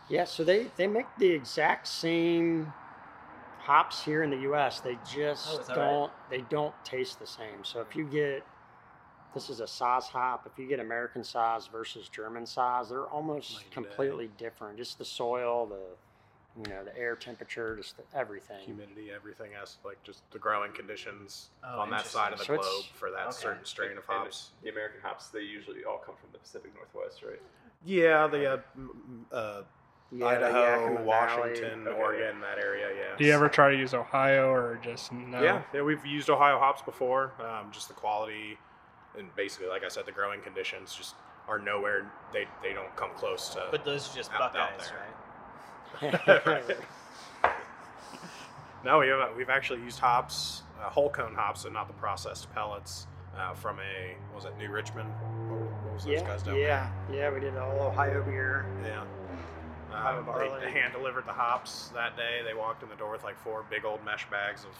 Yeah, 0.08 0.24
so 0.24 0.44
they, 0.44 0.68
they 0.76 0.86
make 0.86 1.06
the 1.18 1.30
exact 1.30 1.86
same 1.86 2.72
hops 3.58 4.04
here 4.04 4.22
in 4.22 4.30
the 4.30 4.38
U.S. 4.38 4.80
They 4.80 4.98
just 5.10 5.48
Oh, 5.50 5.56
that 5.58 5.68
right? 5.68 5.76
don't 5.76 6.12
they 6.30 6.40
don't 6.48 6.74
taste 6.84 7.18
the 7.18 7.26
same. 7.26 7.64
So 7.64 7.80
if 7.80 7.94
you 7.96 8.04
get 8.04 8.42
this 9.34 9.48
is 9.48 9.60
a 9.60 9.64
Saaz 9.64 10.04
hop. 10.04 10.46
If 10.50 10.58
you 10.58 10.68
get 10.68 10.80
American 10.80 11.22
Saaz 11.22 11.70
versus 11.70 12.08
German 12.08 12.44
Saaz, 12.44 12.90
they're 12.90 13.06
almost 13.06 13.54
Night 13.54 13.62
and 13.64 13.84
day. 13.84 13.88
completely 13.88 14.30
different. 14.38 14.76
Just 14.76 14.98
the 14.98 15.04
soil, 15.04 15.66
the 15.66 15.80
you 16.56 16.70
know 16.70 16.84
the 16.84 16.96
air 16.98 17.16
temperature, 17.16 17.76
just 17.76 17.96
the, 17.96 18.02
everything. 18.16 18.58
Humidity, 18.64 19.10
everything 19.14 19.52
else, 19.58 19.78
like 19.84 20.02
just 20.04 20.22
the 20.32 20.38
growing 20.38 20.72
conditions 20.72 21.50
Oh, 21.64 21.80
on 21.80 21.90
that 21.90 22.06
side 22.06 22.32
of 22.32 22.38
the. 22.38 22.44
So 22.44 22.56
globe 22.56 22.84
for 22.94 23.10
that 23.10 23.28
okay. 23.28 23.32
certain 23.32 23.64
strain 23.64 23.96
of 23.96 24.04
hops. 24.04 24.50
The 24.62 24.70
American 24.70 25.00
hops, 25.02 25.28
they 25.28 25.40
usually 25.40 25.84
all 25.84 25.98
come 25.98 26.14
from 26.16 26.28
the 26.32 26.38
Pacific 26.38 26.72
Northwest, 26.74 27.22
right? 27.22 27.40
Yeah, 27.84 28.26
the 28.26 28.52
uh, 28.52 29.34
uh, 29.34 29.62
Yeah, 30.12 30.26
Idaho, 30.26 30.60
Yakima 30.90 31.02
Washington, 31.02 31.88
Okay. 31.88 31.98
Oregon, 31.98 32.40
that 32.42 32.58
area. 32.58 32.88
Yeah. 32.94 33.16
Do 33.16 33.24
you 33.24 33.32
ever 33.32 33.48
try 33.48 33.70
to 33.70 33.76
use 33.76 33.94
Ohio 33.94 34.50
or 34.50 34.78
just 34.82 35.10
no? 35.12 35.42
Yeah, 35.42 35.62
yeah, 35.74 35.82
we've 35.82 36.04
used 36.04 36.28
Ohio 36.30 36.58
hops 36.58 36.82
before. 36.82 37.32
Um, 37.40 37.70
just 37.72 37.88
the 37.88 37.94
quality, 37.94 38.58
and 39.18 39.34
basically, 39.36 39.68
like 39.68 39.84
I 39.84 39.88
said, 39.88 40.04
the 40.06 40.12
growing 40.12 40.40
conditions 40.42 40.94
just 40.94 41.14
are 41.48 41.58
nowhere. 41.58 42.12
They 42.32 42.44
they 42.62 42.72
don't 42.74 42.94
come 42.94 43.10
close 43.16 43.48
to. 43.54 43.68
But 43.70 43.84
those 43.86 44.12
are 44.12 44.16
just 44.16 44.32
Out- 44.34 44.42
out 44.42 44.52
Buckeyes, 44.52 44.88
there. 44.90 44.98
right? 44.98 45.16
no, 48.84 48.98
we 48.98 49.08
have, 49.08 49.36
we've 49.36 49.50
actually 49.50 49.80
used 49.80 49.98
hops, 49.98 50.62
uh, 50.80 50.88
whole 50.88 51.10
cone 51.10 51.34
hops, 51.34 51.64
and 51.64 51.74
not 51.74 51.86
the 51.86 51.94
processed 51.94 52.52
pellets 52.52 53.06
uh, 53.36 53.54
from 53.54 53.78
a 53.78 54.14
what 54.30 54.36
was 54.36 54.44
it 54.44 54.56
New 54.58 54.70
Richmond? 54.70 55.08
What, 55.48 55.60
what 55.60 55.94
was 55.94 56.04
those 56.04 56.14
yeah, 56.14 56.26
guys 56.26 56.42
down 56.42 56.56
yeah, 56.56 56.90
yeah. 57.12 57.32
We 57.32 57.40
did 57.40 57.56
all 57.56 57.80
Ohio 57.80 58.22
beer. 58.22 58.66
Yeah. 58.84 59.04
Um, 59.94 60.26
they, 60.38 60.64
they 60.64 60.70
hand 60.72 60.94
delivered 60.94 61.26
the 61.26 61.32
hops 61.32 61.88
that 61.94 62.16
day. 62.16 62.40
They 62.46 62.54
walked 62.54 62.82
in 62.82 62.88
the 62.88 62.96
door 62.96 63.12
with 63.12 63.24
like 63.24 63.38
four 63.38 63.64
big 63.68 63.84
old 63.84 64.04
mesh 64.04 64.28
bags 64.30 64.64
of 64.64 64.70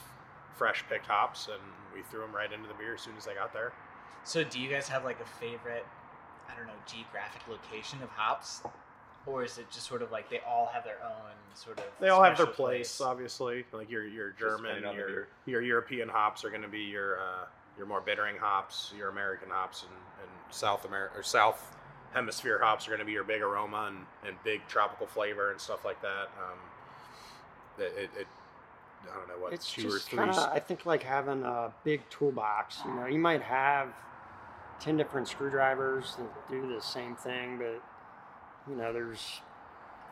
fresh 0.56 0.84
picked 0.88 1.06
hops, 1.06 1.48
and 1.48 1.60
we 1.94 2.02
threw 2.02 2.20
them 2.20 2.34
right 2.34 2.50
into 2.50 2.68
the 2.68 2.74
beer 2.74 2.94
as 2.94 3.02
soon 3.02 3.16
as 3.16 3.24
they 3.24 3.34
got 3.34 3.52
there. 3.52 3.72
So, 4.24 4.44
do 4.44 4.60
you 4.60 4.70
guys 4.70 4.88
have 4.88 5.04
like 5.04 5.20
a 5.20 5.24
favorite, 5.24 5.84
I 6.48 6.56
don't 6.56 6.66
know, 6.66 6.80
geographic 6.86 7.42
location 7.48 8.02
of 8.02 8.08
hops, 8.10 8.62
or 9.26 9.44
is 9.44 9.58
it 9.58 9.70
just 9.70 9.86
sort 9.86 10.02
of 10.02 10.10
like 10.10 10.28
they 10.28 10.40
all 10.46 10.70
have 10.72 10.84
their 10.84 10.98
own 11.04 11.32
sort 11.54 11.78
of? 11.78 11.84
They 12.00 12.08
all 12.08 12.22
have 12.22 12.36
their 12.36 12.46
special 12.46 12.64
place, 12.64 13.00
obviously. 13.00 13.64
Like 13.72 13.90
your 13.90 14.06
your 14.06 14.30
German, 14.30 14.76
depending 14.76 14.96
your 14.96 15.28
your 15.46 15.62
European 15.62 16.08
hops 16.08 16.44
are 16.44 16.50
going 16.50 16.62
to 16.62 16.68
be 16.68 16.80
your 16.80 17.18
uh, 17.18 17.44
your 17.76 17.86
more 17.86 18.00
bittering 18.00 18.36
hops. 18.36 18.92
Your 18.96 19.10
American 19.10 19.48
hops 19.50 19.82
and, 19.82 19.92
and 20.22 20.54
South 20.54 20.84
America 20.84 21.18
or 21.18 21.22
South 21.22 21.76
Hemisphere 22.12 22.60
hops 22.62 22.86
are 22.86 22.90
going 22.90 23.00
to 23.00 23.06
be 23.06 23.12
your 23.12 23.24
big 23.24 23.42
aroma 23.42 23.86
and, 23.88 24.06
and 24.26 24.36
big 24.44 24.66
tropical 24.68 25.06
flavor 25.06 25.50
and 25.50 25.60
stuff 25.60 25.84
like 25.84 26.00
that. 26.02 26.30
Um, 26.38 26.58
it, 27.78 27.94
it, 27.96 28.10
it 28.20 28.26
I 29.10 29.16
don't 29.16 29.28
know 29.28 29.42
what 29.42 29.52
it's 29.52 29.72
two 29.72 29.88
or 29.88 29.92
just 29.92 30.08
three. 30.08 30.18
kind 30.18 30.30
of 30.30 30.36
i 30.36 30.60
think 30.60 30.86
like 30.86 31.02
having 31.02 31.42
a 31.42 31.72
big 31.82 32.08
toolbox 32.08 32.78
you 32.84 32.94
know 32.94 33.06
you 33.06 33.18
might 33.18 33.42
have 33.42 33.88
10 34.80 34.96
different 34.96 35.28
screwdrivers 35.28 36.14
that 36.16 36.48
do 36.48 36.72
the 36.72 36.80
same 36.80 37.16
thing 37.16 37.58
but 37.58 37.82
you 38.68 38.76
know 38.76 38.92
there's 38.92 39.40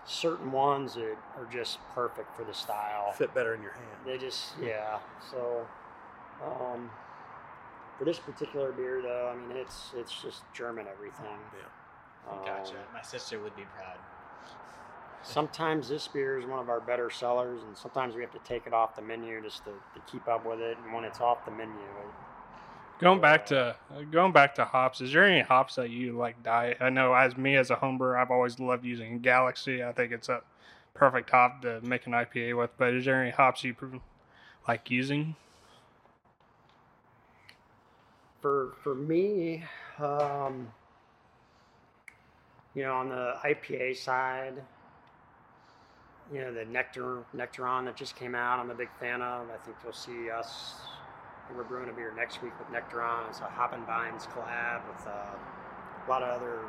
certain 0.04 0.50
ones 0.50 0.94
that 0.94 1.16
are 1.36 1.46
just 1.46 1.78
perfect 1.94 2.34
for 2.36 2.44
the 2.44 2.54
style 2.54 3.12
fit 3.12 3.32
better 3.34 3.54
in 3.54 3.62
your 3.62 3.72
hand. 3.72 3.86
they 4.04 4.18
just 4.18 4.56
yeah 4.58 4.98
so 5.30 5.66
um 6.42 6.90
for 7.98 8.04
this 8.04 8.18
particular 8.18 8.72
beer 8.72 9.00
though 9.02 9.30
i 9.32 9.36
mean 9.36 9.56
it's 9.56 9.92
it's 9.96 10.10
just 10.12 10.42
german 10.52 10.86
everything 10.92 11.38
Yeah. 11.52 12.32
um, 12.32 12.38
Gotcha. 12.44 12.76
My 12.92 13.02
sister 13.02 13.38
would 13.40 13.54
be 13.54 13.64
proud. 13.64 13.98
sometimes 15.22 15.88
this 15.88 16.08
beer 16.08 16.38
is 16.38 16.46
one 16.46 16.58
of 16.58 16.68
our 16.68 16.80
better 16.80 17.10
sellers 17.10 17.62
and 17.62 17.76
sometimes 17.76 18.14
we 18.14 18.22
have 18.22 18.32
to 18.32 18.38
take 18.40 18.66
it 18.66 18.72
off 18.72 18.96
the 18.96 19.02
menu 19.02 19.40
just 19.42 19.64
to, 19.64 19.70
to 19.94 20.00
keep 20.06 20.26
up 20.28 20.44
with 20.44 20.60
it 20.60 20.78
and 20.78 20.92
when 20.92 21.04
it's 21.04 21.20
off 21.20 21.44
the 21.44 21.50
menu 21.50 21.84
it, 22.02 22.14
Going 23.00 23.20
back 23.20 23.46
to 23.46 23.76
going 24.10 24.32
back 24.32 24.54
to 24.56 24.64
hops, 24.64 25.00
is 25.00 25.12
there 25.12 25.24
any 25.24 25.40
hops 25.40 25.76
that 25.76 25.90
you 25.90 26.12
like 26.12 26.42
diet? 26.42 26.76
I 26.80 26.90
know 26.90 27.14
as 27.14 27.36
me 27.36 27.56
as 27.56 27.70
a 27.70 27.76
home 27.76 27.96
brewer, 27.96 28.18
I've 28.18 28.30
always 28.30 28.60
loved 28.60 28.84
using 28.84 29.20
Galaxy. 29.20 29.82
I 29.82 29.92
think 29.92 30.12
it's 30.12 30.28
a 30.28 30.42
perfect 30.92 31.30
hop 31.30 31.62
to 31.62 31.80
make 31.80 32.06
an 32.06 32.12
IPA 32.12 32.58
with. 32.58 32.70
But 32.76 32.94
is 32.94 33.06
there 33.06 33.22
any 33.22 33.30
hops 33.30 33.64
you 33.64 33.74
like 34.68 34.90
using? 34.90 35.34
for 38.40 38.72
for 38.82 38.94
me, 38.94 39.62
um, 39.98 40.68
you 42.74 42.82
know, 42.82 42.94
on 42.94 43.08
the 43.08 43.34
IPA 43.44 43.96
side, 43.96 44.62
you 46.32 46.40
know, 46.40 46.52
the 46.52 46.64
Nectar 46.64 47.24
Nectaron 47.36 47.84
that 47.84 47.96
just 47.96 48.16
came 48.16 48.34
out, 48.34 48.58
I'm 48.58 48.70
a 48.70 48.74
big 48.74 48.90
fan 48.98 49.22
of. 49.22 49.48
I 49.50 49.56
think 49.64 49.76
you'll 49.84 49.92
see 49.92 50.30
us. 50.30 50.74
We're 51.56 51.64
brewing 51.64 51.88
a 51.88 51.92
beer 51.92 52.12
next 52.16 52.42
week 52.42 52.52
with 52.58 52.68
Nectaron. 52.68 53.28
It's 53.28 53.40
a 53.40 53.44
Hop 53.44 53.72
and 53.72 53.84
Vines 53.86 54.26
collab 54.26 54.82
with 54.88 55.06
uh, 55.06 55.10
a 55.10 56.08
lot 56.08 56.22
of 56.22 56.28
other 56.40 56.60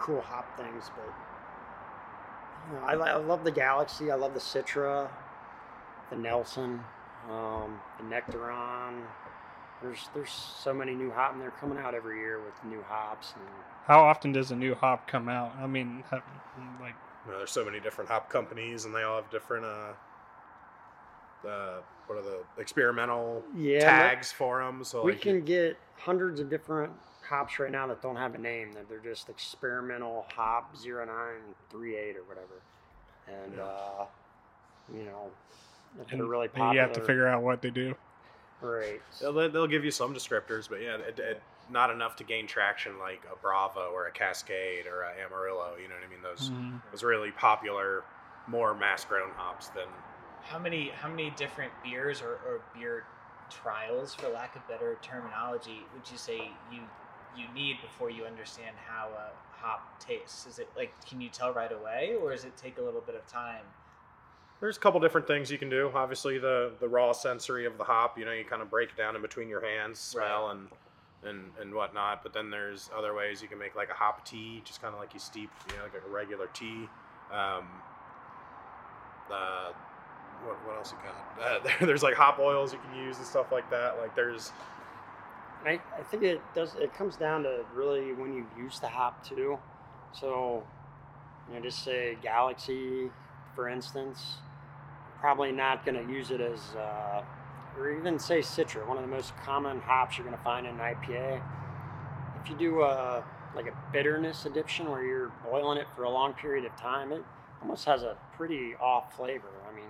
cool 0.00 0.20
hop 0.20 0.56
things. 0.56 0.90
But 0.96 1.12
you 2.68 2.78
know, 2.78 3.04
I, 3.04 3.10
I 3.12 3.16
love 3.16 3.44
the 3.44 3.50
Galaxy. 3.50 4.10
I 4.10 4.16
love 4.16 4.34
the 4.34 4.40
Citra, 4.40 5.08
the 6.10 6.16
Nelson, 6.16 6.80
um, 7.30 7.80
the 7.98 8.04
Nectaron. 8.04 9.02
There's 9.82 10.08
there's 10.14 10.30
so 10.30 10.72
many 10.72 10.94
new 10.94 11.10
hop, 11.10 11.32
and 11.32 11.40
they're 11.40 11.50
coming 11.52 11.78
out 11.78 11.94
every 11.94 12.18
year 12.18 12.40
with 12.40 12.54
new 12.64 12.82
hops. 12.88 13.34
And 13.36 13.44
How 13.86 14.02
often 14.02 14.32
does 14.32 14.50
a 14.50 14.56
new 14.56 14.74
hop 14.74 15.06
come 15.06 15.28
out? 15.28 15.54
I 15.60 15.66
mean, 15.66 16.02
ha- 16.10 16.22
like 16.80 16.94
You 17.26 17.32
know, 17.32 17.38
there's 17.38 17.50
so 17.50 17.64
many 17.64 17.80
different 17.80 18.10
hop 18.10 18.30
companies, 18.30 18.84
and 18.84 18.94
they 18.94 19.02
all 19.02 19.16
have 19.20 19.30
different 19.30 19.64
uh, 19.64 21.48
uh, 21.48 21.80
what 22.06 22.18
are 22.18 22.22
the 22.22 22.38
experimental 22.58 23.42
yeah, 23.56 23.78
but- 23.80 23.84
tags 24.08 24.32
for 24.32 24.62
them. 24.62 24.84
So 24.84 25.02
we 25.02 25.12
like, 25.12 25.20
can 25.22 25.44
get 25.44 25.76
hundreds 25.98 26.40
of 26.40 26.50
different 26.50 26.92
hops 27.26 27.58
right 27.58 27.70
now 27.72 27.86
that 27.86 28.02
don't 28.02 28.16
have 28.16 28.34
a 28.34 28.38
name. 28.38 28.72
That 28.72 28.88
they're 28.88 28.98
just 28.98 29.28
experimental 29.28 30.26
hop 30.34 30.74
0938 30.76 32.16
or 32.16 32.22
whatever. 32.24 32.60
And 33.26 33.56
Yeah. 33.56 33.62
uh, 33.64 34.06
you 34.92 35.04
know, 35.04 35.30
if 36.00 36.10
and 36.12 36.20
they're 36.20 36.26
really 36.26 36.48
you 36.56 36.78
have 36.80 36.92
to 36.92 37.00
figure 37.00 37.26
out 37.26 37.42
what 37.42 37.62
they 37.62 37.70
do. 37.70 37.94
Right. 38.60 39.00
they'll, 39.20 39.32
they'll 39.50 39.66
give 39.66 39.84
you 39.84 39.90
some 39.90 40.14
descriptors, 40.14 40.68
but 40.68 40.80
yeah, 40.80 40.96
it, 40.96 41.18
it, 41.18 41.42
not 41.70 41.90
enough 41.90 42.16
to 42.16 42.24
gain 42.24 42.46
traction 42.46 42.98
like 42.98 43.22
a 43.32 43.36
Bravo 43.36 43.90
or 43.92 44.06
a 44.06 44.10
Cascade 44.10 44.86
or 44.86 45.02
a 45.02 45.12
Amarillo. 45.24 45.72
You 45.80 45.88
know 45.88 45.94
what 45.94 46.04
I 46.04 46.08
mean? 46.10 46.22
Those 46.22 46.50
Mhm. 46.50 46.80
those 46.90 47.02
really 47.02 47.30
popular, 47.32 48.04
more 48.46 48.74
mass-grown 48.74 49.30
hops 49.36 49.68
than 49.68 49.88
How 50.44 50.58
many 50.58 50.90
how 50.90 51.08
many 51.08 51.30
different 51.30 51.72
beers 51.82 52.22
or, 52.22 52.38
or 52.46 52.60
beer 52.74 53.04
trials, 53.50 54.14
for 54.14 54.28
lack 54.28 54.56
of 54.56 54.66
better 54.68 54.98
terminology, 55.02 55.82
would 55.94 56.10
you 56.10 56.18
say 56.18 56.50
you 56.72 56.80
you 57.36 57.46
need 57.54 57.80
before 57.82 58.10
you 58.10 58.24
understand 58.24 58.76
how 58.86 59.08
a 59.08 59.30
hop 59.50 60.00
tastes? 60.00 60.46
Is 60.46 60.58
it 60.58 60.68
like 60.76 60.92
can 61.08 61.20
you 61.20 61.28
tell 61.28 61.52
right 61.52 61.72
away, 61.72 62.14
or 62.20 62.30
does 62.32 62.44
it 62.44 62.56
take 62.56 62.78
a 62.78 62.82
little 62.82 63.00
bit 63.00 63.14
of 63.14 63.26
time? 63.26 63.64
There's 64.60 64.76
a 64.76 64.80
couple 64.80 65.00
different 65.00 65.26
things 65.26 65.50
you 65.50 65.58
can 65.58 65.68
do. 65.68 65.90
Obviously, 65.94 66.38
the 66.38 66.72
the 66.80 66.88
raw 66.88 67.12
sensory 67.12 67.66
of 67.66 67.76
the 67.78 67.84
hop. 67.84 68.18
You 68.18 68.24
know, 68.24 68.32
you 68.32 68.44
kind 68.44 68.62
of 68.62 68.70
break 68.70 68.90
it 68.90 68.96
down 68.96 69.16
in 69.16 69.22
between 69.22 69.48
your 69.48 69.64
hands, 69.64 69.98
smell 69.98 70.50
and 70.50 70.68
and 71.24 71.50
and 71.60 71.74
whatnot. 71.74 72.22
But 72.22 72.32
then 72.32 72.50
there's 72.50 72.90
other 72.96 73.14
ways 73.14 73.42
you 73.42 73.48
can 73.48 73.58
make 73.58 73.74
like 73.74 73.90
a 73.90 73.94
hop 73.94 74.24
tea, 74.24 74.62
just 74.64 74.80
kind 74.80 74.94
of 74.94 75.00
like 75.00 75.12
you 75.14 75.20
steep, 75.20 75.50
you 75.68 75.76
know, 75.76 75.82
like 75.82 75.94
a 75.94 76.10
regular 76.10 76.48
tea. 76.54 76.88
Um, 77.32 77.66
uh, 79.30 79.72
what 80.44 80.56
what 80.66 80.76
else 80.76 80.92
you 80.92 80.98
got? 81.04 81.14
Uh, 81.34 81.58
there, 81.64 81.88
there's 81.88 82.02
like 82.02 82.14
hop 82.14 82.38
oils 82.38 82.72
you 82.72 82.78
can 82.78 82.96
use 83.04 83.18
and 83.18 83.26
stuff 83.26 83.50
like 83.50 83.68
that. 83.68 83.98
Like 83.98 84.14
there's 84.14 84.52
I, 85.64 85.80
I 85.98 86.02
think 86.02 86.22
it 86.22 86.40
does. 86.54 86.74
It 86.76 86.94
comes 86.94 87.16
down 87.16 87.42
to 87.44 87.64
really 87.74 88.12
when 88.12 88.34
you 88.34 88.46
use 88.56 88.78
the 88.78 88.88
hop 88.88 89.26
too. 89.26 89.58
So, 90.12 90.62
you 91.48 91.54
know, 91.54 91.60
just 91.62 91.82
say 91.82 92.16
Galaxy, 92.22 93.10
for 93.54 93.68
instance. 93.68 94.36
Probably 95.20 95.52
not 95.52 95.86
going 95.86 96.06
to 96.06 96.12
use 96.12 96.30
it 96.30 96.40
as, 96.42 96.60
uh, 96.76 97.22
or 97.78 97.90
even 97.90 98.18
say 98.18 98.40
Citra, 98.40 98.86
one 98.86 98.98
of 98.98 99.02
the 99.02 99.08
most 99.08 99.34
common 99.38 99.80
hops 99.80 100.18
you're 100.18 100.26
going 100.26 100.36
to 100.36 100.44
find 100.44 100.66
in 100.66 100.74
an 100.74 100.80
IPA. 100.80 101.40
If 102.42 102.50
you 102.50 102.56
do 102.56 102.82
a 102.82 103.24
like 103.56 103.66
a 103.66 103.92
bitterness 103.92 104.46
addition 104.46 104.90
where 104.90 105.02
you're 105.02 105.32
boiling 105.44 105.78
it 105.78 105.86
for 105.96 106.02
a 106.02 106.10
long 106.10 106.34
period 106.34 106.64
of 106.64 106.76
time, 106.76 107.12
it 107.12 107.22
almost 107.62 107.84
has 107.86 108.02
a 108.02 108.16
pretty 108.36 108.74
off 108.80 109.16
flavor. 109.16 109.48
I 109.70 109.74
mean, 109.74 109.88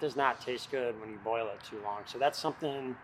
does 0.00 0.16
not 0.16 0.40
taste 0.40 0.70
good 0.70 0.98
when 1.00 1.10
you 1.10 1.18
boil 1.24 1.48
it 1.48 1.62
too 1.62 1.78
long. 1.84 2.02
So 2.06 2.18
that's 2.18 2.38
something 2.38 2.96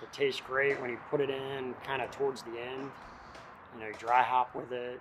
that 0.00 0.12
tastes 0.12 0.40
great 0.40 0.80
when 0.80 0.90
you 0.90 0.98
put 1.10 1.20
it 1.20 1.30
in 1.30 1.74
kind 1.86 2.02
of 2.02 2.10
towards 2.10 2.42
the 2.42 2.58
end. 2.58 2.90
You 3.74 3.80
know, 3.80 3.86
you 3.88 3.94
dry 3.98 4.22
hop 4.22 4.54
with 4.54 4.72
it, 4.72 5.00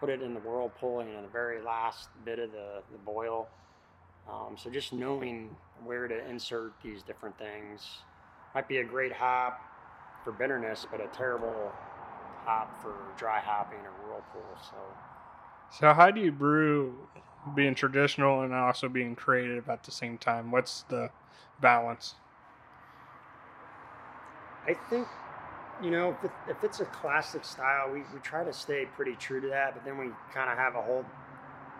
put 0.00 0.10
it 0.10 0.22
in 0.22 0.34
the 0.34 0.40
whirlpool, 0.40 1.04
you 1.04 1.12
know, 1.12 1.22
the 1.22 1.28
very 1.28 1.62
last 1.62 2.08
bit 2.24 2.38
of 2.38 2.52
the, 2.52 2.82
the 2.90 2.98
boil. 2.98 3.48
Um, 4.28 4.56
so 4.56 4.70
just 4.70 4.92
knowing 4.92 5.50
where 5.84 6.08
to 6.08 6.28
insert 6.28 6.72
these 6.82 7.02
different 7.02 7.36
things 7.38 7.98
might 8.54 8.68
be 8.68 8.78
a 8.78 8.84
great 8.84 9.12
hop 9.12 9.60
for 10.24 10.32
bitterness, 10.32 10.86
but 10.90 11.00
a 11.00 11.08
terrible 11.08 11.72
hop 12.44 12.80
for 12.82 12.94
dry 13.16 13.40
hopping 13.40 13.78
or 13.78 13.92
whirlpool. 14.06 14.58
So 14.70 14.76
So 15.70 15.92
how 15.94 16.10
do 16.10 16.20
you 16.20 16.32
brew 16.32 17.08
being 17.54 17.74
traditional 17.74 18.42
and 18.42 18.54
also 18.54 18.88
being 18.88 19.14
creative 19.16 19.68
at 19.68 19.84
the 19.84 19.90
same 19.90 20.18
time? 20.18 20.50
What's 20.50 20.82
the 20.82 21.10
balance? 21.60 22.14
I 24.66 24.74
think, 24.74 25.08
you 25.82 25.90
know, 25.90 26.10
if, 26.10 26.24
it, 26.24 26.30
if 26.48 26.64
it's 26.64 26.80
a 26.80 26.84
classic 26.86 27.44
style, 27.44 27.90
we, 27.92 28.00
we 28.14 28.20
try 28.22 28.44
to 28.44 28.52
stay 28.52 28.86
pretty 28.96 29.16
true 29.16 29.40
to 29.40 29.48
that, 29.48 29.74
but 29.74 29.84
then 29.84 29.98
we 29.98 30.06
kind 30.32 30.50
of 30.50 30.56
have 30.56 30.76
a 30.76 30.82
whole 30.82 31.04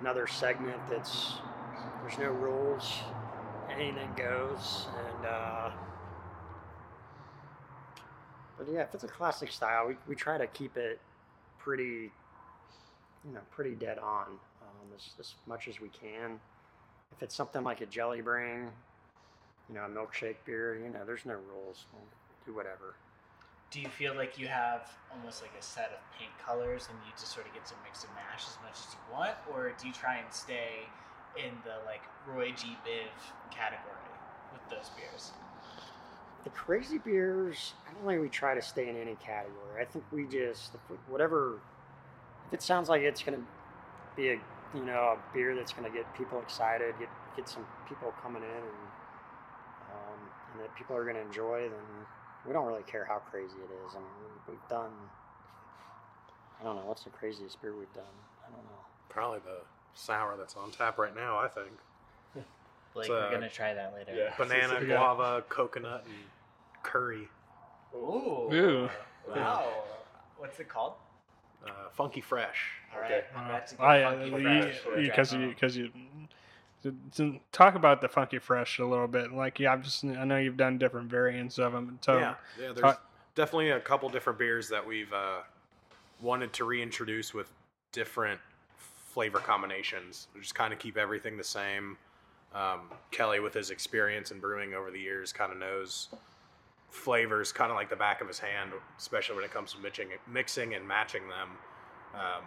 another 0.00 0.26
segment 0.26 0.80
that's 0.90 1.34
there's 2.02 2.18
no 2.18 2.30
rules, 2.30 2.98
anything 3.70 4.10
goes, 4.16 4.86
and 5.06 5.26
uh, 5.26 5.70
but 8.58 8.66
yeah, 8.68 8.80
if 8.80 8.94
it's 8.94 9.04
a 9.04 9.08
classic 9.08 9.52
style, 9.52 9.86
we, 9.86 9.94
we 10.08 10.16
try 10.16 10.38
to 10.38 10.46
keep 10.48 10.76
it 10.76 11.00
pretty, 11.60 12.10
you 13.24 13.32
know, 13.32 13.40
pretty 13.52 13.76
dead 13.76 13.98
on 13.98 14.26
um, 14.82 14.88
as, 14.96 15.10
as 15.18 15.34
much 15.46 15.68
as 15.68 15.80
we 15.80 15.88
can. 15.88 16.40
If 17.16 17.22
it's 17.22 17.34
something 17.34 17.62
like 17.62 17.80
a 17.80 17.86
jelly 17.86 18.20
bring, 18.20 18.70
you 19.68 19.74
know, 19.74 19.82
a 19.84 19.88
milkshake 19.88 20.36
beer, 20.44 20.78
you 20.82 20.90
know, 20.90 21.04
there's 21.06 21.24
no 21.24 21.34
rules. 21.34 21.86
We'll 21.92 22.02
do 22.46 22.54
whatever. 22.54 22.96
Do 23.70 23.80
you 23.80 23.88
feel 23.88 24.14
like 24.14 24.38
you 24.38 24.48
have 24.48 24.90
almost 25.10 25.40
like 25.40 25.52
a 25.58 25.62
set 25.62 25.92
of 25.92 26.18
paint 26.18 26.32
colors 26.44 26.88
and 26.90 26.98
you 27.06 27.12
just 27.18 27.32
sort 27.32 27.46
of 27.46 27.54
get 27.54 27.64
to 27.66 27.74
mix 27.84 28.04
and 28.04 28.12
match 28.14 28.42
as 28.46 28.58
much 28.62 28.76
as 28.86 28.94
you 28.94 29.12
want, 29.12 29.34
or 29.50 29.72
do 29.80 29.86
you 29.86 29.94
try 29.94 30.18
and 30.18 30.32
stay 30.32 30.84
in 31.36 31.52
the 31.64 31.84
like 31.86 32.02
Roy 32.26 32.52
G. 32.52 32.76
Biv 32.84 33.08
category 33.50 33.96
with 34.52 34.60
those 34.68 34.90
beers? 34.90 35.32
The 36.44 36.50
crazy 36.50 36.98
beers, 36.98 37.72
I 37.88 37.92
don't 37.94 38.06
think 38.06 38.20
we 38.20 38.28
try 38.28 38.54
to 38.54 38.60
stay 38.60 38.88
in 38.88 38.96
any 38.96 39.16
category. 39.24 39.80
I 39.80 39.84
think 39.84 40.04
we 40.10 40.26
just, 40.26 40.72
whatever, 41.08 41.60
if 42.48 42.54
it 42.54 42.62
sounds 42.62 42.88
like 42.88 43.02
it's 43.02 43.22
going 43.22 43.38
to 43.38 43.44
be 44.16 44.30
a, 44.30 44.40
you 44.74 44.84
know, 44.84 45.16
a 45.16 45.34
beer 45.34 45.54
that's 45.54 45.72
going 45.72 45.90
to 45.90 45.96
get 45.96 46.12
people 46.14 46.40
excited, 46.40 46.94
get 46.98 47.08
get 47.36 47.48
some 47.48 47.66
people 47.88 48.12
coming 48.22 48.42
in, 48.42 48.48
and 48.48 48.82
um, 49.92 50.18
and 50.52 50.62
that 50.62 50.74
people 50.76 50.96
are 50.96 51.04
going 51.04 51.16
to 51.16 51.22
enjoy, 51.22 51.68
then 51.68 52.06
we 52.46 52.52
don't 52.52 52.66
really 52.66 52.82
care 52.84 53.04
how 53.04 53.18
crazy 53.30 53.56
it 53.56 53.70
is. 53.86 53.94
I 53.94 53.98
mean, 53.98 54.06
we- 54.46 54.52
we've 54.52 54.68
done, 54.68 54.90
I 56.60 56.64
don't 56.64 56.76
know, 56.76 56.84
what's 56.86 57.04
the 57.04 57.10
craziest 57.10 57.60
beer 57.62 57.74
we've 57.76 57.92
done? 57.94 58.04
I 58.46 58.50
don't 58.50 58.64
know. 58.64 58.84
probably 59.08 59.40
the 59.40 59.58
sour 59.94 60.36
that's 60.36 60.56
on 60.56 60.70
tap 60.70 60.98
right 60.98 61.14
now. 61.14 61.36
I 61.38 61.48
think 61.48 61.70
Like 62.94 63.04
It's, 63.04 63.08
we're 63.10 63.26
uh, 63.26 63.30
gonna 63.30 63.48
try 63.50 63.74
that 63.74 63.94
later. 63.94 64.14
yeah. 64.14 64.34
banana, 64.36 64.74
Yeah. 64.80 64.96
guava, 64.96 65.44
coconut, 65.48 66.04
and 66.06 66.14
curry. 66.82 67.28
Ooh. 67.94 68.48
Ooh. 68.52 68.90
Wow. 69.28 69.70
What's 70.38 70.58
it 70.60 70.68
called? 70.68 70.94
Uh, 71.66 71.70
funky 71.92 72.20
fresh. 72.20 72.58
All 72.94 73.00
right. 73.00 73.12
Okay. 73.12 73.24
I'm 73.36 73.46
about 73.46 73.72
I 73.80 74.02
funky 74.02 74.34
uh, 74.34 74.38
fresh 74.62 74.78
for 74.78 74.94
a 74.94 75.02
because 75.02 75.30
drive 75.30 75.40
you 75.42 75.48
because 75.48 75.76
you, 75.76 75.90
to- 76.82 76.96
to 77.16 77.38
talk 77.52 77.74
about 77.74 78.00
the 78.00 78.08
funky 78.08 78.38
fresh 78.38 78.78
a 78.78 78.84
little 78.84 79.06
bit. 79.08 79.32
Like 79.32 79.60
yeah, 79.60 79.72
I've 79.72 79.82
just 79.82 80.04
I 80.04 80.24
know 80.24 80.38
you've 80.38 80.56
done 80.56 80.78
different 80.78 81.08
variants 81.10 81.58
of 81.58 81.72
them. 81.72 81.98
So 82.02 82.18
yeah, 82.18 82.34
yeah. 82.60 82.66
There's 82.72 82.80
talk- 82.80 83.06
definitely 83.34 83.70
a 83.70 83.80
couple 83.80 84.08
different 84.08 84.38
beers 84.38 84.68
that 84.68 84.84
we've 84.86 85.12
uh, 85.12 85.40
wanted 86.20 86.52
to 86.54 86.64
reintroduce 86.64 87.32
with 87.32 87.50
different 87.92 88.40
flavor 88.76 89.38
combinations. 89.38 90.26
Just 90.40 90.54
kind 90.54 90.72
of 90.72 90.78
keep 90.78 90.96
everything 90.96 91.36
the 91.36 91.44
same. 91.44 91.96
Um, 92.54 92.80
Kelly, 93.10 93.40
with 93.40 93.54
his 93.54 93.70
experience 93.70 94.30
in 94.30 94.38
brewing 94.40 94.74
over 94.74 94.90
the 94.90 95.00
years, 95.00 95.32
kind 95.32 95.52
of 95.52 95.58
knows 95.58 96.08
flavors 96.92 97.52
kind 97.52 97.70
of 97.70 97.76
like 97.76 97.88
the 97.88 97.96
back 97.96 98.20
of 98.20 98.28
his 98.28 98.38
hand, 98.38 98.70
especially 98.98 99.34
when 99.34 99.44
it 99.44 99.50
comes 99.50 99.72
to 99.72 99.80
mixing, 99.80 100.08
mixing 100.30 100.74
and 100.74 100.86
matching 100.86 101.22
them. 101.22 101.48
Um, 102.14 102.44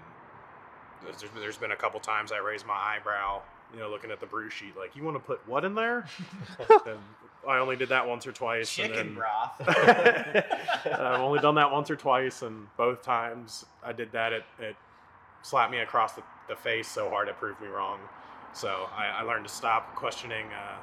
there's, 1.03 1.25
there's 1.37 1.57
been 1.57 1.71
a 1.71 1.75
couple 1.75 1.99
times 1.99 2.31
I 2.31 2.37
raised 2.37 2.65
my 2.65 2.75
eyebrow, 2.75 3.41
you 3.73 3.79
know, 3.79 3.89
looking 3.89 4.11
at 4.11 4.19
the 4.19 4.27
brew 4.27 4.49
sheet, 4.49 4.77
like, 4.77 4.95
you 4.95 5.03
want 5.03 5.15
to 5.15 5.19
put 5.19 5.45
what 5.47 5.65
in 5.65 5.73
there? 5.73 6.05
and 6.85 6.99
I 7.47 7.57
only 7.57 7.75
did 7.75 7.89
that 7.89 8.07
once 8.07 8.27
or 8.27 8.31
twice. 8.31 8.71
Chicken 8.71 8.97
and 8.97 9.09
then, 9.09 9.15
broth. 9.15 9.67
I've 10.85 11.19
only 11.19 11.39
done 11.39 11.55
that 11.55 11.71
once 11.71 11.89
or 11.89 11.95
twice, 11.95 12.43
and 12.43 12.67
both 12.77 13.01
times 13.01 13.65
I 13.83 13.93
did 13.93 14.11
that, 14.11 14.31
it, 14.31 14.43
it 14.59 14.75
slapped 15.41 15.71
me 15.71 15.79
across 15.79 16.13
the, 16.13 16.23
the 16.47 16.55
face 16.55 16.87
so 16.87 17.09
hard 17.09 17.29
it 17.29 17.37
proved 17.37 17.61
me 17.61 17.67
wrong. 17.67 17.99
So 18.53 18.87
I, 18.95 19.07
I 19.07 19.21
learned 19.23 19.47
to 19.47 19.53
stop 19.53 19.95
questioning 19.95 20.45
uh, 20.45 20.77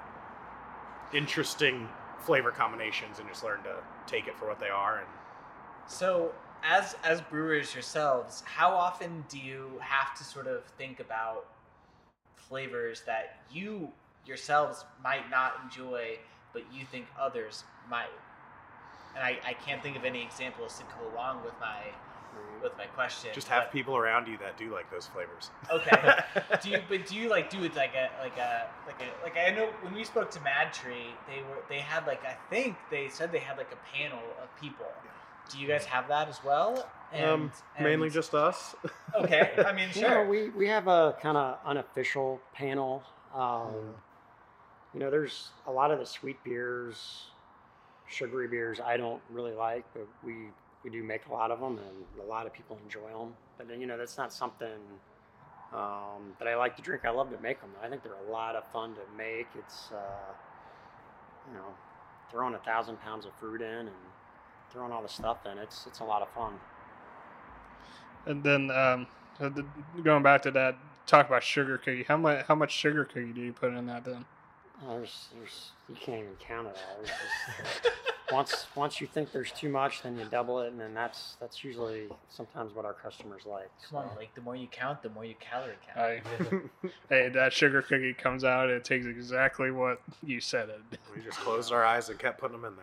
interesting 1.16 1.88
flavor 2.22 2.50
combinations 2.50 3.18
and 3.18 3.28
just 3.28 3.44
learn 3.44 3.62
to 3.62 3.76
take 4.06 4.26
it 4.26 4.36
for 4.38 4.46
what 4.48 4.60
they 4.60 4.68
are 4.68 4.98
and 4.98 5.06
So, 5.88 6.32
as 6.64 6.96
as 7.04 7.20
brewers 7.20 7.74
yourselves, 7.74 8.42
how 8.46 8.70
often 8.70 9.24
do 9.28 9.38
you 9.38 9.72
have 9.80 10.16
to 10.18 10.24
sort 10.24 10.46
of 10.46 10.64
think 10.78 11.00
about 11.00 11.46
flavors 12.36 13.02
that 13.06 13.40
you 13.50 13.90
yourselves 14.26 14.84
might 15.02 15.28
not 15.30 15.54
enjoy, 15.64 16.18
but 16.52 16.62
you 16.72 16.84
think 16.84 17.06
others 17.18 17.64
might? 17.90 18.06
And 19.16 19.24
I, 19.24 19.38
I 19.44 19.52
can't 19.54 19.82
think 19.82 19.96
of 19.96 20.04
any 20.04 20.22
examples 20.22 20.78
to 20.78 20.84
go 20.84 21.14
along 21.14 21.44
with 21.44 21.54
my 21.60 21.78
with 22.62 22.76
my 22.78 22.86
question. 22.86 23.30
Just 23.34 23.48
have 23.48 23.64
but- 23.64 23.72
people 23.72 23.96
around 23.96 24.28
you 24.28 24.36
that 24.38 24.56
do 24.56 24.72
like 24.72 24.90
those 24.90 25.06
flavors. 25.06 25.50
Okay. 25.70 26.18
do 26.62 26.70
you 26.70 26.82
but 26.88 27.06
do 27.06 27.16
you 27.16 27.28
like 27.28 27.50
do 27.50 27.62
it 27.64 27.74
like 27.74 27.94
a 27.94 28.10
like 28.22 28.36
a 28.38 28.66
like 28.86 29.00
a 29.02 29.24
like 29.24 29.36
I 29.36 29.50
know 29.54 29.68
when 29.82 29.94
we 29.94 30.04
spoke 30.04 30.30
to 30.32 30.38
MadTree, 30.40 31.12
they 31.28 31.42
were 31.42 31.62
they 31.68 31.78
had 31.78 32.06
like 32.06 32.24
I 32.24 32.36
think 32.50 32.76
they 32.90 33.08
said 33.08 33.32
they 33.32 33.38
had 33.40 33.56
like 33.58 33.72
a 33.72 33.96
panel 33.96 34.20
of 34.42 34.48
people. 34.60 34.86
Do 35.50 35.58
you 35.58 35.66
guys 35.66 35.84
have 35.84 36.08
that 36.08 36.28
as 36.28 36.42
well? 36.44 36.88
And, 37.12 37.24
um, 37.26 37.52
mainly 37.78 38.06
and- 38.06 38.14
just 38.14 38.32
us. 38.34 38.74
okay. 39.14 39.50
I 39.58 39.72
mean, 39.74 39.88
You 39.94 40.02
know, 40.02 40.08
sure. 40.08 40.26
we, 40.28 40.48
we 40.50 40.66
have 40.68 40.86
a 40.88 41.14
kind 41.20 41.36
of 41.36 41.58
unofficial 41.66 42.40
panel. 42.54 43.02
Um, 43.34 43.74
you 44.94 45.00
know, 45.00 45.10
there's 45.10 45.48
a 45.66 45.70
lot 45.72 45.90
of 45.90 45.98
the 45.98 46.06
sweet 46.06 46.42
beers, 46.44 47.24
sugary 48.08 48.48
beers 48.48 48.80
I 48.80 48.96
don't 48.96 49.20
really 49.30 49.52
like, 49.52 49.84
but 49.92 50.06
we, 50.24 50.34
we 50.84 50.90
do 50.90 51.02
make 51.02 51.26
a 51.26 51.32
lot 51.32 51.50
of 51.50 51.60
them 51.60 51.78
and 51.78 52.24
a 52.24 52.28
lot 52.28 52.46
of 52.46 52.52
people 52.52 52.78
enjoy 52.84 53.08
them. 53.16 53.34
But, 53.58 53.68
then, 53.68 53.80
you 53.80 53.86
know, 53.86 53.96
that's 53.96 54.18
not 54.18 54.32
something 54.32 54.80
um, 55.72 56.34
that 56.38 56.48
I 56.48 56.56
like 56.56 56.76
to 56.76 56.82
drink. 56.82 57.04
I 57.04 57.10
love 57.10 57.30
to 57.30 57.38
make 57.40 57.60
them. 57.60 57.70
I 57.82 57.88
think 57.88 58.02
they're 58.02 58.12
a 58.28 58.30
lot 58.30 58.56
of 58.56 58.66
fun 58.72 58.94
to 58.94 59.00
make. 59.16 59.46
It's, 59.58 59.90
uh, 59.92 60.32
you 61.48 61.54
know, 61.58 61.66
throwing 62.30 62.54
a 62.54 62.58
thousand 62.58 63.00
pounds 63.00 63.24
of 63.26 63.32
fruit 63.34 63.62
in 63.62 63.88
and 63.88 63.90
throwing 64.70 64.92
all 64.92 65.02
the 65.02 65.08
stuff 65.08 65.46
in. 65.50 65.58
It's, 65.58 65.86
it's 65.86 66.00
a 66.00 66.04
lot 66.04 66.22
of 66.22 66.28
fun. 66.30 66.54
And 68.26 68.42
then 68.42 68.70
um, 68.70 69.06
going 70.02 70.22
back 70.22 70.42
to 70.42 70.50
that, 70.52 70.76
talk 71.06 71.26
about 71.26 71.42
sugar 71.42 71.78
cookie. 71.78 72.04
How 72.04 72.16
much 72.16 72.46
how 72.46 72.54
much 72.54 72.72
sugar 72.72 73.04
cookie 73.04 73.32
do 73.32 73.40
you 73.40 73.52
put 73.52 73.72
in 73.72 73.86
that 73.86 74.04
then? 74.04 74.24
Oh, 74.84 74.96
there's, 74.96 75.28
there's, 75.36 75.70
you 75.88 75.94
can't 75.94 76.20
even 76.20 76.34
count 76.40 76.68
it 76.68 76.76
all. 76.88 76.96
There's 76.96 77.08
just, 77.08 77.94
once, 78.32 78.66
once 78.74 79.00
you 79.00 79.06
think 79.06 79.30
there's 79.30 79.52
too 79.52 79.68
much, 79.68 80.02
then 80.02 80.18
you 80.18 80.24
double 80.24 80.60
it, 80.60 80.72
and 80.72 80.80
then 80.80 80.92
that's 80.94 81.36
that's 81.40 81.62
usually 81.62 82.08
sometimes 82.28 82.74
what 82.74 82.84
our 82.84 82.94
customers 82.94 83.42
like. 83.46 83.70
Come 83.88 83.98
on, 83.98 84.16
like 84.16 84.34
the 84.34 84.40
more 84.40 84.56
you 84.56 84.66
count, 84.66 85.02
the 85.02 85.10
more 85.10 85.24
you 85.24 85.34
calorie 85.38 85.74
count. 85.86 85.98
I, 85.98 86.22
hey, 87.08 87.28
that 87.28 87.52
sugar 87.52 87.82
cookie 87.82 88.14
comes 88.14 88.42
out. 88.42 88.70
It 88.70 88.84
takes 88.84 89.06
exactly 89.06 89.70
what 89.70 90.00
you 90.22 90.40
said 90.40 90.68
it. 90.68 90.98
we 91.14 91.22
just 91.22 91.38
closed 91.38 91.72
our 91.72 91.84
eyes 91.84 92.08
and 92.08 92.18
kept 92.18 92.40
putting 92.40 92.60
them 92.60 92.72
in 92.72 92.76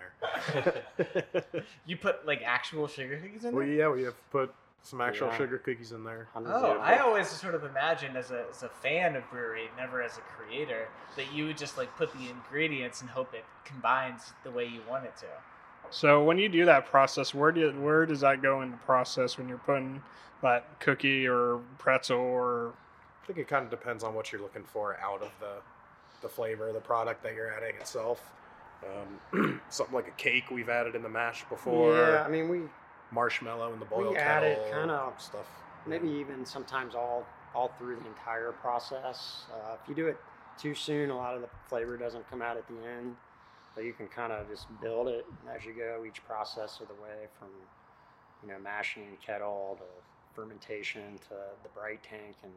there. 0.63 1.63
you 1.85 1.97
put 1.97 2.25
like 2.25 2.41
actual 2.45 2.87
sugar 2.87 3.17
cookies 3.17 3.43
in 3.43 3.53
well, 3.53 3.65
there? 3.65 3.75
yeah, 3.75 3.89
we 3.89 4.03
have 4.03 4.15
put 4.31 4.53
some 4.81 5.01
actual 5.01 5.27
Yeah. 5.27 5.37
sugar 5.37 5.57
cookies 5.57 5.91
in 5.91 6.03
there. 6.03 6.27
Oh, 6.35 6.77
I 6.79 6.97
always 6.97 7.27
sort 7.27 7.55
of 7.55 7.63
imagined 7.63 8.17
as 8.17 8.31
a, 8.31 8.45
as 8.49 8.63
a 8.63 8.69
fan 8.69 9.15
of 9.15 9.29
brewery, 9.29 9.69
never 9.77 10.01
as 10.01 10.17
a 10.17 10.21
creator, 10.21 10.87
that 11.15 11.31
you 11.31 11.45
would 11.45 11.57
just 11.57 11.77
like 11.77 11.95
put 11.97 12.11
the 12.13 12.29
ingredients 12.29 13.01
and 13.01 13.09
hope 13.09 13.33
it 13.33 13.45
combines 13.65 14.33
the 14.43 14.51
way 14.51 14.65
you 14.65 14.81
want 14.89 15.05
it 15.05 15.15
to. 15.17 15.27
So 15.91 16.23
when 16.23 16.37
you 16.37 16.49
do 16.49 16.65
that 16.65 16.85
process, 16.85 17.33
where 17.33 17.51
do 17.51 17.61
you, 17.61 17.71
where 17.71 18.05
does 18.05 18.21
that 18.21 18.41
go 18.41 18.61
in 18.61 18.71
the 18.71 18.77
process 18.77 19.37
when 19.37 19.49
you're 19.49 19.57
putting 19.59 20.01
that 20.41 20.79
cookie 20.79 21.27
or 21.27 21.59
pretzel 21.77 22.17
or 22.17 22.73
I 23.23 23.27
think 23.27 23.39
it 23.39 23.47
kind 23.47 23.63
of 23.63 23.69
depends 23.69 24.03
on 24.03 24.13
what 24.13 24.31
you're 24.31 24.41
looking 24.41 24.63
for 24.63 24.97
out 24.99 25.21
of 25.21 25.31
the 25.39 25.57
the 26.21 26.27
flavor 26.29 26.67
of 26.67 26.73
the 26.73 26.81
product 26.81 27.23
that 27.23 27.33
you're 27.33 27.53
adding 27.53 27.75
itself. 27.75 28.21
Um, 29.33 29.61
something 29.69 29.95
like 29.95 30.07
a 30.07 30.11
cake 30.11 30.51
we've 30.51 30.67
added 30.69 30.95
in 30.95 31.01
the 31.01 31.09
mash 31.09 31.43
before. 31.45 31.95
Yeah, 31.95 32.23
I 32.25 32.29
mean, 32.29 32.49
we 32.49 32.61
marshmallow 33.11 33.73
in 33.73 33.79
the 33.79 33.85
add 34.17 34.43
it 34.43 34.57
kettle, 34.69 34.79
kinda- 34.79 35.13
stuff. 35.17 35.47
maybe 35.85 36.09
even 36.09 36.45
sometimes 36.45 36.95
all 36.95 37.25
all 37.55 37.69
through 37.79 37.95
the 37.95 38.05
entire 38.07 38.51
process. 38.51 39.47
Uh, 39.51 39.75
if 39.81 39.89
you 39.89 39.95
do 39.95 40.07
it 40.07 40.19
too 40.59 40.75
soon, 40.75 41.09
a 41.09 41.15
lot 41.15 41.33
of 41.33 41.41
the 41.41 41.49
flavor 41.67 41.97
doesn't 41.97 42.29
come 42.29 42.41
out 42.43 42.57
at 42.57 42.67
the 42.67 42.75
end. 42.87 43.15
But 43.73 43.85
you 43.85 43.93
can 43.93 44.07
kind 44.07 44.31
of 44.31 44.47
just 44.49 44.67
build 44.81 45.07
it 45.07 45.25
as 45.49 45.65
you 45.65 45.73
go 45.73 46.03
each 46.05 46.23
process 46.25 46.79
of 46.79 46.87
the 46.89 46.93
way 46.95 47.27
from 47.39 47.47
you 48.43 48.49
know 48.53 48.59
mashing 48.59 49.03
in 49.03 49.17
kettle 49.17 49.77
to 49.79 49.85
fermentation 50.35 51.17
to 51.29 51.35
the 51.63 51.69
bright 51.73 52.03
tank 52.03 52.35
and 52.43 52.53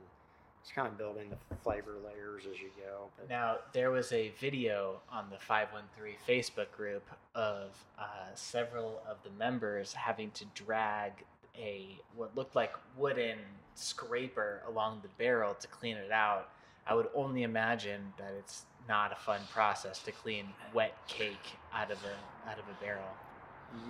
just 0.62 0.74
kind 0.74 0.86
of 0.86 0.96
building 0.96 1.28
the 1.30 1.56
flavor 1.56 1.94
layers 2.04 2.44
as 2.50 2.60
you 2.60 2.70
go. 2.76 3.08
But 3.18 3.28
Now, 3.28 3.56
there 3.72 3.90
was 3.90 4.12
a 4.12 4.32
video 4.40 5.00
on 5.10 5.26
the 5.30 5.38
513 5.38 6.14
Facebook 6.26 6.70
group 6.76 7.04
of 7.34 7.70
uh, 7.98 8.04
several 8.34 9.02
of 9.08 9.16
the 9.24 9.30
members 9.38 9.92
having 9.92 10.30
to 10.32 10.44
drag 10.54 11.12
a 11.56 11.98
what 12.16 12.34
looked 12.36 12.56
like 12.56 12.72
wooden 12.96 13.38
scraper 13.74 14.62
along 14.68 15.00
the 15.02 15.08
barrel 15.18 15.54
to 15.54 15.66
clean 15.68 15.96
it 15.96 16.10
out. 16.10 16.48
I 16.86 16.94
would 16.94 17.08
only 17.14 17.42
imagine 17.42 18.12
that 18.18 18.32
it's 18.38 18.64
not 18.88 19.12
a 19.12 19.16
fun 19.16 19.40
process 19.52 20.00
to 20.00 20.12
clean 20.12 20.46
wet 20.74 20.96
cake 21.08 21.56
out 21.72 21.90
of 21.90 21.98
a 22.04 22.50
out 22.50 22.58
of 22.58 22.64
a 22.64 22.84
barrel. 22.84 23.04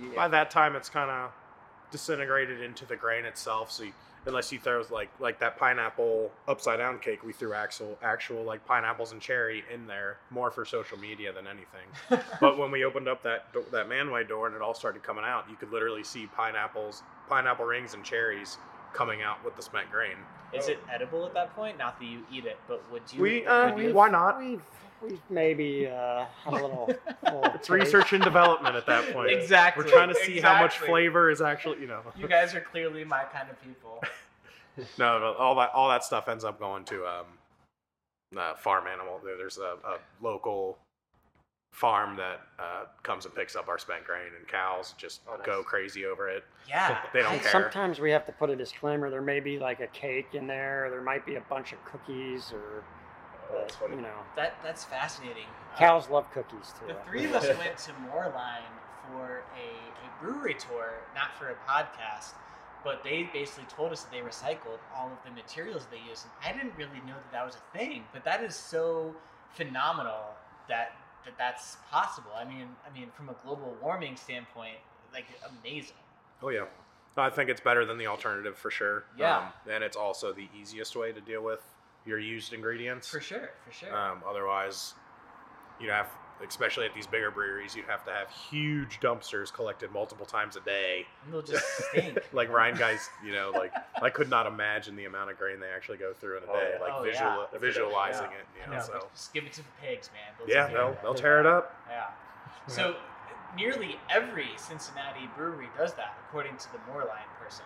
yeah. 0.01 0.15
By 0.15 0.27
that 0.27 0.51
time, 0.51 0.75
it's 0.75 0.89
kind 0.89 1.09
of 1.09 1.31
disintegrated 1.91 2.61
into 2.61 2.85
the 2.85 2.95
grain 2.95 3.25
itself. 3.25 3.71
So 3.71 3.83
you, 3.83 3.93
unless 4.25 4.51
you 4.51 4.59
throw 4.59 4.83
like 4.91 5.09
like 5.19 5.39
that 5.39 5.57
pineapple 5.57 6.31
upside 6.47 6.79
down 6.79 6.99
cake, 6.99 7.23
we 7.23 7.33
threw 7.33 7.53
actual 7.53 7.97
actual 8.01 8.43
like 8.43 8.65
pineapples 8.65 9.11
and 9.11 9.21
cherry 9.21 9.63
in 9.73 9.87
there 9.87 10.17
more 10.29 10.51
for 10.51 10.65
social 10.65 10.97
media 10.97 11.31
than 11.33 11.45
anything. 11.47 12.23
but 12.41 12.57
when 12.57 12.71
we 12.71 12.83
opened 12.85 13.07
up 13.07 13.23
that 13.23 13.51
do- 13.53 13.65
that 13.71 13.89
manway 13.89 14.27
door 14.27 14.47
and 14.47 14.55
it 14.55 14.61
all 14.61 14.73
started 14.73 15.03
coming 15.03 15.23
out, 15.25 15.45
you 15.49 15.55
could 15.55 15.71
literally 15.71 16.03
see 16.03 16.27
pineapples, 16.27 17.03
pineapple 17.29 17.65
rings, 17.65 17.93
and 17.93 18.03
cherries 18.03 18.57
coming 18.93 19.21
out 19.21 19.43
with 19.43 19.55
the 19.55 19.61
spent 19.61 19.89
grain. 19.91 20.15
Is 20.53 20.67
it 20.67 20.79
edible 20.91 21.25
at 21.25 21.33
that 21.33 21.55
point? 21.55 21.77
Not 21.79 21.99
that 21.99 22.05
you 22.05 22.23
eat 22.31 22.45
it, 22.45 22.57
but 22.67 22.83
would 22.91 23.01
you? 23.11 23.21
We, 23.21 23.45
uh, 23.45 23.71
would 23.73 23.79
you- 23.81 23.87
we- 23.87 23.93
why 23.93 24.09
not? 24.09 24.37
We've, 24.39 24.61
we've 25.03 25.19
maybe 25.29 25.87
uh, 25.87 26.25
had 26.43 26.53
a 26.53 26.55
little. 26.55 26.87
little 27.23 27.43
It's 27.55 27.69
research 27.69 28.13
and 28.13 28.23
development 28.23 28.75
at 28.75 28.85
that 28.87 29.11
point. 29.13 29.31
Exactly. 29.31 29.83
We're 29.85 29.91
trying 29.91 30.09
to 30.09 30.15
see 30.15 30.39
how 30.39 30.59
much 30.61 30.77
flavor 30.79 31.29
is 31.29 31.41
actually, 31.41 31.81
you 31.81 31.87
know. 31.87 32.01
You 32.17 32.27
guys 32.27 32.53
are 32.55 32.61
clearly 32.61 33.03
my 33.03 33.23
kind 33.25 33.49
of 33.49 33.61
people. 33.61 34.01
No, 34.97 35.19
no, 35.19 35.33
all 35.33 35.53
that 35.57 35.69
all 35.75 35.87
that 35.89 36.03
stuff 36.03 36.27
ends 36.27 36.43
up 36.43 36.57
going 36.57 36.83
to 36.85 37.05
um, 37.05 37.25
uh, 38.35 38.55
farm 38.55 38.87
animal. 38.87 39.21
There's 39.23 39.59
a, 39.59 39.75
a 39.87 39.97
local 40.19 40.79
farm 41.71 42.15
that 42.17 42.41
uh, 42.57 42.85
comes 43.03 43.25
and 43.25 43.35
picks 43.35 43.55
up 43.55 43.67
our 43.67 43.77
spent 43.77 44.03
grain, 44.03 44.31
and 44.35 44.47
cows 44.47 44.95
just 44.97 45.21
Oh, 45.29 45.35
nice. 45.37 45.45
go 45.45 45.61
crazy 45.61 46.05
over 46.07 46.27
it. 46.27 46.43
Yeah. 46.67 46.97
They 47.13 47.21
don't 47.21 47.33
And 47.33 47.41
care. 47.43 47.51
Sometimes 47.51 47.99
we 47.99 48.09
have 48.09 48.25
to 48.25 48.31
put 48.31 48.49
a 48.49 48.55
disclaimer. 48.55 49.11
There 49.11 49.21
may 49.21 49.39
be 49.39 49.59
like 49.59 49.79
a 49.79 49.85
cake 49.87 50.29
in 50.33 50.47
there. 50.47 50.87
There 50.89 51.03
might 51.03 51.23
be 51.23 51.35
a 51.35 51.41
bunch 51.41 51.71
of 51.71 51.85
cookies, 51.85 52.51
or 52.51 52.83
that's 53.57 53.75
funny. 53.75 53.95
you 53.95 54.01
know, 54.01 54.19
That 54.35 54.55
that's 54.63 54.83
fascinating. 54.83 55.45
Uh, 55.75 55.79
cows 55.79 56.09
love 56.09 56.31
cookies 56.31 56.73
too. 56.79 56.87
The 56.87 56.95
three 57.09 57.25
of 57.25 57.33
us 57.33 57.47
went 57.57 57.77
to 57.77 57.91
Moerlein 58.09 58.63
for 59.11 59.43
a, 59.55 59.67
a 60.05 60.23
brewery 60.23 60.55
tour, 60.55 60.93
not 61.15 61.35
for 61.37 61.49
a 61.49 61.55
podcast, 61.69 62.33
but 62.83 63.03
they 63.03 63.29
basically 63.33 63.65
told 63.65 63.91
us 63.91 64.03
that 64.03 64.11
they 64.11 64.19
recycled 64.19 64.79
all 64.95 65.07
of 65.07 65.17
the 65.25 65.31
materials 65.31 65.87
they 65.91 65.99
use, 66.09 66.23
and 66.23 66.31
I 66.43 66.57
didn't 66.57 66.77
really 66.77 66.99
know 67.05 67.15
that 67.15 67.31
that 67.31 67.45
was 67.45 67.55
a 67.55 67.77
thing. 67.77 68.03
But 68.13 68.23
that 68.25 68.43
is 68.43 68.55
so 68.55 69.15
phenomenal 69.51 70.35
that 70.67 70.93
that 71.25 71.37
that's 71.37 71.77
possible. 71.89 72.31
I 72.35 72.45
mean, 72.45 72.67
I 72.89 72.97
mean, 72.97 73.09
from 73.15 73.29
a 73.29 73.35
global 73.45 73.75
warming 73.81 74.15
standpoint, 74.15 74.77
like 75.13 75.25
amazing. 75.61 75.95
Oh 76.41 76.49
yeah, 76.49 76.65
I 77.15 77.29
think 77.29 77.49
it's 77.49 77.61
better 77.61 77.85
than 77.85 77.97
the 77.97 78.07
alternative 78.07 78.57
for 78.57 78.69
sure. 78.71 79.05
Yeah. 79.17 79.37
um, 79.37 79.43
and 79.69 79.83
it's 79.83 79.95
also 79.97 80.33
the 80.33 80.49
easiest 80.59 80.95
way 80.95 81.11
to 81.11 81.21
deal 81.21 81.41
with 81.43 81.61
your 82.05 82.19
used 82.19 82.53
ingredients. 82.53 83.07
For 83.09 83.19
sure, 83.21 83.49
for 83.65 83.71
sure. 83.73 83.95
Um, 83.95 84.21
otherwise, 84.27 84.93
you'd 85.79 85.89
have, 85.89 86.07
especially 86.45 86.85
at 86.85 86.93
these 86.93 87.07
bigger 87.07 87.31
breweries, 87.31 87.75
you'd 87.75 87.85
have 87.85 88.03
to 88.05 88.11
have 88.11 88.29
huge 88.29 88.99
dumpsters 88.99 89.51
collected 89.53 89.91
multiple 89.91 90.25
times 90.25 90.55
a 90.55 90.61
day. 90.61 91.05
and 91.23 91.33
they'll 91.33 91.41
just 91.41 91.65
stink. 91.89 92.19
like 92.33 92.49
Rhinegeist, 92.49 93.07
you 93.25 93.31
know, 93.33 93.51
like 93.55 93.73
I 94.01 94.09
could 94.09 94.29
not 94.29 94.47
imagine 94.47 94.95
the 94.95 95.05
amount 95.05 95.31
of 95.31 95.37
grain 95.37 95.59
they 95.59 95.69
actually 95.69 95.97
go 95.97 96.13
through 96.13 96.37
in 96.37 96.43
a 96.43 96.47
Oh, 96.47 96.53
day, 96.59 96.75
like 96.81 96.91
Oh, 96.93 97.03
visual, 97.03 97.47
yeah. 97.53 97.59
Visualizing 97.59 98.21
production, 98.25 98.39
it. 98.55 98.61
I 98.61 98.65
You 98.65 98.71
know, 98.71 98.77
know, 98.79 98.83
so 99.01 99.07
just 99.15 99.33
give 99.33 99.45
it 99.45 99.53
to 99.53 99.61
the 99.61 99.67
pigs, 99.81 100.09
man. 100.13 100.33
They'll 100.47 100.55
yeah, 100.55 100.67
they'll 100.67 100.97
they'll 101.01 101.13
tear 101.15 101.39
it 101.39 101.45
up. 101.45 101.75
Yeah. 101.89 102.05
So 102.67 102.95
nearly 103.57 103.97
every 104.09 104.47
Cincinnati 104.55 105.29
brewery 105.35 105.67
does 105.77 105.93
that, 105.95 106.17
according 106.27 106.55
to 106.57 106.71
the 106.71 106.77
Moerlein 106.89 107.27
person. 107.43 107.65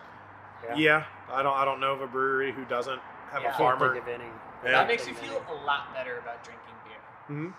Yeah. 0.76 1.04
I 1.30 1.42
don't 1.42 1.54
I 1.56 1.64
don't 1.64 1.78
know 1.80 1.92
of 1.92 2.00
a 2.00 2.06
brewery 2.08 2.52
who 2.52 2.64
doesn't 2.64 3.00
have 3.30 3.42
Yeah. 3.42 3.54
a 3.54 3.58
farmer. 3.58 3.92
think 3.94 4.02
of 4.02 4.08
any. 4.08 4.24
Yeah. 4.64 4.70
That 4.72 4.88
makes 4.88 5.06
you 5.06 5.14
feel 5.14 5.42
a 5.48 5.54
lot 5.64 5.92
better 5.94 6.18
about 6.18 6.42
drinking 6.44 6.74
beer. 6.84 7.36
Mhm. 7.36 7.54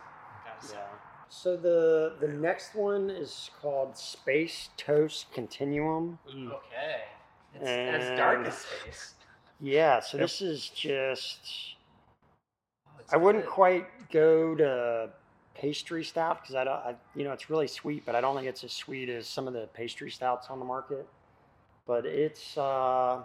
Yeah. 0.71 0.85
So 1.29 1.55
the 1.55 2.17
the 2.19 2.27
next 2.27 2.75
one 2.75 3.09
is 3.09 3.51
called 3.61 3.97
Space 3.97 4.69
Toast 4.77 5.31
Continuum. 5.31 6.19
Ooh. 6.33 6.53
Okay. 6.53 7.03
It's 7.55 7.65
as 7.65 8.17
dark 8.17 8.45
as 8.45 8.57
space. 8.57 9.15
Yeah. 9.59 9.99
So 9.99 10.17
Yep. 10.17 10.23
this 10.25 10.41
is 10.41 10.69
just. 10.69 11.75
Oh, 12.87 12.91
it's 12.99 13.13
I 13.13 13.17
wouldn't 13.17 13.45
good. 13.45 13.53
quite 13.53 14.09
go 14.09 14.55
to 14.55 15.09
pastry 15.55 16.03
stout 16.03 16.41
because 16.41 16.55
I 16.55 16.63
don't. 16.63 16.73
I, 16.73 16.95
you 17.15 17.23
know, 17.23 17.31
it's 17.31 17.49
really 17.49 17.67
sweet, 17.67 18.05
but 18.05 18.15
I 18.15 18.21
don't 18.21 18.35
think 18.35 18.47
it's 18.47 18.63
as 18.63 18.71
sweet 18.73 19.09
as 19.09 19.27
some 19.27 19.47
of 19.47 19.53
the 19.53 19.67
pastry 19.67 20.09
stouts 20.11 20.49
on 20.49 20.59
the 20.59 20.65
market. 20.65 21.07
but 21.85 22.05
it's 22.05 22.55
uh, 22.55 23.23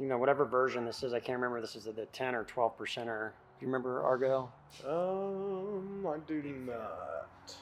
you 0.00 0.06
know 0.06 0.18
whatever 0.18 0.44
version 0.44 0.84
this 0.84 1.02
is. 1.02 1.12
I 1.12 1.20
can't 1.20 1.36
remember. 1.38 1.60
This 1.60 1.76
is 1.76 1.84
the 1.84 2.06
10 2.12 2.34
or 2.34 2.44
12 2.44 2.78
percenter. 2.78 3.30
Do 3.58 3.66
you 3.66 3.66
remember 3.66 4.02
Argo? 4.02 4.50
Um, 4.88 6.06
I 6.08 6.16
do 6.26 6.42
not. 6.66 7.54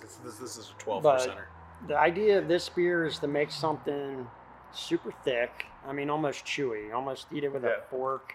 This, 0.00 0.16
this, 0.24 0.36
this 0.36 0.56
is 0.56 0.72
a 0.76 0.82
12 0.82 1.02
But- 1.02 1.20
percenter. 1.20 1.44
The 1.88 1.98
idea 1.98 2.38
of 2.38 2.48
this 2.48 2.68
beer 2.68 3.04
is 3.04 3.18
to 3.18 3.26
make 3.26 3.50
something 3.50 4.26
super 4.72 5.12
thick. 5.24 5.66
I 5.86 5.92
mean, 5.92 6.08
almost 6.08 6.44
chewy. 6.46 6.94
Almost 6.94 7.26
eat 7.32 7.44
it 7.44 7.52
with 7.52 7.62
Yeah. 7.64 7.76
a 7.78 7.90
fork. 7.90 8.34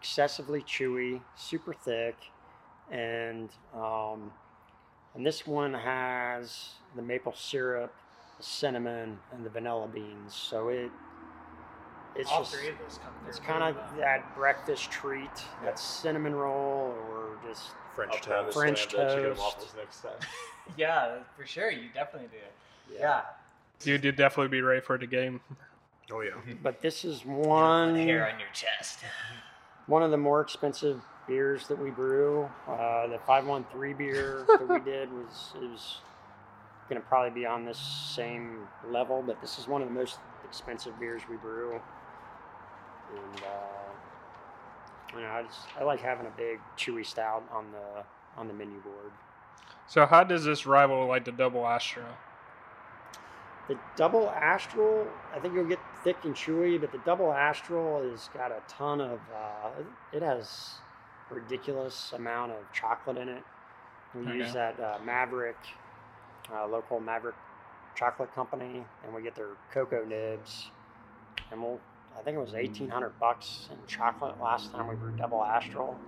Excessively 0.00 0.62
chewy, 0.62 1.20
super 1.34 1.72
thick, 1.74 2.16
and 2.90 3.50
um, 3.74 4.30
and 5.16 5.26
this 5.26 5.44
one 5.44 5.74
has 5.74 6.68
the 6.94 7.02
maple 7.02 7.32
syrup, 7.34 7.92
the 8.38 8.44
cinnamon, 8.44 9.18
and 9.32 9.44
the 9.44 9.50
vanilla 9.50 9.88
beans. 9.88 10.34
So 10.36 10.68
it 10.68 10.92
it's 12.16 12.30
All 12.30 12.40
just 12.40 12.54
three 12.54 12.68
of 12.68 12.78
those 12.78 12.98
come 12.98 13.12
through. 13.20 13.28
it's 13.28 13.38
kind 13.38 13.62
of 13.62 13.76
that 13.98 14.34
breakfast 14.36 14.90
treat, 14.90 15.30
that 15.64 15.78
cinnamon 15.78 16.34
roll, 16.34 16.94
or 17.10 17.38
just 17.48 17.70
French 17.94 18.12
I'll 18.14 18.44
toast. 18.44 18.56
French 18.56 18.90
slam 18.90 19.06
that 19.06 19.08
chicken 19.14 19.26
and 19.26 19.36
toast. 19.36 19.40
waffles 19.40 19.74
next 19.76 20.00
time. 20.02 20.12
Yeah, 20.76 21.20
for 21.34 21.46
sure. 21.46 21.70
You 21.70 21.88
definitely 21.94 22.28
do. 22.30 22.94
Yeah. 22.98 23.22
You'd 23.84 24.04
you'd 24.04 24.16
definitely 24.16 24.48
be 24.48 24.60
ready 24.60 24.82
for 24.82 24.98
the 24.98 25.06
game. 25.06 25.40
Oh 26.12 26.20
yeah. 26.20 26.32
But 26.62 26.82
this 26.82 27.06
is 27.06 27.24
one. 27.24 27.96
hair 27.96 28.30
on 28.30 28.38
your 28.38 28.48
chest. 28.52 28.98
one 29.86 30.02
of 30.02 30.10
the 30.10 30.18
more 30.18 30.42
expensive 30.42 31.00
beers 31.26 31.66
that 31.68 31.78
we 31.82 31.90
brew. 31.90 32.48
Uh, 32.68 33.06
the 33.06 33.18
513 33.26 33.96
beer 33.96 34.44
that 34.46 34.68
we 34.68 34.78
did 34.80 35.10
was 35.10 35.52
it 35.56 35.62
was 35.70 35.98
going 36.90 37.00
to 37.00 37.06
probably 37.08 37.30
be 37.38 37.46
on 37.46 37.64
this 37.64 37.78
same 37.78 38.58
level, 38.90 39.22
but 39.26 39.40
this 39.40 39.58
is 39.58 39.66
one 39.66 39.80
of 39.80 39.88
the 39.88 39.94
most 39.94 40.18
expensive 40.44 40.98
beers 41.00 41.22
we 41.30 41.36
brew. 41.36 41.80
And 43.10 43.42
uh, 43.42 45.16
you 45.16 45.22
know, 45.22 45.30
I 45.30 45.42
just 45.42 45.60
I 45.78 45.84
like 45.84 46.00
having 46.00 46.26
a 46.26 46.32
big 46.36 46.60
chewy 46.76 47.04
stout 47.04 47.42
on 47.52 47.66
the 47.72 48.04
on 48.36 48.48
the 48.48 48.54
menu 48.54 48.80
board. 48.80 49.12
So 49.86 50.04
how 50.06 50.22
does 50.24 50.44
this 50.44 50.66
rival 50.66 51.06
like 51.06 51.24
the 51.24 51.32
double 51.32 51.66
Astro? 51.66 52.04
The 53.68 53.76
double 53.96 54.30
astral, 54.30 55.06
I 55.34 55.40
think 55.40 55.52
you'll 55.52 55.66
get 55.66 55.78
thick 56.02 56.16
and 56.24 56.34
chewy, 56.34 56.80
but 56.80 56.90
the 56.90 56.98
double 57.04 57.32
astral 57.34 58.02
has 58.02 58.30
got 58.32 58.50
a 58.50 58.62
ton 58.66 59.00
of. 59.02 59.20
Uh, 59.34 59.82
it 60.10 60.22
has 60.22 60.76
a 61.30 61.34
ridiculous 61.34 62.12
amount 62.14 62.52
of 62.52 62.58
chocolate 62.72 63.18
in 63.18 63.28
it. 63.28 63.44
We 64.14 64.22
Okay. 64.22 64.38
use 64.38 64.54
that 64.54 64.80
uh, 64.80 64.98
Maverick, 65.04 65.58
uh, 66.50 66.66
local 66.66 66.98
Maverick 66.98 67.36
chocolate 67.94 68.34
company, 68.34 68.86
and 69.04 69.14
we 69.14 69.20
get 69.20 69.34
their 69.34 69.50
cocoa 69.70 70.02
nibs. 70.02 70.70
And 71.50 71.62
we'll, 71.62 71.78
I 72.18 72.22
think 72.22 72.36
it 72.36 72.40
was 72.40 72.54
eighteen 72.54 72.88
hundred 72.88 73.18
bucks 73.20 73.68
in 73.70 73.76
chocolate 73.86 74.40
last 74.40 74.72
time 74.72 74.88
we 74.88 74.96
brewed 74.96 75.16
double 75.16 75.42
astral. 75.44 75.98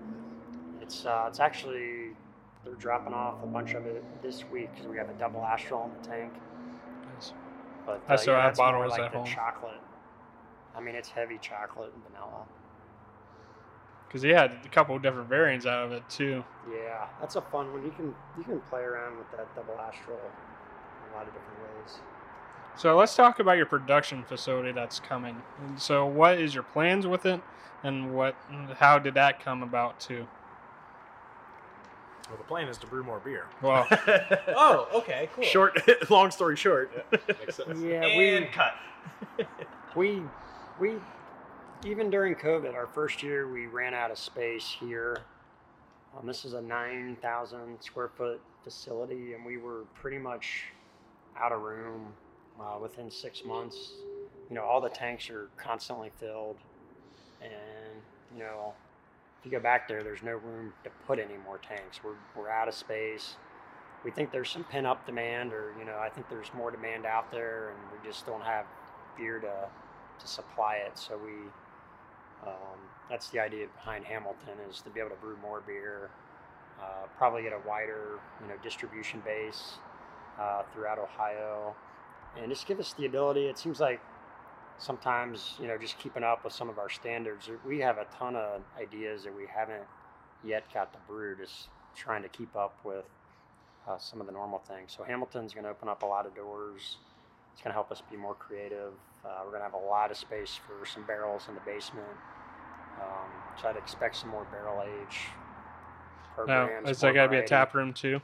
It's 0.81 1.07
uh, 1.07 1.27
it's 1.29 1.39
actually 1.41 2.11
they're 2.65 2.75
dropping 2.75 3.15
off 3.15 3.43
a 3.43 3.47
bunch 3.47 3.75
of 3.75 3.87
it 3.87 4.05
this 4.23 4.45
week 4.51 4.71
because 4.73 4.89
we 4.89 4.97
have 4.97 5.09
a 5.09 5.15
double 5.15 5.45
astral 5.45 5.85
in 5.85 6.03
the 6.03 6.09
tank. 6.09 6.33
But 7.87 8.03
I 8.09 8.15
uh, 8.15 8.17
still 8.17 8.35
yeah, 8.35 8.43
have 8.43 8.57
bottles 8.57 8.91
like 8.91 9.01
at 9.01 9.15
home. 9.15 9.27
chocolate. 9.27 9.81
I 10.77 10.81
mean, 10.81 10.95
it's 10.95 11.09
heavy 11.09 11.39
chocolate 11.41 11.93
and 11.95 12.03
vanilla. 12.05 12.45
Because 14.07 14.23
he 14.23 14.31
had 14.31 14.59
a 14.65 14.69
couple 14.69 14.97
of 14.97 15.03
different 15.03 15.29
variants 15.29 15.67
out 15.67 15.87
of 15.87 15.93
it 15.93 16.03
too. 16.09 16.45
Yeah, 16.71 17.07
that's 17.21 17.37
a 17.37 17.41
fun 17.41 17.73
one. 17.73 17.85
You 17.85 17.93
can 17.93 18.15
you 18.37 18.45
can 18.45 18.61
play 18.63 18.81
around 18.81 19.19
with 19.19 19.31
that 19.33 19.55
double 19.55 19.79
astral 19.81 20.19
in 20.19 21.15
a 21.15 21.17
lot 21.17 21.27
of 21.29 21.33
different 21.33 21.61
ways. 21.63 22.01
So 22.77 22.97
let's 22.97 23.15
talk 23.15 23.41
about 23.41 23.57
your 23.57 23.67
production 23.67 24.25
facility 24.25 24.73
that's 24.73 25.01
coming. 25.01 25.43
And 25.67 25.81
so 25.81 26.07
what 26.07 26.39
is 26.39 26.55
your 26.55 26.63
plans 26.63 27.07
with 27.07 27.27
it, 27.27 27.41
and 27.83 28.15
what 28.15 28.35
how 28.79 28.99
did 28.99 29.15
that 29.15 29.45
come 29.45 29.63
about 29.63 30.01
too? 30.01 30.27
Well, 32.29 32.39
the 32.39 32.45
plan 32.45 32.69
is 32.69 32.79
to 32.79 32.87
brew 32.87 33.03
more 33.03 33.19
beer. 33.19 33.47
Well, 33.61 33.87
Oh, 34.49 34.89
okay, 34.95 35.29
cool. 35.35 35.45
Short, 35.45 35.81
long 36.11 36.31
story 36.31 36.57
short. 36.57 37.05
Makes 37.11 37.57
sense. 37.57 37.81
Yeah, 37.81 38.05
and 38.05 38.17
we 38.17 38.47
cut. 38.47 38.75
we 39.97 40.23
we 40.79 40.95
even 41.85 42.11
during 42.11 42.35
COVID, 42.35 42.75
our 42.75 42.87
first 42.87 43.23
year, 43.23 43.51
we 43.51 43.67
ran 43.67 43.95
out 43.95 44.11
of 44.11 44.19
space 44.19 44.77
here. 44.79 45.19
Um, 46.17 46.27
this 46.27 46.45
is 46.45 46.53
a 46.53 46.61
nine 46.61 47.17
thousand 47.21 47.81
square 47.83 48.11
foot 48.17 48.41
facility, 48.63 49.35
and 49.35 49.45
we 49.45 49.57
were 49.57 49.83
pretty 49.95 50.19
much 50.19 50.65
out 51.37 51.53
of 51.53 51.63
room 51.63 52.13
uh, 52.61 52.79
within 52.79 53.11
six 53.11 53.45
months. 53.45 53.93
You 54.49 54.57
know, 54.57 54.63
all 54.65 54.81
the 54.81 54.89
tanks 54.89 55.31
are 55.31 55.49
constantly 55.57 56.11
filled, 56.19 56.57
and 57.43 58.03
you 58.35 58.41
know, 58.41 58.73
if 59.39 59.47
you 59.47 59.51
go 59.51 59.61
back 59.61 59.89
there, 59.89 60.03
there's 60.03 60.23
no 60.23 60.33
room 60.33 60.73
to 60.85 60.91
put 61.07 61.19
any 61.19 61.37
more 61.45 61.59
tanks. 61.59 62.01
We're 62.05 62.17
we're 62.37 62.51
out 62.51 62.69
of 62.69 62.75
space. 62.75 63.37
We 64.05 64.11
think 64.11 64.33
there's 64.33 64.51
some 64.51 64.65
pent 64.65 64.87
up 64.87 65.07
demand, 65.07 65.53
or 65.53 65.73
you 65.79 65.85
know, 65.85 65.99
I 65.99 66.09
think 66.09 66.29
there's 66.29 66.53
more 66.55 66.71
demand 66.71 67.07
out 67.07 67.31
there, 67.31 67.71
and 67.71 67.79
we 67.93 68.09
just 68.09 68.27
don't 68.27 68.43
have 68.43 68.67
beer 69.17 69.39
to 69.39 69.69
to 70.21 70.27
supply 70.27 70.77
it. 70.77 70.99
So 70.99 71.19
we, 71.19 71.33
um, 72.47 72.79
that's 73.09 73.31
the 73.31 73.41
idea 73.41 73.67
behind 73.77 74.05
Hamilton 74.05 74.55
is 74.69 74.81
to 74.83 74.91
be 74.91 75.01
able 75.01 75.11
to 75.11 75.17
brew 75.17 75.37
more 75.43 75.63
beer, 75.67 76.11
uh, 76.81 77.07
probably 77.17 77.43
get 77.43 77.53
a 77.53 77.69
wider, 77.69 78.19
you 78.43 78.49
know, 78.49 78.55
distribution 78.63 79.21
base 79.25 79.75
uh, 80.39 80.63
throughout 80.73 80.99
Ohio, 80.99 81.75
and 82.39 82.51
just 82.51 82.67
give 82.67 82.81
us 82.81 82.95
the 82.95 83.07
ability. 83.07 83.47
It 83.47 83.59
seems 83.59 83.81
like 83.81 84.01
sometimes, 84.79 85.55
you 85.61 85.69
know, 85.69 85.77
just 85.79 85.99
keeping 85.99 86.23
up 86.23 86.45
with 86.45 86.53
some 86.53 86.69
of 86.69 86.79
our 86.79 86.89
standards. 86.89 87.49
We 87.67 87.79
have 87.81 87.99
a 87.99 88.07
ton 88.19 88.37
of 88.37 88.63
ideas 88.81 89.25
that 89.25 89.37
we 89.37 89.47
haven't 89.47 89.85
yet 90.45 90.65
got 90.73 90.93
to 90.93 90.99
brew. 91.07 91.37
Just 91.37 91.69
trying 91.95 92.23
to 92.23 92.29
keep 92.29 92.55
up 92.57 92.79
with 92.85 93.05
uh, 93.89 93.99
some 93.99 94.21
of 94.21 94.27
the 94.27 94.33
normal 94.33 94.59
things. 94.59 94.95
So 94.97 95.03
Hamilton's 95.03 95.53
going 95.53 95.65
to 95.65 95.71
open 95.71 95.89
up 95.89 96.03
a 96.03 96.07
lot 96.07 96.27
of 96.27 96.35
doors. 96.35 96.97
It's 97.53 97.63
going 97.63 97.71
to 97.71 97.75
help 97.75 97.91
us 97.91 98.03
be 98.11 98.17
more 98.17 98.35
creative. 98.35 98.93
Uh, 99.25 99.41
we're 99.45 99.51
going 99.51 99.61
to 99.61 99.65
have 99.65 99.75
a 99.75 99.87
lot 99.87 100.11
of 100.11 100.17
space 100.17 100.59
for 100.67 100.87
some 100.87 101.05
barrels 101.07 101.47
in 101.49 101.55
the 101.55 101.61
basement. 101.61 102.07
Um, 103.01 103.31
so 103.61 103.69
I'd 103.69 103.77
expect 103.77 104.17
some 104.17 104.31
more 104.31 104.47
barrel 104.51 104.83
age 104.83 105.19
programs. 106.35 106.89
is 106.89 107.01
that 107.01 107.15
got 107.15 107.25
to 107.25 107.29
be 107.31 107.39
a 107.39 107.47
tap 107.47 107.75
room 107.75 107.93
too? 107.93 108.21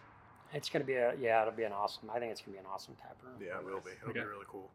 It's 0.57 0.71
going 0.71 0.81
to 0.81 0.87
be 0.87 0.95
a 0.95 1.13
yeah. 1.21 1.43
It'll 1.43 1.53
be 1.53 1.65
an 1.65 1.73
awesome. 1.73 2.09
I 2.11 2.19
think 2.19 2.33
it's 2.33 2.41
going 2.41 2.57
to 2.57 2.63
be 2.63 2.67
an 2.67 2.73
awesome 2.73 2.95
tap 3.01 3.17
room. 3.23 3.35
Yeah, 3.39 3.59
it 3.59 3.65
will 3.67 3.81
be. 3.81 3.91
It'll 4.01 4.09
Okay. 4.11 4.21
be 4.21 4.27
really 4.27 4.47
cool. 4.49 4.71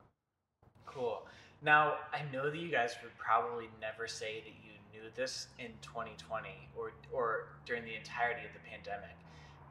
Cool. 0.86 1.26
Now, 1.64 1.96
I 2.14 2.22
know 2.32 2.52
that 2.52 2.58
you 2.58 2.70
guys 2.70 2.94
would 3.02 3.18
probably 3.18 3.68
never 3.82 4.08
say 4.08 4.42
that 4.42 4.54
you 4.64 4.78
knew 4.94 5.10
this 5.16 5.48
in 5.58 5.72
2020 5.82 6.50
or 6.78 6.92
or 7.12 7.48
during 7.66 7.84
the 7.84 7.96
entirety 7.96 8.46
of 8.46 8.54
the 8.54 8.60
pandemic. 8.70 9.16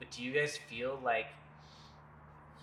But 0.00 0.10
do 0.10 0.22
you 0.24 0.32
guys 0.32 0.58
feel 0.68 0.98
like 1.04 1.26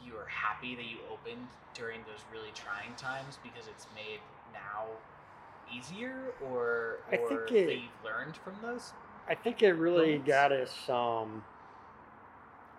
you 0.04 0.14
are 0.18 0.28
happy 0.28 0.76
that 0.76 0.86
you 0.86 0.98
opened 1.12 1.48
during 1.74 2.02
those 2.02 2.20
really 2.34 2.52
trying 2.54 2.96
times 2.98 3.38
because 3.44 3.68
it's 3.68 3.88
made 3.96 4.20
now 4.52 4.88
easier 5.72 6.34
or 6.44 7.00
I 7.12 7.16
or 7.18 7.30
think 7.30 7.52
it- 7.52 7.66
that 7.68 7.76
you've 7.76 8.04
learned 8.04 8.36
from 8.36 8.56
those? 8.62 8.92
I 9.30 9.36
think 9.36 9.62
it 9.62 9.74
really 9.74 10.18
Moments. 10.20 10.28
got 10.28 10.52
us. 10.52 10.90
Um, 10.90 11.44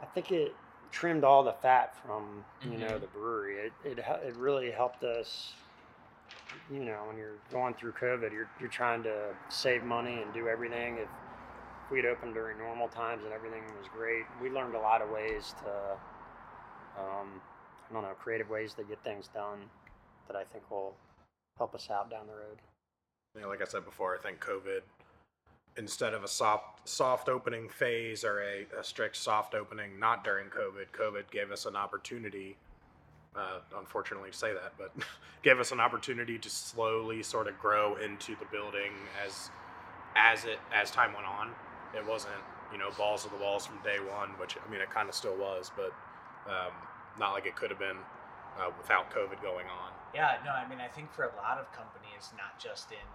I 0.02 0.06
think 0.06 0.30
it 0.32 0.54
trimmed 0.90 1.24
all 1.24 1.42
the 1.42 1.52
fat 1.52 1.94
from 1.96 2.44
you 2.62 2.78
know 2.78 2.96
Mhm. 2.96 3.00
the 3.00 3.06
brewery. 3.08 3.56
It 3.58 3.72
it 3.84 3.98
it 3.98 4.34
really 4.36 4.70
helped 4.70 5.04
us. 5.04 5.54
You 6.70 6.80
know, 6.80 7.04
when 7.06 7.16
you're 7.18 7.36
going 7.50 7.74
through 7.74 7.92
COVID, 7.92 8.32
you're 8.32 8.48
you're 8.60 8.70
trying 8.70 9.02
to 9.04 9.34
save 9.48 9.82
money 9.84 10.22
and 10.22 10.32
do 10.32 10.48
everything. 10.48 10.98
If 10.98 11.08
we'd 11.90 12.06
opened 12.06 12.34
during 12.34 12.58
normal 12.58 12.88
times 12.88 13.24
and 13.24 13.32
everything 13.32 13.64
was 13.78 13.88
great, 13.88 14.24
we 14.40 14.50
learned 14.50 14.74
a 14.74 14.80
lot 14.80 15.02
of 15.02 15.10
ways 15.10 15.54
to. 15.64 15.98
Um, 17.00 17.40
I 17.88 17.92
don't 17.94 18.02
know, 18.02 18.14
creative 18.14 18.50
ways 18.50 18.74
to 18.74 18.84
get 18.84 19.02
things 19.02 19.28
done 19.28 19.70
that 20.26 20.36
I 20.36 20.44
think 20.44 20.70
will 20.70 20.94
help 21.56 21.74
us 21.74 21.88
out 21.90 22.10
down 22.10 22.26
the 22.26 22.34
road. 22.34 22.58
Yeah, 23.38 23.46
like 23.46 23.62
I 23.62 23.64
said 23.64 23.84
before, 23.84 24.14
I 24.14 24.18
think 24.18 24.40
COVID, 24.44 24.82
instead 25.78 26.12
of 26.12 26.24
a 26.24 26.28
soft 26.28 26.88
soft 26.88 27.28
opening 27.28 27.68
phase 27.68 28.24
or 28.24 28.40
a, 28.40 28.66
a 28.78 28.84
strict 28.84 29.16
soft 29.16 29.54
opening, 29.54 29.98
not 29.98 30.24
during 30.24 30.46
COVID, 30.46 30.86
COVID 30.92 31.30
gave 31.30 31.50
us 31.50 31.66
an 31.66 31.76
opportunity. 31.76 32.56
Uh, 33.36 33.60
unfortunately, 33.78 34.30
to 34.30 34.36
say 34.36 34.52
that, 34.52 34.72
but 34.76 34.92
gave 35.42 35.60
us 35.60 35.70
an 35.70 35.80
opportunity 35.80 36.38
to 36.38 36.50
slowly 36.50 37.22
sort 37.22 37.46
of 37.46 37.58
grow 37.58 37.96
into 37.96 38.34
the 38.36 38.46
building 38.50 38.92
as 39.24 39.50
as 40.16 40.44
it 40.44 40.58
as 40.74 40.90
time 40.90 41.12
went 41.12 41.26
on. 41.26 41.50
It 41.94 42.06
wasn't 42.06 42.34
you 42.72 42.78
know 42.78 42.90
balls 42.98 43.24
to 43.24 43.30
the 43.30 43.36
walls 43.36 43.66
from 43.66 43.78
day 43.84 43.98
one, 44.00 44.30
which 44.40 44.56
I 44.56 44.70
mean 44.70 44.80
it 44.80 44.90
kind 44.90 45.08
of 45.08 45.14
still 45.14 45.36
was, 45.36 45.70
but 45.76 45.92
um, 46.50 46.72
not 47.18 47.32
like 47.32 47.46
it 47.46 47.54
could 47.54 47.70
have 47.70 47.78
been 47.78 47.98
uh, 48.58 48.70
without 48.76 49.10
COVID 49.10 49.40
going 49.42 49.66
on. 49.66 49.92
Yeah, 50.14 50.38
no, 50.44 50.50
I 50.50 50.66
mean, 50.68 50.80
I 50.80 50.88
think 50.88 51.12
for 51.12 51.24
a 51.24 51.36
lot 51.36 51.58
of 51.58 51.70
companies, 51.72 52.32
not 52.36 52.58
just 52.58 52.90
in 52.90 53.06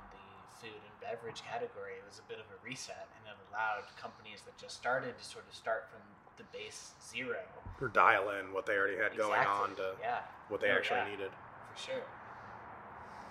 food 0.61 0.75
and 0.83 0.95
beverage 1.01 1.41
category, 1.43 1.93
it 1.97 2.05
was 2.07 2.19
a 2.19 2.27
bit 2.29 2.37
of 2.39 2.45
a 2.51 2.57
reset, 2.65 3.07
and 3.17 3.23
it 3.27 3.37
allowed 3.49 3.83
companies 3.99 4.41
that 4.45 4.57
just 4.57 4.75
started 4.75 5.17
to 5.17 5.23
sort 5.25 5.45
of 5.47 5.53
start 5.55 5.87
from 5.89 6.01
the 6.37 6.43
base 6.55 6.91
zero. 7.01 7.39
Or 7.81 7.87
dial 7.89 8.29
in 8.31 8.53
what 8.53 8.65
they 8.65 8.73
already 8.77 8.97
had 8.97 9.15
going 9.17 9.39
on 9.45 9.75
to 9.75 9.93
yeah, 10.01 10.19
what 10.49 10.61
they 10.61 10.67
No, 10.69 10.75
actually 10.75 10.97
yeah. 10.99 11.09
needed. 11.09 11.31
for 11.73 11.77
sure. 11.91 12.03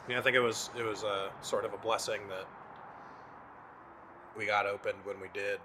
Yeah, 0.08 0.18
I 0.18 0.22
think 0.22 0.36
it 0.36 0.40
was 0.40 0.70
it 0.78 0.82
was 0.82 1.02
a 1.04 1.30
sort 1.42 1.64
of 1.64 1.72
a 1.72 1.78
blessing 1.78 2.20
that 2.28 2.46
we 4.36 4.46
got 4.46 4.66
opened 4.66 4.98
when 5.04 5.20
we 5.20 5.28
did. 5.32 5.60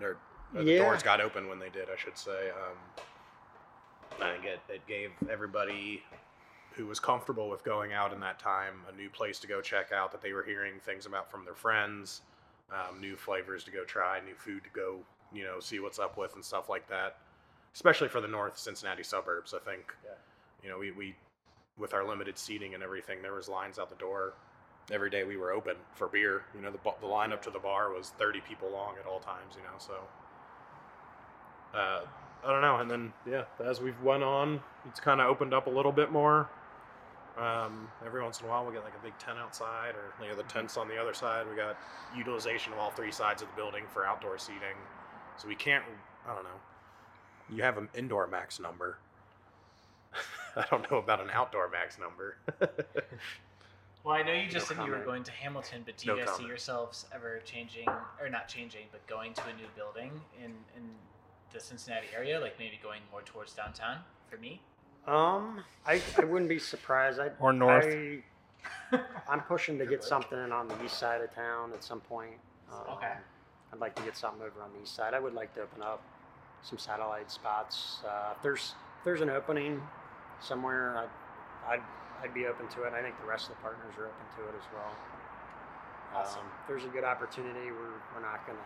Or, 0.00 0.16
or 0.54 0.62
the 0.64 0.72
Yeah. 0.72 0.78
doors 0.78 1.02
got 1.02 1.20
open 1.20 1.48
when 1.48 1.58
they 1.58 1.68
did, 1.70 1.88
I 1.90 1.96
should 1.96 2.16
say. 2.16 2.50
Um, 2.50 3.04
I 4.20 4.32
think 4.32 4.44
it, 4.44 4.60
it 4.68 4.86
gave 4.86 5.10
everybody 5.30 6.02
who 6.74 6.86
was 6.86 7.00
comfortable 7.00 7.48
with 7.48 7.64
going 7.64 7.92
out 7.92 8.12
in 8.12 8.20
that 8.20 8.38
time 8.38 8.74
a 8.92 8.96
new 8.96 9.08
place 9.08 9.38
to 9.40 9.46
go 9.46 9.60
check 9.60 9.92
out 9.92 10.12
that 10.12 10.22
they 10.22 10.32
were 10.32 10.42
hearing 10.42 10.74
things 10.80 11.06
about 11.06 11.30
from 11.30 11.44
their 11.44 11.54
friends, 11.54 12.22
um, 12.70 13.00
new 13.00 13.16
flavors 13.16 13.64
to 13.64 13.70
go 13.70 13.84
try, 13.84 14.20
new 14.20 14.34
food 14.34 14.62
to 14.64 14.70
go, 14.70 14.98
you 15.32 15.44
know, 15.44 15.60
see 15.60 15.80
what's 15.80 15.98
up 15.98 16.16
with 16.16 16.34
and 16.34 16.44
stuff 16.44 16.68
like 16.68 16.88
that. 16.88 17.16
Especially 17.74 18.08
for 18.08 18.20
the 18.20 18.28
North 18.28 18.58
Cincinnati 18.58 19.02
suburbs, 19.02 19.54
I 19.54 19.58
think. 19.58 19.94
Yeah. 20.04 20.10
You 20.62 20.70
know, 20.70 20.78
we, 20.78 20.90
we 20.92 21.14
with 21.78 21.94
our 21.94 22.06
limited 22.06 22.38
seating 22.38 22.74
and 22.74 22.82
everything, 22.82 23.22
there 23.22 23.32
was 23.32 23.48
lines 23.48 23.78
out 23.78 23.88
the 23.88 23.96
door 23.96 24.34
every 24.90 25.10
day 25.10 25.24
we 25.24 25.36
were 25.36 25.52
open 25.52 25.76
for 25.94 26.08
beer. 26.08 26.42
You 26.54 26.62
know, 26.62 26.70
the 26.70 26.78
the 27.00 27.06
line 27.06 27.32
up 27.32 27.42
to 27.42 27.50
the 27.50 27.58
bar 27.58 27.92
was 27.92 28.10
30 28.18 28.40
people 28.40 28.70
long 28.70 28.94
at 28.98 29.06
all 29.06 29.20
times. 29.20 29.54
You 29.56 29.62
know, 29.62 29.78
so 29.78 29.94
uh, 31.74 32.00
I 32.44 32.52
don't 32.52 32.62
know. 32.62 32.76
And 32.78 32.90
then 32.90 33.12
yeah, 33.28 33.44
as 33.64 33.80
we've 33.80 34.00
went 34.02 34.22
on, 34.22 34.60
it's 34.86 35.00
kind 35.00 35.20
of 35.20 35.28
opened 35.28 35.54
up 35.54 35.66
a 35.66 35.70
little 35.70 35.92
bit 35.92 36.10
more. 36.10 36.48
Um, 37.38 37.88
every 38.04 38.22
once 38.22 38.40
in 38.40 38.46
a 38.46 38.48
while, 38.50 38.66
we 38.66 38.72
get 38.72 38.84
like 38.84 38.94
a 38.98 39.02
big 39.02 39.18
tent 39.18 39.38
outside, 39.38 39.94
or 39.94 40.12
you 40.22 40.30
know, 40.30 40.36
the 40.36 40.42
tents 40.44 40.76
on 40.76 40.88
the 40.88 40.98
other 40.98 41.14
side. 41.14 41.46
We 41.48 41.56
got 41.56 41.78
utilization 42.16 42.72
of 42.72 42.78
all 42.78 42.90
three 42.90 43.12
sides 43.12 43.42
of 43.42 43.48
the 43.48 43.54
building 43.54 43.84
for 43.92 44.06
outdoor 44.06 44.38
seating, 44.38 44.76
so 45.36 45.48
we 45.48 45.54
can't. 45.54 45.84
I 46.28 46.34
don't 46.34 46.44
know. 46.44 46.60
You 47.48 47.62
have 47.62 47.78
an 47.78 47.88
indoor 47.94 48.26
max 48.26 48.60
number. 48.60 48.98
I 50.56 50.64
don't 50.70 50.88
know 50.90 50.98
about 50.98 51.20
an 51.20 51.30
outdoor 51.32 51.68
max 51.70 51.98
number. 51.98 52.36
Well, 54.04 54.16
I 54.16 54.22
know 54.22 54.32
you 54.32 54.48
just 54.48 54.68
No 54.68 54.76
said 54.76 54.86
you 54.86 54.90
were 54.90 55.04
going 55.04 55.22
to 55.22 55.30
Hamilton, 55.30 55.82
but 55.84 55.96
do 55.96 56.08
No 56.08 56.16
you 56.16 56.24
guys 56.24 56.34
see 56.36 56.44
yourselves 56.44 57.06
ever 57.14 57.40
changing, 57.44 57.88
or 58.20 58.28
not 58.28 58.48
changing, 58.48 58.86
but 58.90 59.06
going 59.06 59.32
to 59.34 59.42
a 59.42 59.52
new 59.56 59.68
building 59.76 60.10
in 60.42 60.50
in 60.76 60.88
the 61.52 61.60
Cincinnati 61.60 62.08
area, 62.14 62.40
like 62.40 62.58
maybe 62.58 62.80
going 62.82 63.02
more 63.12 63.22
towards 63.22 63.52
downtown? 63.52 63.98
For 64.28 64.38
me, 64.38 64.60
Um, 65.06 65.64
I, 65.86 66.00
I 66.18 66.24
wouldn't 66.24 66.48
be 66.48 66.58
surprised. 66.58 67.18
I, 67.20 67.30
Or 67.40 67.52
north. 67.52 67.84
I, 67.84 68.20
I'm 69.28 69.40
pushing 69.40 69.78
to 69.78 69.86
get 69.86 70.04
something 70.04 70.38
on 70.52 70.68
the 70.68 70.84
east 70.84 70.98
side 70.98 71.20
of 71.20 71.34
town 71.34 71.72
at 71.72 71.82
some 71.82 72.00
point. 72.00 72.34
Um, 72.72 72.96
Okay. 72.96 73.12
I'd 73.72 73.80
like 73.80 73.94
to 73.96 74.02
get 74.02 74.16
something 74.16 74.42
over 74.42 74.62
on 74.62 74.70
the 74.76 74.82
east 74.82 74.94
side. 74.94 75.14
I 75.14 75.18
would 75.18 75.32
like 75.34 75.54
to 75.54 75.62
open 75.62 75.80
up 75.82 76.02
some 76.62 76.76
satellite 76.78 77.30
spots. 77.30 78.00
Uh, 78.06 78.34
if 78.36 78.42
there's 78.42 78.74
if 78.98 79.04
there's 79.04 79.22
an 79.22 79.30
opening 79.30 79.80
somewhere, 80.40 80.98
I'd, 80.98 81.72
I'd 81.72 81.82
I'd 82.22 82.34
be 82.34 82.44
open 82.46 82.68
to 82.68 82.82
it. 82.84 82.92
I 82.92 83.00
think 83.02 83.18
the 83.18 83.26
rest 83.26 83.48
of 83.48 83.56
the 83.56 83.62
partners 83.62 83.94
are 83.98 84.06
open 84.06 84.26
to 84.36 84.42
it 84.44 84.54
as 84.60 84.66
well. 84.74 84.92
Awesome. 86.14 86.40
Um, 86.40 86.46
if 86.60 86.68
there's 86.68 86.84
a 86.84 86.88
good 86.92 87.02
opportunity, 87.04 87.72
we're 87.72 87.96
we're 88.14 88.20
not 88.20 88.46
gonna, 88.46 88.60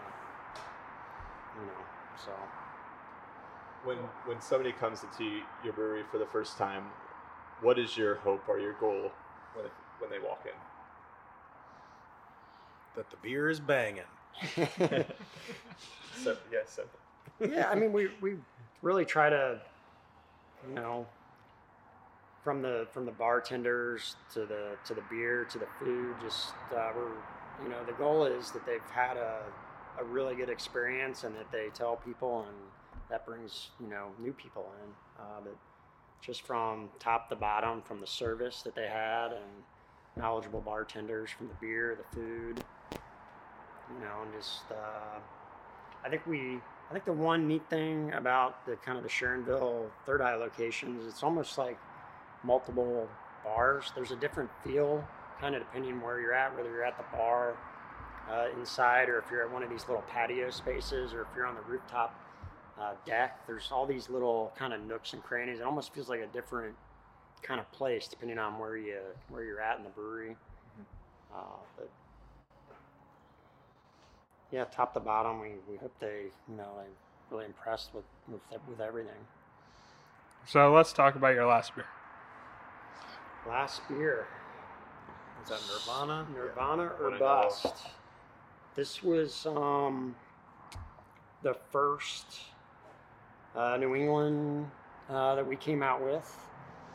you 1.60 1.66
know. 1.66 1.82
So 2.22 2.32
When 3.86 3.98
when 4.26 4.40
somebody 4.40 4.72
comes 4.72 5.04
into 5.04 5.40
your 5.64 5.72
brewery 5.72 6.02
for 6.10 6.18
the 6.18 6.26
first 6.26 6.58
time, 6.58 6.84
what 7.62 7.78
is 7.78 7.96
your 7.96 8.16
hope 8.16 8.48
or 8.48 8.58
your 8.58 8.74
goal 8.74 9.12
when 9.54 9.66
when 10.00 10.10
they 10.10 10.18
walk 10.18 10.42
in? 10.44 10.52
that 12.96 13.10
the 13.10 13.16
beer 13.22 13.48
is 13.48 13.60
banging. 13.60 14.02
So 16.24 16.34
yeah, 16.50 16.60
so. 16.66 16.84
yeah, 17.46 17.68
I 17.70 17.74
mean, 17.74 17.92
we, 17.92 18.08
we 18.22 18.36
really 18.80 19.04
try 19.04 19.28
to, 19.28 19.60
you 20.66 20.74
know, 20.74 21.06
from 22.42 22.62
the 22.62 22.88
from 22.90 23.04
the 23.04 23.12
bartenders 23.12 24.16
to 24.32 24.46
the 24.46 24.78
to 24.86 24.94
the 24.94 25.02
beer 25.10 25.44
to 25.44 25.58
the 25.58 25.66
food, 25.78 26.14
just 26.24 26.52
uh, 26.74 26.90
we're, 26.96 27.10
you 27.62 27.68
know, 27.68 27.84
the 27.84 27.92
goal 27.92 28.24
is 28.24 28.50
that 28.52 28.64
they've 28.64 28.80
had 28.90 29.18
a 29.18 29.42
a 30.00 30.04
really 30.04 30.34
good 30.34 30.48
experience 30.48 31.24
and 31.24 31.36
that 31.36 31.52
they 31.52 31.68
tell 31.74 31.96
people, 31.96 32.46
and 32.48 32.56
that 33.10 33.26
brings 33.26 33.70
you 33.80 33.88
know 33.88 34.08
new 34.20 34.32
people 34.32 34.70
in. 34.82 35.22
Uh, 35.22 35.40
but 35.44 35.56
just 36.20 36.42
from 36.42 36.88
top 36.98 37.28
to 37.28 37.36
bottom, 37.36 37.82
from 37.82 38.00
the 38.00 38.06
service 38.06 38.62
that 38.62 38.74
they 38.74 38.88
had 38.88 39.28
and 39.28 39.44
knowledgeable 40.16 40.60
bartenders, 40.60 41.30
from 41.30 41.48
the 41.48 41.54
beer, 41.60 41.96
the 41.96 42.16
food, 42.16 42.62
you 42.92 44.00
know, 44.00 44.22
and 44.22 44.32
just. 44.40 44.62
Uh, 44.70 45.18
I 46.04 46.08
think 46.08 46.24
we 46.26 46.60
I 46.88 46.92
think 46.92 47.04
the 47.04 47.12
one 47.12 47.48
neat 47.48 47.68
thing 47.68 48.12
about 48.12 48.64
the 48.64 48.76
kind 48.76 48.96
of 48.96 49.02
the 49.02 49.10
Sharonville 49.10 49.90
Third 50.04 50.20
Eye 50.20 50.36
locations, 50.36 51.04
it's 51.06 51.22
almost 51.22 51.58
like 51.58 51.78
multiple 52.44 53.08
bars. 53.44 53.90
There's 53.96 54.12
a 54.12 54.16
different 54.16 54.50
feel, 54.62 55.04
kind 55.40 55.56
of 55.56 55.62
depending 55.62 56.00
where 56.00 56.20
you're 56.20 56.32
at, 56.32 56.56
whether 56.56 56.70
you're 56.70 56.84
at 56.84 56.96
the 56.96 57.16
bar 57.16 57.56
uh, 58.30 58.46
inside, 58.56 59.08
or 59.08 59.18
if 59.18 59.24
you're 59.32 59.42
at 59.42 59.52
one 59.52 59.64
of 59.64 59.70
these 59.70 59.88
little 59.88 60.04
patio 60.08 60.50
spaces, 60.50 61.12
or 61.12 61.22
if 61.22 61.28
you're 61.34 61.46
on 61.46 61.56
the 61.56 61.62
rooftop 61.62 62.14
uh, 62.80 62.92
deck. 63.06 63.46
There's 63.46 63.70
all 63.72 63.86
these 63.86 64.08
little 64.10 64.52
kind 64.58 64.72
of 64.72 64.80
nooks 64.82 65.12
and 65.12 65.22
crannies. 65.22 65.60
It 65.60 65.64
almost 65.64 65.94
feels 65.94 66.08
like 66.08 66.20
a 66.20 66.26
different 66.26 66.74
kind 67.42 67.60
of 67.60 67.70
place 67.72 68.08
depending 68.08 68.38
on 68.38 68.58
where 68.58 68.76
you 68.76 68.96
where 69.28 69.44
you're 69.44 69.60
at 69.60 69.78
in 69.78 69.84
the 69.84 69.90
brewery. 69.90 70.36
Uh, 71.34 71.38
but 71.76 71.88
yeah, 74.50 74.64
top 74.64 74.94
to 74.94 75.00
bottom, 75.00 75.40
we, 75.40 75.50
we 75.70 75.76
hope 75.76 75.92
they, 76.00 76.24
you 76.48 76.56
know, 76.56 76.68
like 76.76 76.90
really 77.30 77.44
impressed 77.44 77.94
with, 77.94 78.04
with 78.28 78.40
with 78.68 78.80
everything. 78.80 79.12
So 80.46 80.72
let's 80.72 80.92
talk 80.92 81.16
about 81.16 81.34
your 81.34 81.46
last 81.46 81.74
beer. 81.74 81.86
Last 83.48 83.82
beer, 83.88 84.26
Is 85.42 85.50
that 85.50 85.60
Nirvana? 85.68 86.26
Nirvana 86.34 86.90
or 87.00 87.18
bust. 87.18 87.74
This 88.74 89.02
was 89.02 89.46
um 89.46 90.14
the 91.42 91.54
first 91.70 92.40
uh, 93.56 93.76
New 93.78 93.94
England 93.94 94.70
uh, 95.10 95.34
that 95.34 95.46
we 95.46 95.56
came 95.56 95.82
out 95.82 96.02
with, 96.04 96.30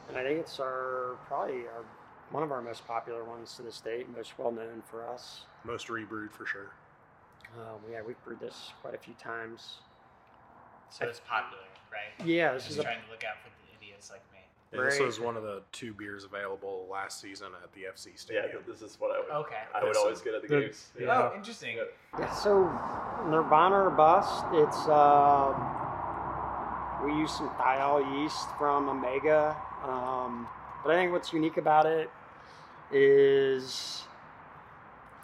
and 0.10 0.18
I 0.18 0.24
think 0.24 0.40
it's 0.40 0.60
our 0.60 1.18
probably 1.28 1.62
our 1.68 1.84
one 2.32 2.44
of 2.44 2.52
our 2.52 2.62
most 2.62 2.88
popular 2.88 3.24
ones 3.26 3.56
to 3.58 3.62
this 3.62 3.82
date, 3.82 4.08
most 4.16 4.38
well 4.38 4.52
known 4.52 4.82
for 4.90 5.06
us. 5.08 5.42
Most 5.66 5.90
rebrewed 5.90 6.32
for 6.32 6.46
sure. 6.46 6.72
Um, 7.60 7.80
yeah, 7.92 8.00
we've 8.06 8.22
brewed 8.24 8.40
this 8.40 8.72
quite 8.82 8.96
a 8.96 8.98
few 8.98 9.14
times. 9.16 9.80
so 10.90 11.06
it's 11.06 11.20
popular, 11.28 11.64
right? 11.92 12.26
Yeah, 12.26 12.54
this 12.54 12.64
Just 12.64 12.74
is 12.74 12.80
a 12.80 12.84
trying 12.84 13.02
to 13.04 13.12
look 13.12 13.24
out 13.26 13.36
for 13.44 13.50
the 13.50 13.86
idiots 13.86 14.10
like 14.10 14.22
me. 14.32 14.38
And 14.72 14.90
this 14.90 15.02
was 15.02 15.20
one 15.20 15.36
of 15.36 15.44
the 15.44 15.62
two 15.74 15.94
beers 15.94 16.24
available 16.24 16.88
last 16.90 17.20
season 17.20 17.48
at 17.62 17.74
the 17.74 17.82
FC 17.94 18.18
Stadium. 18.18 18.46
Yeah, 18.46 18.52
Stadium. 18.52 18.64
this 18.72 18.82
is 18.82 18.98
what 19.02 19.12
I 19.12 19.20
would. 19.20 19.46
Okay. 19.46 19.56
I 19.76 19.84
would 19.84 19.90
This 19.94 19.98
always 19.98 20.18
is- 20.20 20.24
get 20.24 20.34
at 20.36 20.42
the 20.44 20.48
the- 20.48 20.60
games. 20.62 20.92
yeah. 20.98 21.30
Oh, 21.30 21.36
interesting. 21.36 21.76
Yeah. 21.76 21.84
Yeah, 22.20 22.32
so 22.32 22.64
Nirvana 23.30 23.76
or 23.76 23.90
bust. 23.90 24.46
It's 24.54 24.88
uh, 24.88 25.52
we 27.04 27.14
use 27.14 27.32
some 27.32 27.50
thiol 27.52 28.22
yeast 28.22 28.48
from 28.58 28.90
Omega, 28.90 29.56
um, 29.84 30.48
but 30.84 30.92
I 30.92 30.96
think 30.96 31.12
what's 31.12 31.34
unique 31.34 31.58
about 31.58 31.86
it 31.86 32.10
is 32.92 34.04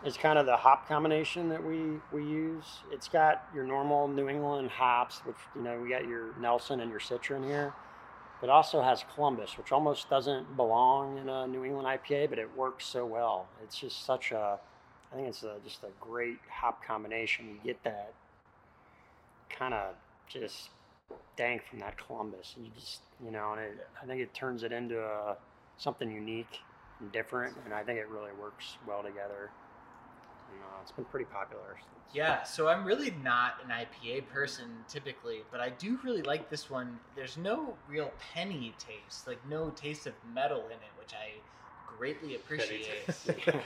it's 0.04 0.18
kind 0.18 0.40
of 0.40 0.46
the 0.46 0.56
hop 0.56 0.88
combination 0.88 1.50
that 1.50 1.64
we 1.64 2.00
we 2.12 2.24
use. 2.24 2.66
It's 2.92 3.08
got 3.08 3.46
your 3.54 3.64
normal 3.64 4.08
New 4.08 4.30
England 4.30 4.70
hops, 4.70 5.20
which 5.26 5.36
you 5.56 5.62
know 5.62 5.80
we 5.80 5.90
got 5.90 6.08
your 6.08 6.34
Nelson 6.40 6.80
and 6.80 6.90
your 6.90 7.00
Citron 7.00 7.44
here, 7.44 7.74
but 8.40 8.48
it 8.48 8.52
also 8.52 8.82
has 8.82 9.04
Columbus, 9.16 9.58
which 9.58 9.72
almost 9.72 10.10
doesn't 10.10 10.56
belong 10.56 11.18
in 11.18 11.30
a 11.30 11.48
New 11.48 11.64
England 11.64 11.88
IPA, 11.88 12.30
but 12.30 12.40
it 12.40 12.56
works 12.56 12.86
so 12.86 13.06
well. 13.06 13.48
It's 13.64 13.80
just 13.80 14.06
such 14.06 14.32
a 14.32 14.60
I 15.12 15.16
think 15.16 15.28
it's 15.28 15.44
a, 15.44 15.56
just 15.64 15.84
a 15.84 15.90
great 16.00 16.40
hop 16.50 16.84
combination. 16.84 17.48
You 17.48 17.60
get 17.64 17.84
that 17.84 18.14
kind 19.50 19.74
of 19.74 19.96
just 20.28 20.70
dank 21.38 21.64
from 21.64 21.80
that 21.80 21.96
Columbus, 21.98 22.54
and 22.58 22.66
you 22.66 22.72
just 22.78 23.02
you 23.24 23.32
know, 23.32 23.54
and 23.54 23.62
it, 23.62 23.88
I 24.02 24.06
think 24.06 24.22
it 24.22 24.34
turns 24.34 24.64
it 24.64 24.74
into 24.74 25.00
a, 25.00 25.38
something 25.78 26.12
unique 26.12 26.60
and 27.00 27.12
different, 27.12 27.56
and 27.64 27.74
I 27.74 27.84
think 27.84 28.00
it 28.00 28.10
really 28.10 28.32
works 28.42 28.78
well 28.88 29.04
together. 29.04 29.52
And, 30.52 30.64
uh, 30.64 30.82
it's 30.82 30.92
been 30.92 31.06
pretty 31.06 31.26
popular. 31.26 31.78
Yeah, 32.14 32.44
so 32.44 32.68
I'm 32.68 32.86
really 32.86 33.14
not 33.22 33.56
an 33.64 33.70
IPA 33.70 34.28
person 34.30 34.66
typically, 34.88 35.42
but 35.52 35.60
I 35.60 35.70
do 35.70 36.00
really 36.04 36.22
like 36.22 36.50
this 36.50 36.70
one. 36.70 37.00
There's 37.16 37.38
no 37.38 37.76
real 37.88 38.12
penny 38.34 38.74
taste, 38.80 39.28
like 39.28 39.40
no 39.50 39.70
taste 39.72 40.08
of 40.08 40.14
metal 40.34 40.66
in 40.68 40.74
it, 40.74 40.94
which 40.98 41.14
I 41.14 41.34
greatly 41.98 42.36
appreciate. 42.36 43.06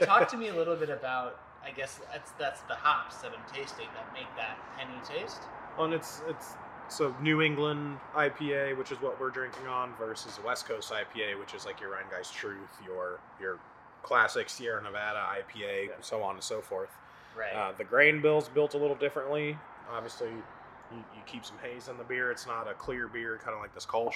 Talk 0.00 0.28
to 0.28 0.36
me 0.36 0.48
a 0.48 0.54
little 0.54 0.74
bit 0.74 0.90
about, 0.90 1.40
I 1.64 1.70
guess 1.70 2.00
that's 2.12 2.32
that's 2.32 2.62
the 2.62 2.74
hops 2.74 3.16
that 3.18 3.30
I'm 3.32 3.54
tasting 3.54 3.86
that 3.94 4.12
make 4.12 4.26
that 4.36 4.58
penny 4.76 4.98
taste. 5.06 5.42
Oh, 5.78 5.84
and 5.84 5.94
it's 5.94 6.20
it's 6.28 6.54
so 6.88 7.14
New 7.22 7.42
England 7.42 7.98
IPA, 8.14 8.76
which 8.76 8.92
is 8.92 9.00
what 9.00 9.18
we're 9.20 9.30
drinking 9.30 9.66
on, 9.66 9.92
versus 9.98 10.38
West 10.44 10.66
Coast 10.66 10.92
IPA, 10.92 11.38
which 11.38 11.54
is 11.54 11.64
like 11.66 11.80
your 11.80 11.90
Rhinegeist 11.90 12.32
Truth, 12.32 12.70
your 12.86 13.20
your 13.40 13.58
classic 14.02 14.48
Sierra 14.50 14.82
Nevada 14.82 15.20
IPA, 15.38 15.86
Yeah. 15.86 15.92
so 16.00 16.22
on 16.22 16.34
and 16.34 16.42
so 16.44 16.60
forth. 16.60 16.90
Right. 17.38 17.52
Uh, 17.54 17.72
the 17.78 17.84
grain 17.84 18.20
bill's 18.20 18.48
built 18.48 18.74
a 18.74 18.78
little 18.78 18.96
differently. 18.96 19.56
Obviously, 19.90 20.28
you, 20.28 20.98
you 21.14 21.22
keep 21.26 21.44
some 21.44 21.56
haze 21.62 21.88
in 21.88 21.96
the 21.96 22.04
beer. 22.04 22.30
It's 22.30 22.46
not 22.46 22.68
a 22.68 22.74
clear 22.74 23.08
beer, 23.08 23.38
kind 23.42 23.54
of 23.54 23.60
like 23.60 23.72
this 23.74 23.86
Kolsch. 23.86 24.14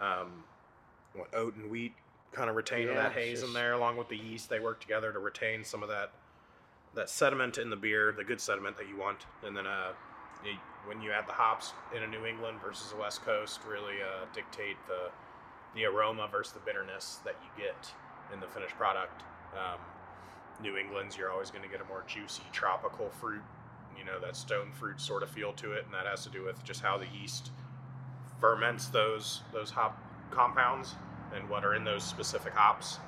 Um, 0.00 0.42
what 1.14 1.28
oat 1.34 1.54
and 1.56 1.70
wheat 1.70 1.92
kind 2.32 2.48
of 2.48 2.56
retain 2.56 2.86
Yeah, 2.88 2.94
that 2.94 3.12
haze 3.12 3.42
in 3.42 3.52
there, 3.52 3.72
along 3.74 3.96
with 3.98 4.08
the 4.08 4.16
yeast. 4.16 4.48
They 4.48 4.58
work 4.60 4.80
together 4.80 5.12
to 5.12 5.18
retain 5.18 5.64
some 5.64 5.82
of 5.82 5.88
that 5.90 6.12
that 6.94 7.08
sediment 7.08 7.58
in 7.58 7.70
the 7.70 7.76
beer, 7.76 8.12
the 8.16 8.24
good 8.24 8.40
sediment 8.40 8.76
that 8.78 8.88
you 8.88 8.96
want. 8.96 9.26
And 9.44 9.56
then 9.56 9.66
uh, 9.66 9.92
when 10.86 11.00
you 11.00 11.12
add 11.12 11.26
the 11.26 11.32
hops 11.32 11.72
in 11.96 12.02
a 12.02 12.06
New 12.06 12.26
England 12.26 12.58
versus 12.64 12.92
a 12.92 13.00
West 13.00 13.22
Coast, 13.22 13.60
really 13.68 14.02
uh, 14.02 14.26
dictate 14.34 14.76
the 14.86 15.10
the 15.74 15.84
aroma 15.84 16.28
versus 16.30 16.52
the 16.52 16.60
bitterness 16.60 17.20
that 17.24 17.36
you 17.42 17.64
get 17.64 17.92
in 18.32 18.40
the 18.40 18.46
finished 18.48 18.74
product. 18.76 19.22
Um, 19.54 19.78
New 20.60 20.76
England's, 20.76 21.16
you're 21.16 21.30
always 21.30 21.50
going 21.50 21.62
to 21.62 21.70
get 21.70 21.80
a 21.80 21.84
more 21.84 22.04
juicy 22.06 22.42
tropical 22.52 23.08
fruit, 23.08 23.42
you 23.96 24.04
know, 24.04 24.18
that 24.20 24.36
stone 24.36 24.72
fruit 24.72 25.00
sort 25.00 25.22
of 25.22 25.30
feel 25.30 25.52
to 25.54 25.72
it, 25.72 25.84
and 25.84 25.94
that 25.94 26.06
has 26.06 26.24
to 26.24 26.30
do 26.30 26.44
with 26.44 26.62
just 26.64 26.80
how 26.80 26.98
the 26.98 27.06
yeast 27.18 27.50
ferments 28.40 28.88
those 28.88 29.42
those 29.52 29.70
hop 29.70 30.00
compounds 30.30 30.94
and 31.34 31.48
what 31.48 31.64
are 31.64 31.74
in 31.74 31.84
those 31.84 32.02
specific 32.02 32.52
hops. 32.54 32.98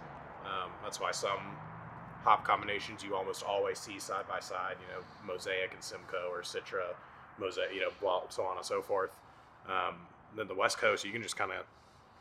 Um, 0.44 0.70
that's 0.82 1.00
why 1.00 1.10
some 1.10 1.56
hop 2.22 2.44
combinations 2.44 3.02
you 3.02 3.16
almost 3.16 3.42
always 3.42 3.78
see 3.78 3.98
side 3.98 4.28
by 4.28 4.40
side, 4.40 4.76
you 4.80 4.94
know, 4.94 5.02
Mosaic 5.26 5.72
and 5.74 5.82
Simcoe 5.82 6.28
or 6.30 6.42
Citra, 6.42 6.94
Mosaic, 7.38 7.74
you 7.74 7.80
know, 7.80 7.90
blah, 8.00 8.22
so 8.28 8.42
on 8.44 8.56
and 8.56 8.64
so 8.64 8.82
forth. 8.82 9.16
Um, 9.66 9.96
then 10.36 10.48
the 10.48 10.54
West 10.54 10.78
Coast, 10.78 11.04
you 11.04 11.12
can 11.12 11.22
just 11.22 11.36
kind 11.36 11.52
of 11.52 11.64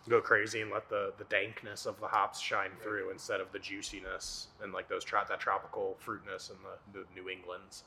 go 0.09 0.19
crazy 0.19 0.61
and 0.61 0.71
let 0.71 0.89
the, 0.89 1.13
the 1.17 1.25
dankness 1.25 1.85
of 1.85 1.99
the 1.99 2.07
hops 2.07 2.39
shine 2.39 2.71
through 2.81 3.11
instead 3.11 3.39
of 3.39 3.51
the 3.51 3.59
juiciness 3.59 4.47
and 4.63 4.73
like 4.73 4.89
those 4.89 5.03
tro- 5.03 5.21
that 5.27 5.39
tropical 5.39 5.95
fruitness 5.99 6.49
and 6.49 6.59
the, 6.63 6.99
the 6.99 7.05
New 7.15 7.29
Englands. 7.29 7.83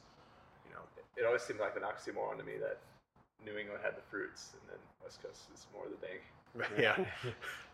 You 0.67 0.75
know, 0.75 0.81
It 1.17 1.27
always 1.27 1.43
seemed 1.43 1.61
like 1.61 1.77
an 1.77 1.83
oxymoron 1.83 2.39
to 2.39 2.45
me 2.45 2.53
that 2.61 2.79
New 3.45 3.59
England 3.59 3.81
had 3.83 3.97
the 3.97 4.03
fruits 4.11 4.53
and 4.53 4.71
then 4.71 4.79
West 5.03 5.23
Coast 5.23 5.43
is 5.53 5.67
more 5.73 5.87
the 5.89 6.07
dank. 6.07 6.71
yeah. 6.79 7.05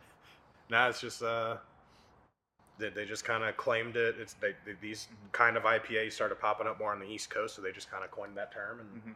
no, 0.70 0.88
it's 0.88 1.00
just 1.00 1.22
uh, 1.22 1.56
they, 2.80 2.88
they 2.90 3.04
just 3.04 3.24
kind 3.24 3.44
of 3.44 3.56
claimed 3.56 3.96
it. 3.96 4.16
It's 4.18 4.34
they, 4.34 4.54
they, 4.64 4.72
these 4.80 5.08
kind 5.32 5.56
of 5.56 5.62
IPAs 5.64 6.12
started 6.12 6.40
popping 6.40 6.66
up 6.66 6.78
more 6.78 6.92
on 6.92 6.98
the 7.00 7.06
East 7.06 7.30
Coast, 7.30 7.54
so 7.56 7.62
they 7.62 7.72
just 7.72 7.90
kind 7.90 8.04
of 8.04 8.10
coined 8.10 8.36
that 8.36 8.52
term, 8.52 8.80
and 8.80 8.88
Mhm. 9.02 9.14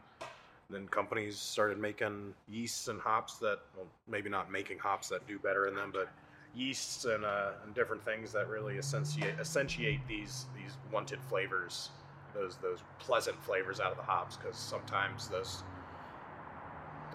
then 0.69 0.87
companies 0.87 1.37
started 1.37 1.77
making 1.77 2.33
yeasts 2.47 2.87
and 2.87 2.99
hops 3.01 3.37
that, 3.39 3.59
well, 3.75 3.87
maybe 4.07 4.29
not 4.29 4.51
making 4.51 4.79
hops 4.79 5.09
that 5.09 5.27
do 5.27 5.37
better 5.39 5.67
in 5.67 5.75
them, 5.75 5.91
but 5.93 6.09
yeasts 6.55 7.03
and 7.05 7.25
uh, 7.25 7.51
and 7.63 7.75
different 7.75 8.03
things 8.05 8.31
that 8.31 8.47
really 8.47 8.77
accentuate 8.77 9.37
accentuate 9.39 9.99
these 10.07 10.45
these 10.55 10.77
wanted 10.91 11.19
flavors, 11.29 11.89
those 12.33 12.55
those 12.57 12.79
pleasant 12.99 13.37
flavors 13.43 13.79
out 13.79 13.91
of 13.91 13.97
the 13.97 14.03
hops, 14.03 14.37
because 14.37 14.55
sometimes 14.57 15.27
those 15.27 15.63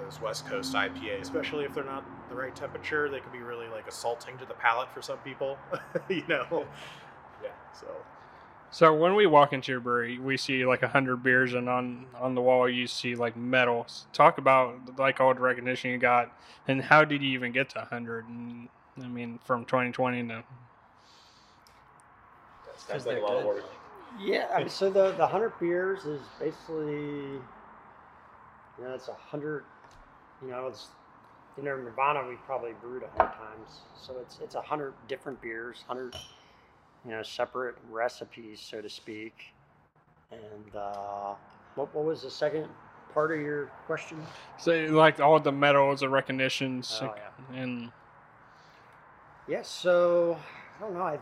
those 0.05 0.21
West 0.21 0.47
Coast 0.47 0.75
IPA, 0.75 1.21
especially 1.21 1.65
if 1.65 1.75
they're 1.75 1.85
not 1.85 2.05
the 2.29 2.35
right 2.35 2.55
temperature, 2.55 3.09
they 3.09 3.21
can 3.21 3.33
be 3.33 3.41
really 3.41 3.69
like 3.69 3.87
assaulting 3.89 4.39
to 4.39 4.45
the 4.45 4.55
palate 4.55 4.93
for 4.93 5.03
some 5.03 5.19
people. 5.19 5.59
you 6.09 6.25
know. 6.29 6.67
Yeah. 7.43 7.51
So 7.79 7.87
So 8.71 8.95
when 8.95 9.15
we 9.15 9.27
walk 9.27 9.53
into 9.53 9.73
your 9.73 9.81
brewery, 9.81 10.19
we 10.19 10.37
see 10.37 10.65
like 10.65 10.83
a 10.83 10.89
hundred 10.89 11.23
beers, 11.23 11.55
and 11.55 11.69
on 11.69 12.07
on 12.19 12.35
the 12.35 12.41
wall 12.41 12.69
you 12.69 12.87
see 12.87 13.15
like 13.15 13.37
medals. 13.37 14.07
Talk 14.13 14.39
about 14.39 14.99
like 14.99 15.21
all 15.21 15.35
the 15.35 15.41
recognition 15.41 15.91
you 15.91 15.99
got, 15.99 16.33
and 16.69 16.83
how 16.83 17.05
did 17.05 17.23
you 17.23 17.31
even 17.31 17.53
get 17.53 17.69
to 17.71 17.81
hundred? 17.81 18.27
And 18.29 18.69
I 19.03 19.09
mean, 19.09 19.39
from 19.45 19.65
2020 19.65 20.23
to 20.23 20.29
That 20.29 20.45
Because 22.87 23.07
like 23.07 23.19
a 23.19 23.21
lot 23.21 23.37
of 23.39 23.45
work. 23.45 23.65
Yeah, 24.19 24.49
I 24.55 24.61
mean, 24.61 24.69
so 24.69 24.91
the 24.91 25.13
the 25.13 25.27
hundred 25.27 25.59
beers 25.59 26.05
is 26.05 26.21
basically, 26.39 26.85
you 26.85 27.43
know, 28.81 28.95
it's 28.95 29.09
a 29.09 29.15
hundred. 29.15 29.65
You 30.43 30.51
know, 30.51 30.67
it's 30.69 30.89
you 31.57 31.63
know 31.63 31.77
Nirvana 31.77 32.27
we 32.29 32.37
probably 32.47 32.73
brewed 32.81 33.03
a 33.03 33.09
hundred 33.09 33.35
times, 33.35 33.81
so 34.01 34.15
it's 34.21 34.39
it's 34.43 34.55
a 34.55 34.61
hundred 34.61 34.95
different 35.09 35.41
beers, 35.43 35.85
hundred 35.87 36.15
you 37.05 37.11
know 37.11 37.23
separate 37.23 37.77
recipes, 37.91 38.61
so 38.61 38.81
to 38.81 38.89
speak. 38.89 39.35
And 40.31 40.75
uh, 40.75 41.35
what 41.75 41.95
what 41.95 42.05
was 42.05 42.23
the 42.23 42.31
second 42.31 42.69
part 43.13 43.33
of 43.33 43.41
your 43.41 43.67
question? 43.87 44.23
so 44.59 44.73
like 44.91 45.21
all 45.21 45.41
the 45.41 45.53
medals, 45.53 46.01
the 46.01 46.09
recognitions, 46.09 46.99
Oh, 47.03 47.15
and 47.53 47.91
Yes, 49.49 49.69
so 49.69 50.39
I 50.79 50.81
don't 50.81 50.95
know. 50.95 51.03
I 51.03 51.19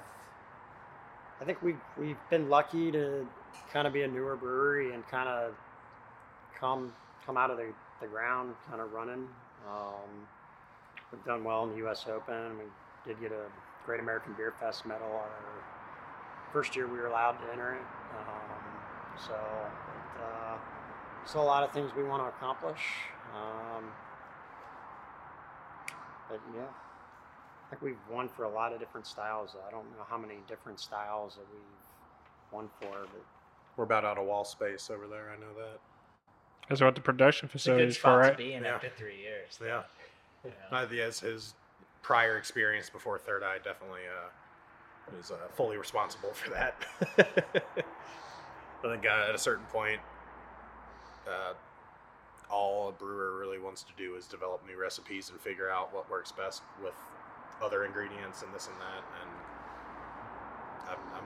I 1.41 1.45
think 1.45 1.63
we 1.63 1.77
we've 1.97 2.19
been 2.31 2.49
lucky 2.51 2.93
to 2.93 3.27
kind 3.73 3.87
of 3.87 3.93
be 3.93 4.03
a 4.03 4.09
newer 4.09 4.37
brewery 4.37 4.93
and 4.93 5.07
kind 5.09 5.29
of 5.29 5.55
come 6.59 6.93
come 7.25 7.37
out 7.37 7.51
of 7.51 7.57
the, 7.57 7.73
the 8.01 8.07
ground 8.07 8.55
kind 8.69 8.81
of 8.81 8.93
running. 8.93 9.29
Um, 9.69 10.27
we've 11.13 11.25
done 11.25 11.45
well 11.45 11.65
in 11.65 11.71
the 11.71 11.77
U.S. 11.79 12.07
Open. 12.09 12.59
We 12.59 12.65
did 13.07 13.21
get 13.21 13.33
a 13.33 13.45
Great 13.85 14.01
American 14.01 14.35
Beer 14.35 14.53
Fest 14.59 14.87
medal 14.87 15.07
our 15.07 15.29
first 16.53 16.75
year 16.75 16.87
we 16.87 16.99
were 16.99 17.07
allowed 17.07 17.33
to 17.33 17.53
enter 17.53 17.75
it. 17.75 17.83
Um, 18.19 19.19
so 19.27 19.35
it, 19.35 20.23
uh, 20.23 20.57
still 21.27 21.43
a 21.43 21.45
lot 21.45 21.63
of 21.63 21.73
things 21.73 21.91
we 21.97 22.05
want 22.05 22.23
to 22.23 22.29
accomplish. 22.29 22.81
Um, 23.35 23.85
but 26.29 26.41
yeah. 26.55 26.63
I 26.63 27.71
think 27.71 27.83
we've 27.83 27.99
won 28.11 28.29
for 28.31 28.45
a 28.45 28.49
lot 28.49 28.73
of 28.73 28.81
different 28.81 29.07
styles. 29.07 29.55
I 29.67 29.71
don't 29.71 29.85
know 29.97 30.05
how 30.09 30.17
many 30.17 30.37
different 30.49 30.81
styles 30.81 31.35
that 31.35 31.45
we've 31.53 32.51
won 32.51 32.71
for, 32.81 33.07
but 33.13 33.25
we're 33.77 33.85
about 33.85 34.07
out 34.07 34.17
of 34.17 34.27
wall 34.27 34.45
space 34.45 34.89
over 34.91 35.07
there. 35.07 35.31
I 35.31 35.39
know 35.39 35.53
that. 35.55 35.79
That's 36.69 36.81
what 36.81 36.95
the 36.95 37.01
production 37.01 37.47
It's 37.47 37.55
a 37.55 37.59
facility 37.59 37.83
good 37.85 37.89
is 37.91 37.97
for, 37.97 38.01
spot 38.01 38.19
right? 38.19 38.31
to 38.33 38.37
be 38.39 38.53
in 38.55 38.65
Yeah. 38.65 38.75
after 38.75 38.89
three 38.91 39.17
years. 39.21 39.59
Yeah. 39.61 39.83
You 40.45 40.53
know? 40.71 40.77
Uh, 40.79 40.87
yes, 40.93 41.21
his 41.21 41.55
prior 42.03 42.37
experience 42.39 42.89
before 42.91 43.19
Third 43.19 43.43
Eye 43.43 43.59
definitely 43.63 44.03
uh, 44.09 44.29
was 45.17 45.31
uh, 45.31 45.37
fully 45.55 45.77
responsible 45.77 46.33
for 46.33 46.51
that. 46.51 46.75
I 48.85 48.91
think 48.93 49.07
uh, 49.07 49.27
at 49.29 49.35
a 49.35 49.39
certain 49.39 49.65
point, 49.67 50.01
uh, 51.29 51.55
all 52.51 52.89
a 52.89 52.93
brewer 52.93 53.37
really 53.39 53.59
wants 53.59 53.83
to 53.83 53.93
do 53.97 54.15
is 54.15 54.27
develop 54.27 54.65
new 54.67 54.79
recipes 54.81 55.29
and 55.31 55.39
figure 55.41 55.69
out 55.69 55.93
what 55.95 56.09
works 56.11 56.33
best 56.33 56.63
with 56.83 56.95
other 57.63 57.85
ingredients 57.85 58.43
and 58.43 58.55
this 58.55 58.69
and 58.69 58.77
that. 58.81 59.05
And 59.21 59.31
I'm, 60.91 61.15
I'm, 61.17 61.25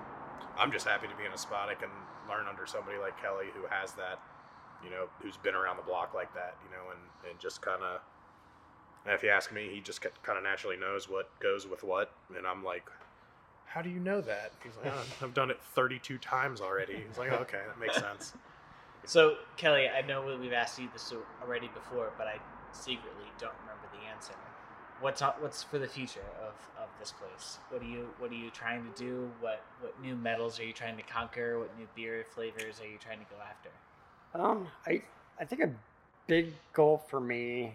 I'm 0.58 0.72
just 0.72 0.86
happy 0.86 1.06
to 1.06 1.14
be 1.14 1.24
in 1.24 1.32
a 1.32 1.38
spot 1.38 1.68
I 1.68 1.74
can 1.74 1.90
learn 2.28 2.46
under 2.48 2.66
somebody 2.66 2.98
like 2.98 3.20
Kelly 3.20 3.46
who 3.54 3.66
has 3.68 3.92
that, 3.92 4.18
you 4.84 4.90
know, 4.90 5.06
who's 5.20 5.36
been 5.36 5.54
around 5.54 5.76
the 5.76 5.82
block 5.82 6.14
like 6.14 6.32
that, 6.34 6.56
you 6.64 6.70
know, 6.70 6.90
and, 6.90 7.30
and 7.30 7.40
just 7.40 7.62
kind 7.62 7.82
of 7.82 8.00
if 9.06 9.22
you 9.22 9.30
ask 9.30 9.52
me, 9.52 9.68
he 9.72 9.80
just 9.80 10.00
kind 10.22 10.38
of 10.38 10.44
naturally 10.44 10.76
knows 10.76 11.08
what 11.08 11.28
goes 11.40 11.66
with 11.66 11.82
what. 11.82 12.12
And 12.36 12.46
I'm 12.46 12.62
like, 12.62 12.84
how 13.66 13.82
do 13.82 13.90
you 13.90 13.98
know 13.98 14.20
that? 14.20 14.52
He's 14.62 14.72
like, 14.76 14.92
"Oh, 14.94 15.04
I've 15.24 15.34
done 15.34 15.50
it 15.50 15.58
32 15.74 16.18
times 16.18 16.60
already. 16.60 17.02
He's 17.08 17.18
like, 17.18 17.32
okay, 17.32 17.60
that 17.66 17.80
makes 17.80 17.96
sense. 17.96 18.34
So, 19.04 19.36
Kelly, 19.56 19.88
I 19.88 20.02
know 20.02 20.36
we've 20.40 20.52
asked 20.52 20.78
you 20.78 20.88
this 20.92 21.12
already 21.42 21.68
before, 21.74 22.12
but 22.16 22.28
I 22.28 22.36
secretly 22.72 23.26
don't 23.38 23.54
remember 23.62 23.88
the 23.92 24.08
answer. 24.08 24.34
What's 25.00 25.20
what's 25.40 25.64
for 25.64 25.80
the 25.80 25.88
future 25.88 26.24
of, 26.40 26.54
of 26.80 26.88
this 27.00 27.10
place? 27.10 27.58
What 27.70 27.82
are 27.82 27.86
you 27.86 28.10
what 28.20 28.30
are 28.30 28.36
you 28.36 28.50
trying 28.50 28.84
to 28.84 28.96
do? 28.96 29.28
What 29.40 29.60
what 29.80 30.00
new 30.00 30.14
metals 30.14 30.60
are 30.60 30.64
you 30.64 30.72
trying 30.72 30.96
to 30.96 31.02
conquer? 31.02 31.58
What 31.58 31.76
new 31.76 31.88
beer 31.96 32.24
flavors 32.32 32.80
are 32.80 32.86
you 32.86 32.98
trying 32.98 33.18
to 33.18 33.24
go 33.24 33.40
after? 33.44 33.70
Um, 34.34 34.68
I 34.86 35.02
I 35.38 35.44
think 35.44 35.62
a 35.62 35.70
big 36.26 36.52
goal 36.72 37.02
for 37.10 37.20
me, 37.20 37.74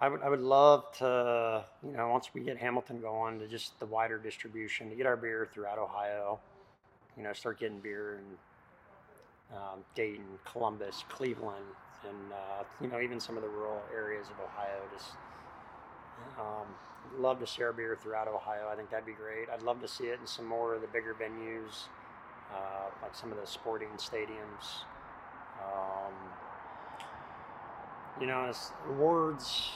I 0.00 0.08
would 0.08 0.22
I 0.22 0.28
would 0.28 0.40
love 0.40 0.84
to 0.98 1.64
you 1.84 1.96
know 1.96 2.08
once 2.08 2.30
we 2.34 2.42
get 2.42 2.58
Hamilton 2.58 3.00
going 3.00 3.38
to 3.38 3.48
just 3.48 3.78
the 3.80 3.86
wider 3.86 4.18
distribution 4.18 4.90
to 4.90 4.96
get 4.96 5.06
our 5.06 5.16
beer 5.16 5.48
throughout 5.52 5.78
Ohio, 5.78 6.38
you 7.16 7.22
know 7.22 7.32
start 7.32 7.58
getting 7.58 7.78
beer 7.80 8.18
in 8.18 9.56
um, 9.56 9.84
Dayton, 9.94 10.38
Columbus, 10.44 11.04
Cleveland, 11.08 11.64
and 12.06 12.32
uh, 12.32 12.64
you 12.80 12.88
know 12.88 13.00
even 13.00 13.18
some 13.18 13.36
of 13.36 13.42
the 13.42 13.48
rural 13.48 13.80
areas 13.94 14.26
of 14.28 14.44
Ohio. 14.44 14.80
Just 14.94 15.12
um, 16.38 16.66
love 17.18 17.40
to 17.40 17.46
share 17.46 17.72
beer 17.72 17.96
throughout 18.00 18.28
Ohio. 18.28 18.68
I 18.70 18.76
think 18.76 18.90
that'd 18.90 19.06
be 19.06 19.12
great. 19.12 19.48
I'd 19.50 19.62
love 19.62 19.80
to 19.80 19.88
see 19.88 20.04
it 20.04 20.18
in 20.20 20.26
some 20.26 20.46
more 20.46 20.74
of 20.74 20.82
the 20.82 20.86
bigger 20.88 21.14
venues, 21.14 21.88
uh, 22.52 22.90
like 23.00 23.14
some 23.14 23.32
of 23.32 23.38
the 23.40 23.46
sporting 23.46 23.88
stadiums. 23.96 24.84
Um, 25.62 26.12
you 28.20 28.26
know, 28.26 28.46
as 28.48 28.70
awards, 28.88 29.70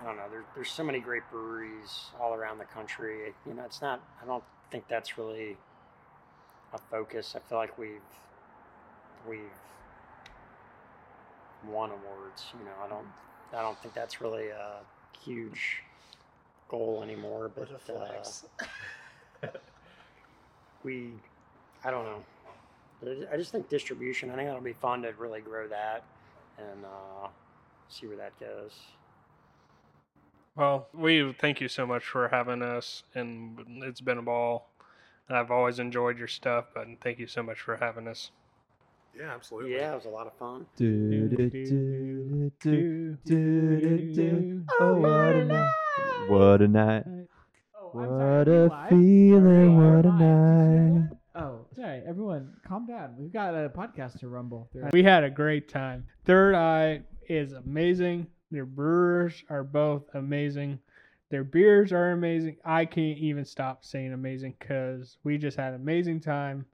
I 0.00 0.06
don't 0.06 0.16
know. 0.16 0.28
There, 0.30 0.44
there's 0.54 0.70
so 0.70 0.84
many 0.84 1.00
great 1.00 1.22
breweries 1.30 2.06
all 2.20 2.34
around 2.34 2.58
the 2.58 2.64
country. 2.64 3.34
You 3.46 3.54
know, 3.54 3.64
it's 3.64 3.82
not. 3.82 4.00
I 4.22 4.26
don't 4.26 4.44
think 4.70 4.86
that's 4.88 5.18
really 5.18 5.56
a 6.72 6.78
focus. 6.78 7.34
I 7.36 7.40
feel 7.48 7.58
like 7.58 7.76
we've 7.78 8.00
we've 9.28 9.40
won 11.68 11.90
awards. 11.90 12.44
You 12.58 12.64
know, 12.64 12.84
I 12.84 12.88
don't. 12.88 13.06
I 13.52 13.62
don't 13.62 13.78
think 13.80 13.94
that's 13.94 14.20
really 14.20 14.48
a 14.48 14.80
huge 15.24 15.82
goal 16.68 17.02
anymore. 17.02 17.50
But 17.54 17.68
uh, 17.90 19.48
we 20.82 21.10
i 21.84 21.90
don't 21.90 22.04
know 22.04 22.24
I- 23.04 23.34
i 23.34 23.36
just 23.36 23.52
think 23.52 23.68
distribution 23.68 24.30
i 24.30 24.34
think 24.36 24.46
that'll 24.48 24.60
be 24.62 24.72
fun 24.72 25.02
to 25.02 25.12
really 25.18 25.40
grow 25.40 25.66
that 25.68 26.04
and 26.58 26.84
uh, 26.84 27.28
see 27.88 28.06
where 28.06 28.16
that 28.16 28.38
goes 28.40 28.72
Well, 30.56 30.88
we 30.94 31.34
thank 31.38 31.60
you 31.60 31.68
so 31.68 31.86
much 31.86 32.02
for 32.04 32.28
having 32.28 32.62
us, 32.62 33.02
and 33.14 33.58
it's 33.84 34.00
been 34.00 34.16
a 34.16 34.22
ball. 34.22 34.70
I've 35.28 35.50
always 35.50 35.78
enjoyed 35.78 36.16
your 36.18 36.28
stuff, 36.28 36.66
but 36.74 36.86
thank 37.02 37.18
you 37.18 37.26
so 37.26 37.42
much 37.42 37.60
for 37.60 37.76
having 37.76 38.08
us. 38.08 38.30
Yeah, 39.14 39.34
absolutely. 39.34 39.74
Yeah, 39.74 39.92
it 39.92 39.96
was 39.96 40.06
a 40.06 40.08
lot 40.08 40.26
of 40.26 40.32
fun. 40.38 40.64
Do, 40.76 41.28
do, 41.28 41.36
do, 41.50 42.50
do, 42.60 43.16
do, 43.26 43.78
do, 43.80 44.14
do. 44.14 44.64
Oh, 44.80 44.94
what 44.96 45.34
a 45.36 45.44
night. 45.44 45.72
What 46.28 46.60
a 46.62 46.68
night. 46.68 47.04
Oh, 47.78 47.90
What 47.92 48.48
a 48.48 48.86
feeling. 48.88 49.76
What 49.76 50.06
a 50.06 50.12
night. 50.12 51.10
Oh, 51.38 51.66
sorry, 51.74 52.02
everyone, 52.08 52.54
calm 52.66 52.86
down. 52.86 53.14
We've 53.18 53.32
got 53.32 53.54
a 53.54 53.68
podcast 53.68 54.20
to 54.20 54.28
rumble 54.28 54.70
through. 54.72 54.88
We 54.92 55.02
had 55.02 55.22
a 55.22 55.28
great 55.28 55.68
time. 55.68 56.06
Third 56.24 56.54
Eye 56.54 57.02
is 57.28 57.52
amazing. 57.52 58.28
Their 58.50 58.64
brewers 58.64 59.44
are 59.50 59.62
both 59.62 60.04
amazing. 60.14 60.78
Their 61.28 61.44
beers 61.44 61.92
are 61.92 62.12
amazing. 62.12 62.56
I 62.64 62.86
can't 62.86 63.18
even 63.18 63.44
stop 63.44 63.84
saying 63.84 64.14
amazing 64.14 64.54
because 64.58 65.18
we 65.24 65.36
just 65.36 65.58
had 65.58 65.74
an 65.74 65.80
amazing 65.80 66.20
time. 66.20 66.64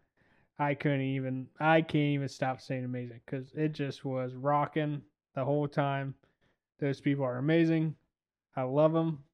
I 0.60 0.74
couldn't 0.74 1.00
even. 1.00 1.48
I 1.58 1.80
can't 1.80 2.14
even 2.14 2.28
stop 2.28 2.60
saying 2.60 2.84
amazing 2.84 3.20
because 3.26 3.50
it 3.56 3.72
just 3.72 4.04
was 4.04 4.34
rocking 4.34 5.02
the 5.34 5.44
whole 5.44 5.66
time. 5.66 6.14
Those 6.78 7.00
people 7.00 7.24
are 7.24 7.38
amazing. 7.38 7.96
I 8.54 8.62
love 8.62 8.92
them. 8.92 9.24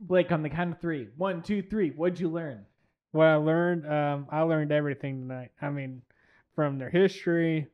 Blake, 0.00 0.32
on 0.32 0.42
the 0.42 0.50
count 0.50 0.72
of 0.72 0.80
three. 0.80 1.08
One, 1.16 1.40
two, 1.40 1.62
three. 1.62 1.90
What'd 1.90 2.20
you 2.20 2.28
learn? 2.28 2.66
What 3.12 3.26
I 3.26 3.36
learned, 3.36 3.86
um, 3.90 4.26
I 4.30 4.42
learned 4.42 4.72
everything 4.72 5.20
tonight. 5.20 5.50
I 5.60 5.70
mean, 5.70 6.02
from 6.54 6.78
their 6.78 6.90
history, 6.90 7.68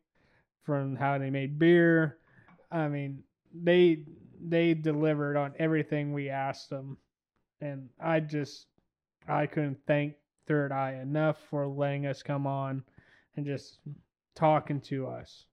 from 0.65 0.97
how 0.97 1.19
they 1.19 1.31
made 1.31 1.59
beer. 1.59 2.19
I 2.71 2.89
mean, 2.89 3.23
they 3.55 4.03
they 4.45 4.75
delivered 4.75 5.37
on 5.37 5.55
everything 5.59 6.13
we 6.13 6.29
asked 6.29 6.71
them, 6.71 6.99
and 7.61 7.89
I 8.01 8.21
just 8.21 8.67
I 9.29 9.47
couldn't 9.47 9.79
thank 9.87 10.15
Third 10.47 10.73
Eye 10.73 10.99
enough 11.03 11.39
for 11.51 11.67
letting 11.67 12.07
us 12.07 12.23
come 12.23 12.47
on 12.47 12.83
and 13.37 13.47
just 13.47 13.79
talking 14.35 14.81
to 14.83 15.07
us. 15.07 15.47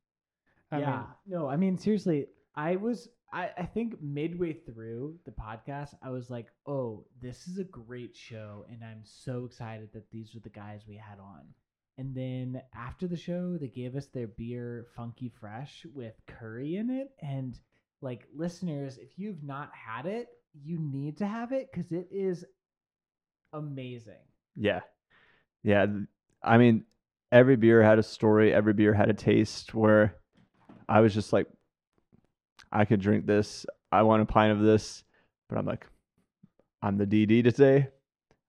I 0.72 0.80
yeah. 0.80 0.92
mean, 0.92 1.06
no, 1.28 1.48
I 1.48 1.58
mean 1.58 1.78
seriously, 1.78 2.28
I 2.56 2.76
was 2.76 3.10
I, 3.34 3.50
I 3.58 3.64
think 3.64 4.02
midway 4.02 4.54
through 4.54 5.16
the 5.26 5.32
podcast, 5.32 5.96
I 6.04 6.12
was 6.12 6.30
like, 6.30 6.48
oh, 6.68 7.04
this 7.20 7.48
is 7.48 7.58
a 7.58 7.64
great 7.64 8.16
show, 8.16 8.66
and 8.70 8.84
I'm 8.84 9.02
so 9.04 9.46
excited 9.46 9.90
that 9.94 10.10
these 10.12 10.36
were 10.36 10.42
the 10.42 10.50
guys 10.50 10.82
we 10.88 10.96
had 10.96 11.20
on. 11.20 11.42
And 11.98 12.16
then 12.16 12.62
after 12.76 13.08
the 13.08 13.18
show, 13.18 13.58
they 13.58 13.68
gave 13.68 13.96
us 13.96 14.08
their 14.08 14.28
beer 14.28 14.88
Funky 14.96 15.30
Fresh 15.30 15.86
with 15.94 16.14
curry 16.28 16.78
in 16.78 16.90
it. 16.90 17.12
And 17.22 17.60
like 18.02 18.28
listeners, 18.36 18.98
if 18.98 19.18
you've 19.18 19.44
not 19.44 19.72
had 19.74 20.06
it, 20.06 20.28
you 20.64 20.80
need 20.80 21.18
to 21.18 21.28
have 21.28 21.52
it 21.52 21.70
because 21.72 21.92
it 21.92 22.08
is 22.12 22.46
amazing. 23.54 24.26
Yeah. 24.56 24.82
Yeah. 25.62 25.86
I 26.44 26.58
mean, 26.58 26.86
every 27.32 27.56
beer 27.56 27.84
had 27.84 28.00
a 28.00 28.04
story, 28.04 28.54
every 28.54 28.74
beer 28.74 28.94
had 28.94 29.10
a 29.10 29.14
taste 29.14 29.74
where 29.74 30.16
I 30.90 31.00
was 31.00 31.14
just 31.14 31.32
like, 31.32 31.48
I 32.74 32.86
could 32.86 33.00
drink 33.00 33.26
this. 33.26 33.66
I 33.92 34.02
want 34.02 34.22
a 34.22 34.26
pint 34.26 34.52
of 34.52 34.60
this. 34.60 35.04
But 35.48 35.58
I'm 35.58 35.66
like, 35.66 35.86
I'm 36.82 36.98
the 36.98 37.06
DD 37.06 37.44
today. 37.44 37.88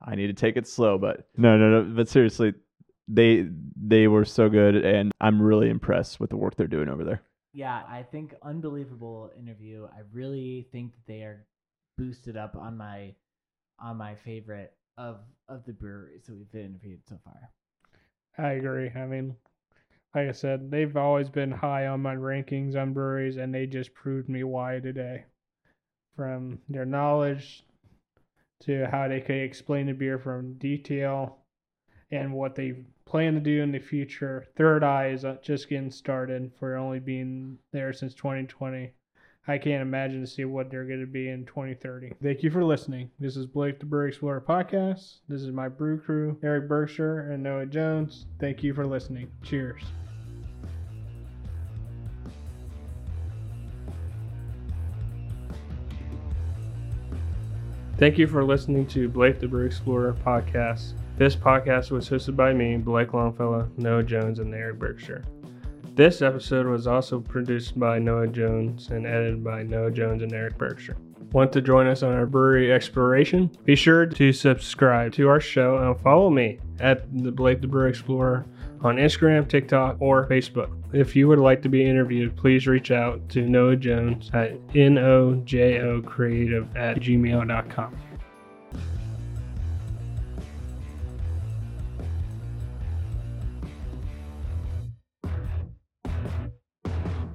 I 0.02 0.14
need 0.16 0.26
to 0.28 0.32
take 0.32 0.56
it 0.56 0.66
slow. 0.66 0.98
But 0.98 1.28
no, 1.36 1.56
no, 1.56 1.82
no. 1.82 1.94
But 1.94 2.08
seriously, 2.08 2.54
they 3.06 3.46
they 3.76 4.08
were 4.08 4.24
so 4.24 4.48
good 4.48 4.76
and 4.76 5.12
I'm 5.20 5.40
really 5.40 5.68
impressed 5.68 6.20
with 6.20 6.30
the 6.30 6.36
work 6.36 6.56
they're 6.56 6.66
doing 6.66 6.88
over 6.88 7.04
there. 7.04 7.22
Yeah, 7.52 7.82
I 7.88 8.02
think 8.02 8.34
unbelievable 8.42 9.30
interview. 9.38 9.86
I 9.86 10.00
really 10.12 10.66
think 10.72 10.92
that 10.94 11.06
they 11.06 11.22
are 11.22 11.44
boosted 11.98 12.36
up 12.36 12.56
on 12.56 12.76
my 12.76 13.14
on 13.78 13.96
my 13.96 14.14
favorite 14.14 14.72
of 14.96 15.20
of 15.48 15.64
the 15.66 15.72
breweries 15.72 16.24
that 16.26 16.34
we've 16.34 16.50
been 16.50 16.66
interviewed 16.66 17.00
so 17.08 17.18
far. 17.24 17.50
I 18.38 18.52
agree. 18.52 18.90
I 18.90 19.06
mean, 19.06 19.36
like 20.14 20.28
I 20.28 20.32
said, 20.32 20.70
they've 20.70 20.96
always 20.96 21.28
been 21.28 21.50
high 21.50 21.86
on 21.86 22.00
my 22.00 22.14
rankings 22.14 22.76
on 22.76 22.92
breweries, 22.92 23.36
and 23.36 23.52
they 23.52 23.66
just 23.66 23.94
proved 23.94 24.28
me 24.28 24.44
why 24.44 24.78
today. 24.78 25.24
From 26.16 26.60
their 26.68 26.84
knowledge 26.84 27.64
to 28.60 28.86
how 28.86 29.08
they 29.08 29.20
could 29.20 29.42
explain 29.42 29.86
the 29.86 29.92
beer 29.92 30.18
from 30.18 30.54
detail 30.54 31.38
and 32.12 32.32
what 32.32 32.54
they 32.54 32.84
plan 33.04 33.34
to 33.34 33.40
do 33.40 33.62
in 33.62 33.72
the 33.72 33.80
future. 33.80 34.46
Third 34.56 34.84
Eye 34.84 35.08
is 35.08 35.24
uh, 35.24 35.36
just 35.42 35.68
getting 35.68 35.90
started 35.90 36.52
for 36.58 36.76
only 36.76 37.00
being 37.00 37.58
there 37.72 37.92
since 37.92 38.14
2020. 38.14 38.92
I 39.46 39.58
can't 39.58 39.82
imagine 39.82 40.20
to 40.20 40.26
see 40.26 40.44
what 40.44 40.70
they're 40.70 40.86
going 40.86 41.00
to 41.00 41.06
be 41.06 41.28
in 41.28 41.44
2030. 41.44 42.12
Thank 42.22 42.42
you 42.42 42.50
for 42.50 42.64
listening. 42.64 43.10
This 43.18 43.36
is 43.36 43.46
Blake 43.46 43.78
the 43.78 43.84
Brew 43.86 44.06
Explorer 44.06 44.40
podcast. 44.40 45.18
This 45.28 45.42
is 45.42 45.50
my 45.50 45.68
brew 45.68 46.00
crew, 46.00 46.38
Eric 46.42 46.68
Burgasser 46.68 47.30
and 47.30 47.42
Noah 47.42 47.66
Jones. 47.66 48.24
Thank 48.40 48.62
you 48.62 48.72
for 48.72 48.86
listening. 48.86 49.30
Cheers. 49.42 49.82
Thank 57.96 58.18
you 58.18 58.26
for 58.26 58.44
listening 58.44 58.86
to 58.88 59.08
Blake 59.08 59.38
the 59.38 59.46
Brew 59.46 59.66
Explorer 59.66 60.16
podcast. 60.26 60.94
This 61.16 61.36
podcast 61.36 61.92
was 61.92 62.08
hosted 62.08 62.34
by 62.34 62.52
me, 62.52 62.76
Blake 62.76 63.14
Longfellow, 63.14 63.70
Noah 63.76 64.02
Jones, 64.02 64.40
and 64.40 64.52
Eric 64.52 64.80
Burgasser. 64.80 65.24
This 65.94 66.20
episode 66.20 66.66
was 66.66 66.88
also 66.88 67.20
produced 67.20 67.78
by 67.78 68.00
Noah 68.00 68.26
Jones 68.26 68.88
and 68.88 69.06
edited 69.06 69.44
by 69.44 69.62
Noah 69.62 69.92
Jones 69.92 70.24
and 70.24 70.32
Eric 70.32 70.58
Burgasser. 70.58 70.96
Want 71.30 71.52
to 71.52 71.60
join 71.62 71.86
us 71.86 72.02
on 72.02 72.12
our 72.12 72.26
brewery 72.26 72.72
exploration? 72.72 73.48
Be 73.64 73.76
sure 73.76 74.06
to 74.06 74.32
subscribe 74.32 75.12
to 75.12 75.28
our 75.28 75.40
show 75.40 75.78
and 75.78 76.00
follow 76.00 76.30
me 76.30 76.58
at 76.80 77.06
the 77.22 77.30
Blake 77.30 77.60
the 77.60 77.68
Brew 77.68 77.88
Explorer 77.88 78.44
on 78.84 78.96
Instagram, 78.96 79.48
TikTok, 79.48 79.96
or 80.00 80.26
Facebook. 80.28 80.70
If 80.92 81.16
you 81.16 81.28
would 81.28 81.38
like 81.38 81.62
to 81.62 81.68
be 81.68 81.84
interviewed, 81.84 82.36
please 82.36 82.66
reach 82.66 82.90
out 82.90 83.28
to 83.30 83.42
Noah 83.42 83.76
Jones 83.76 84.30
at 84.32 84.52
N 84.74 84.98
O 84.98 85.34
J 85.44 85.80
O 85.80 86.02
creative 86.02 86.74
at 86.76 86.98
gmail.com. 86.98 87.96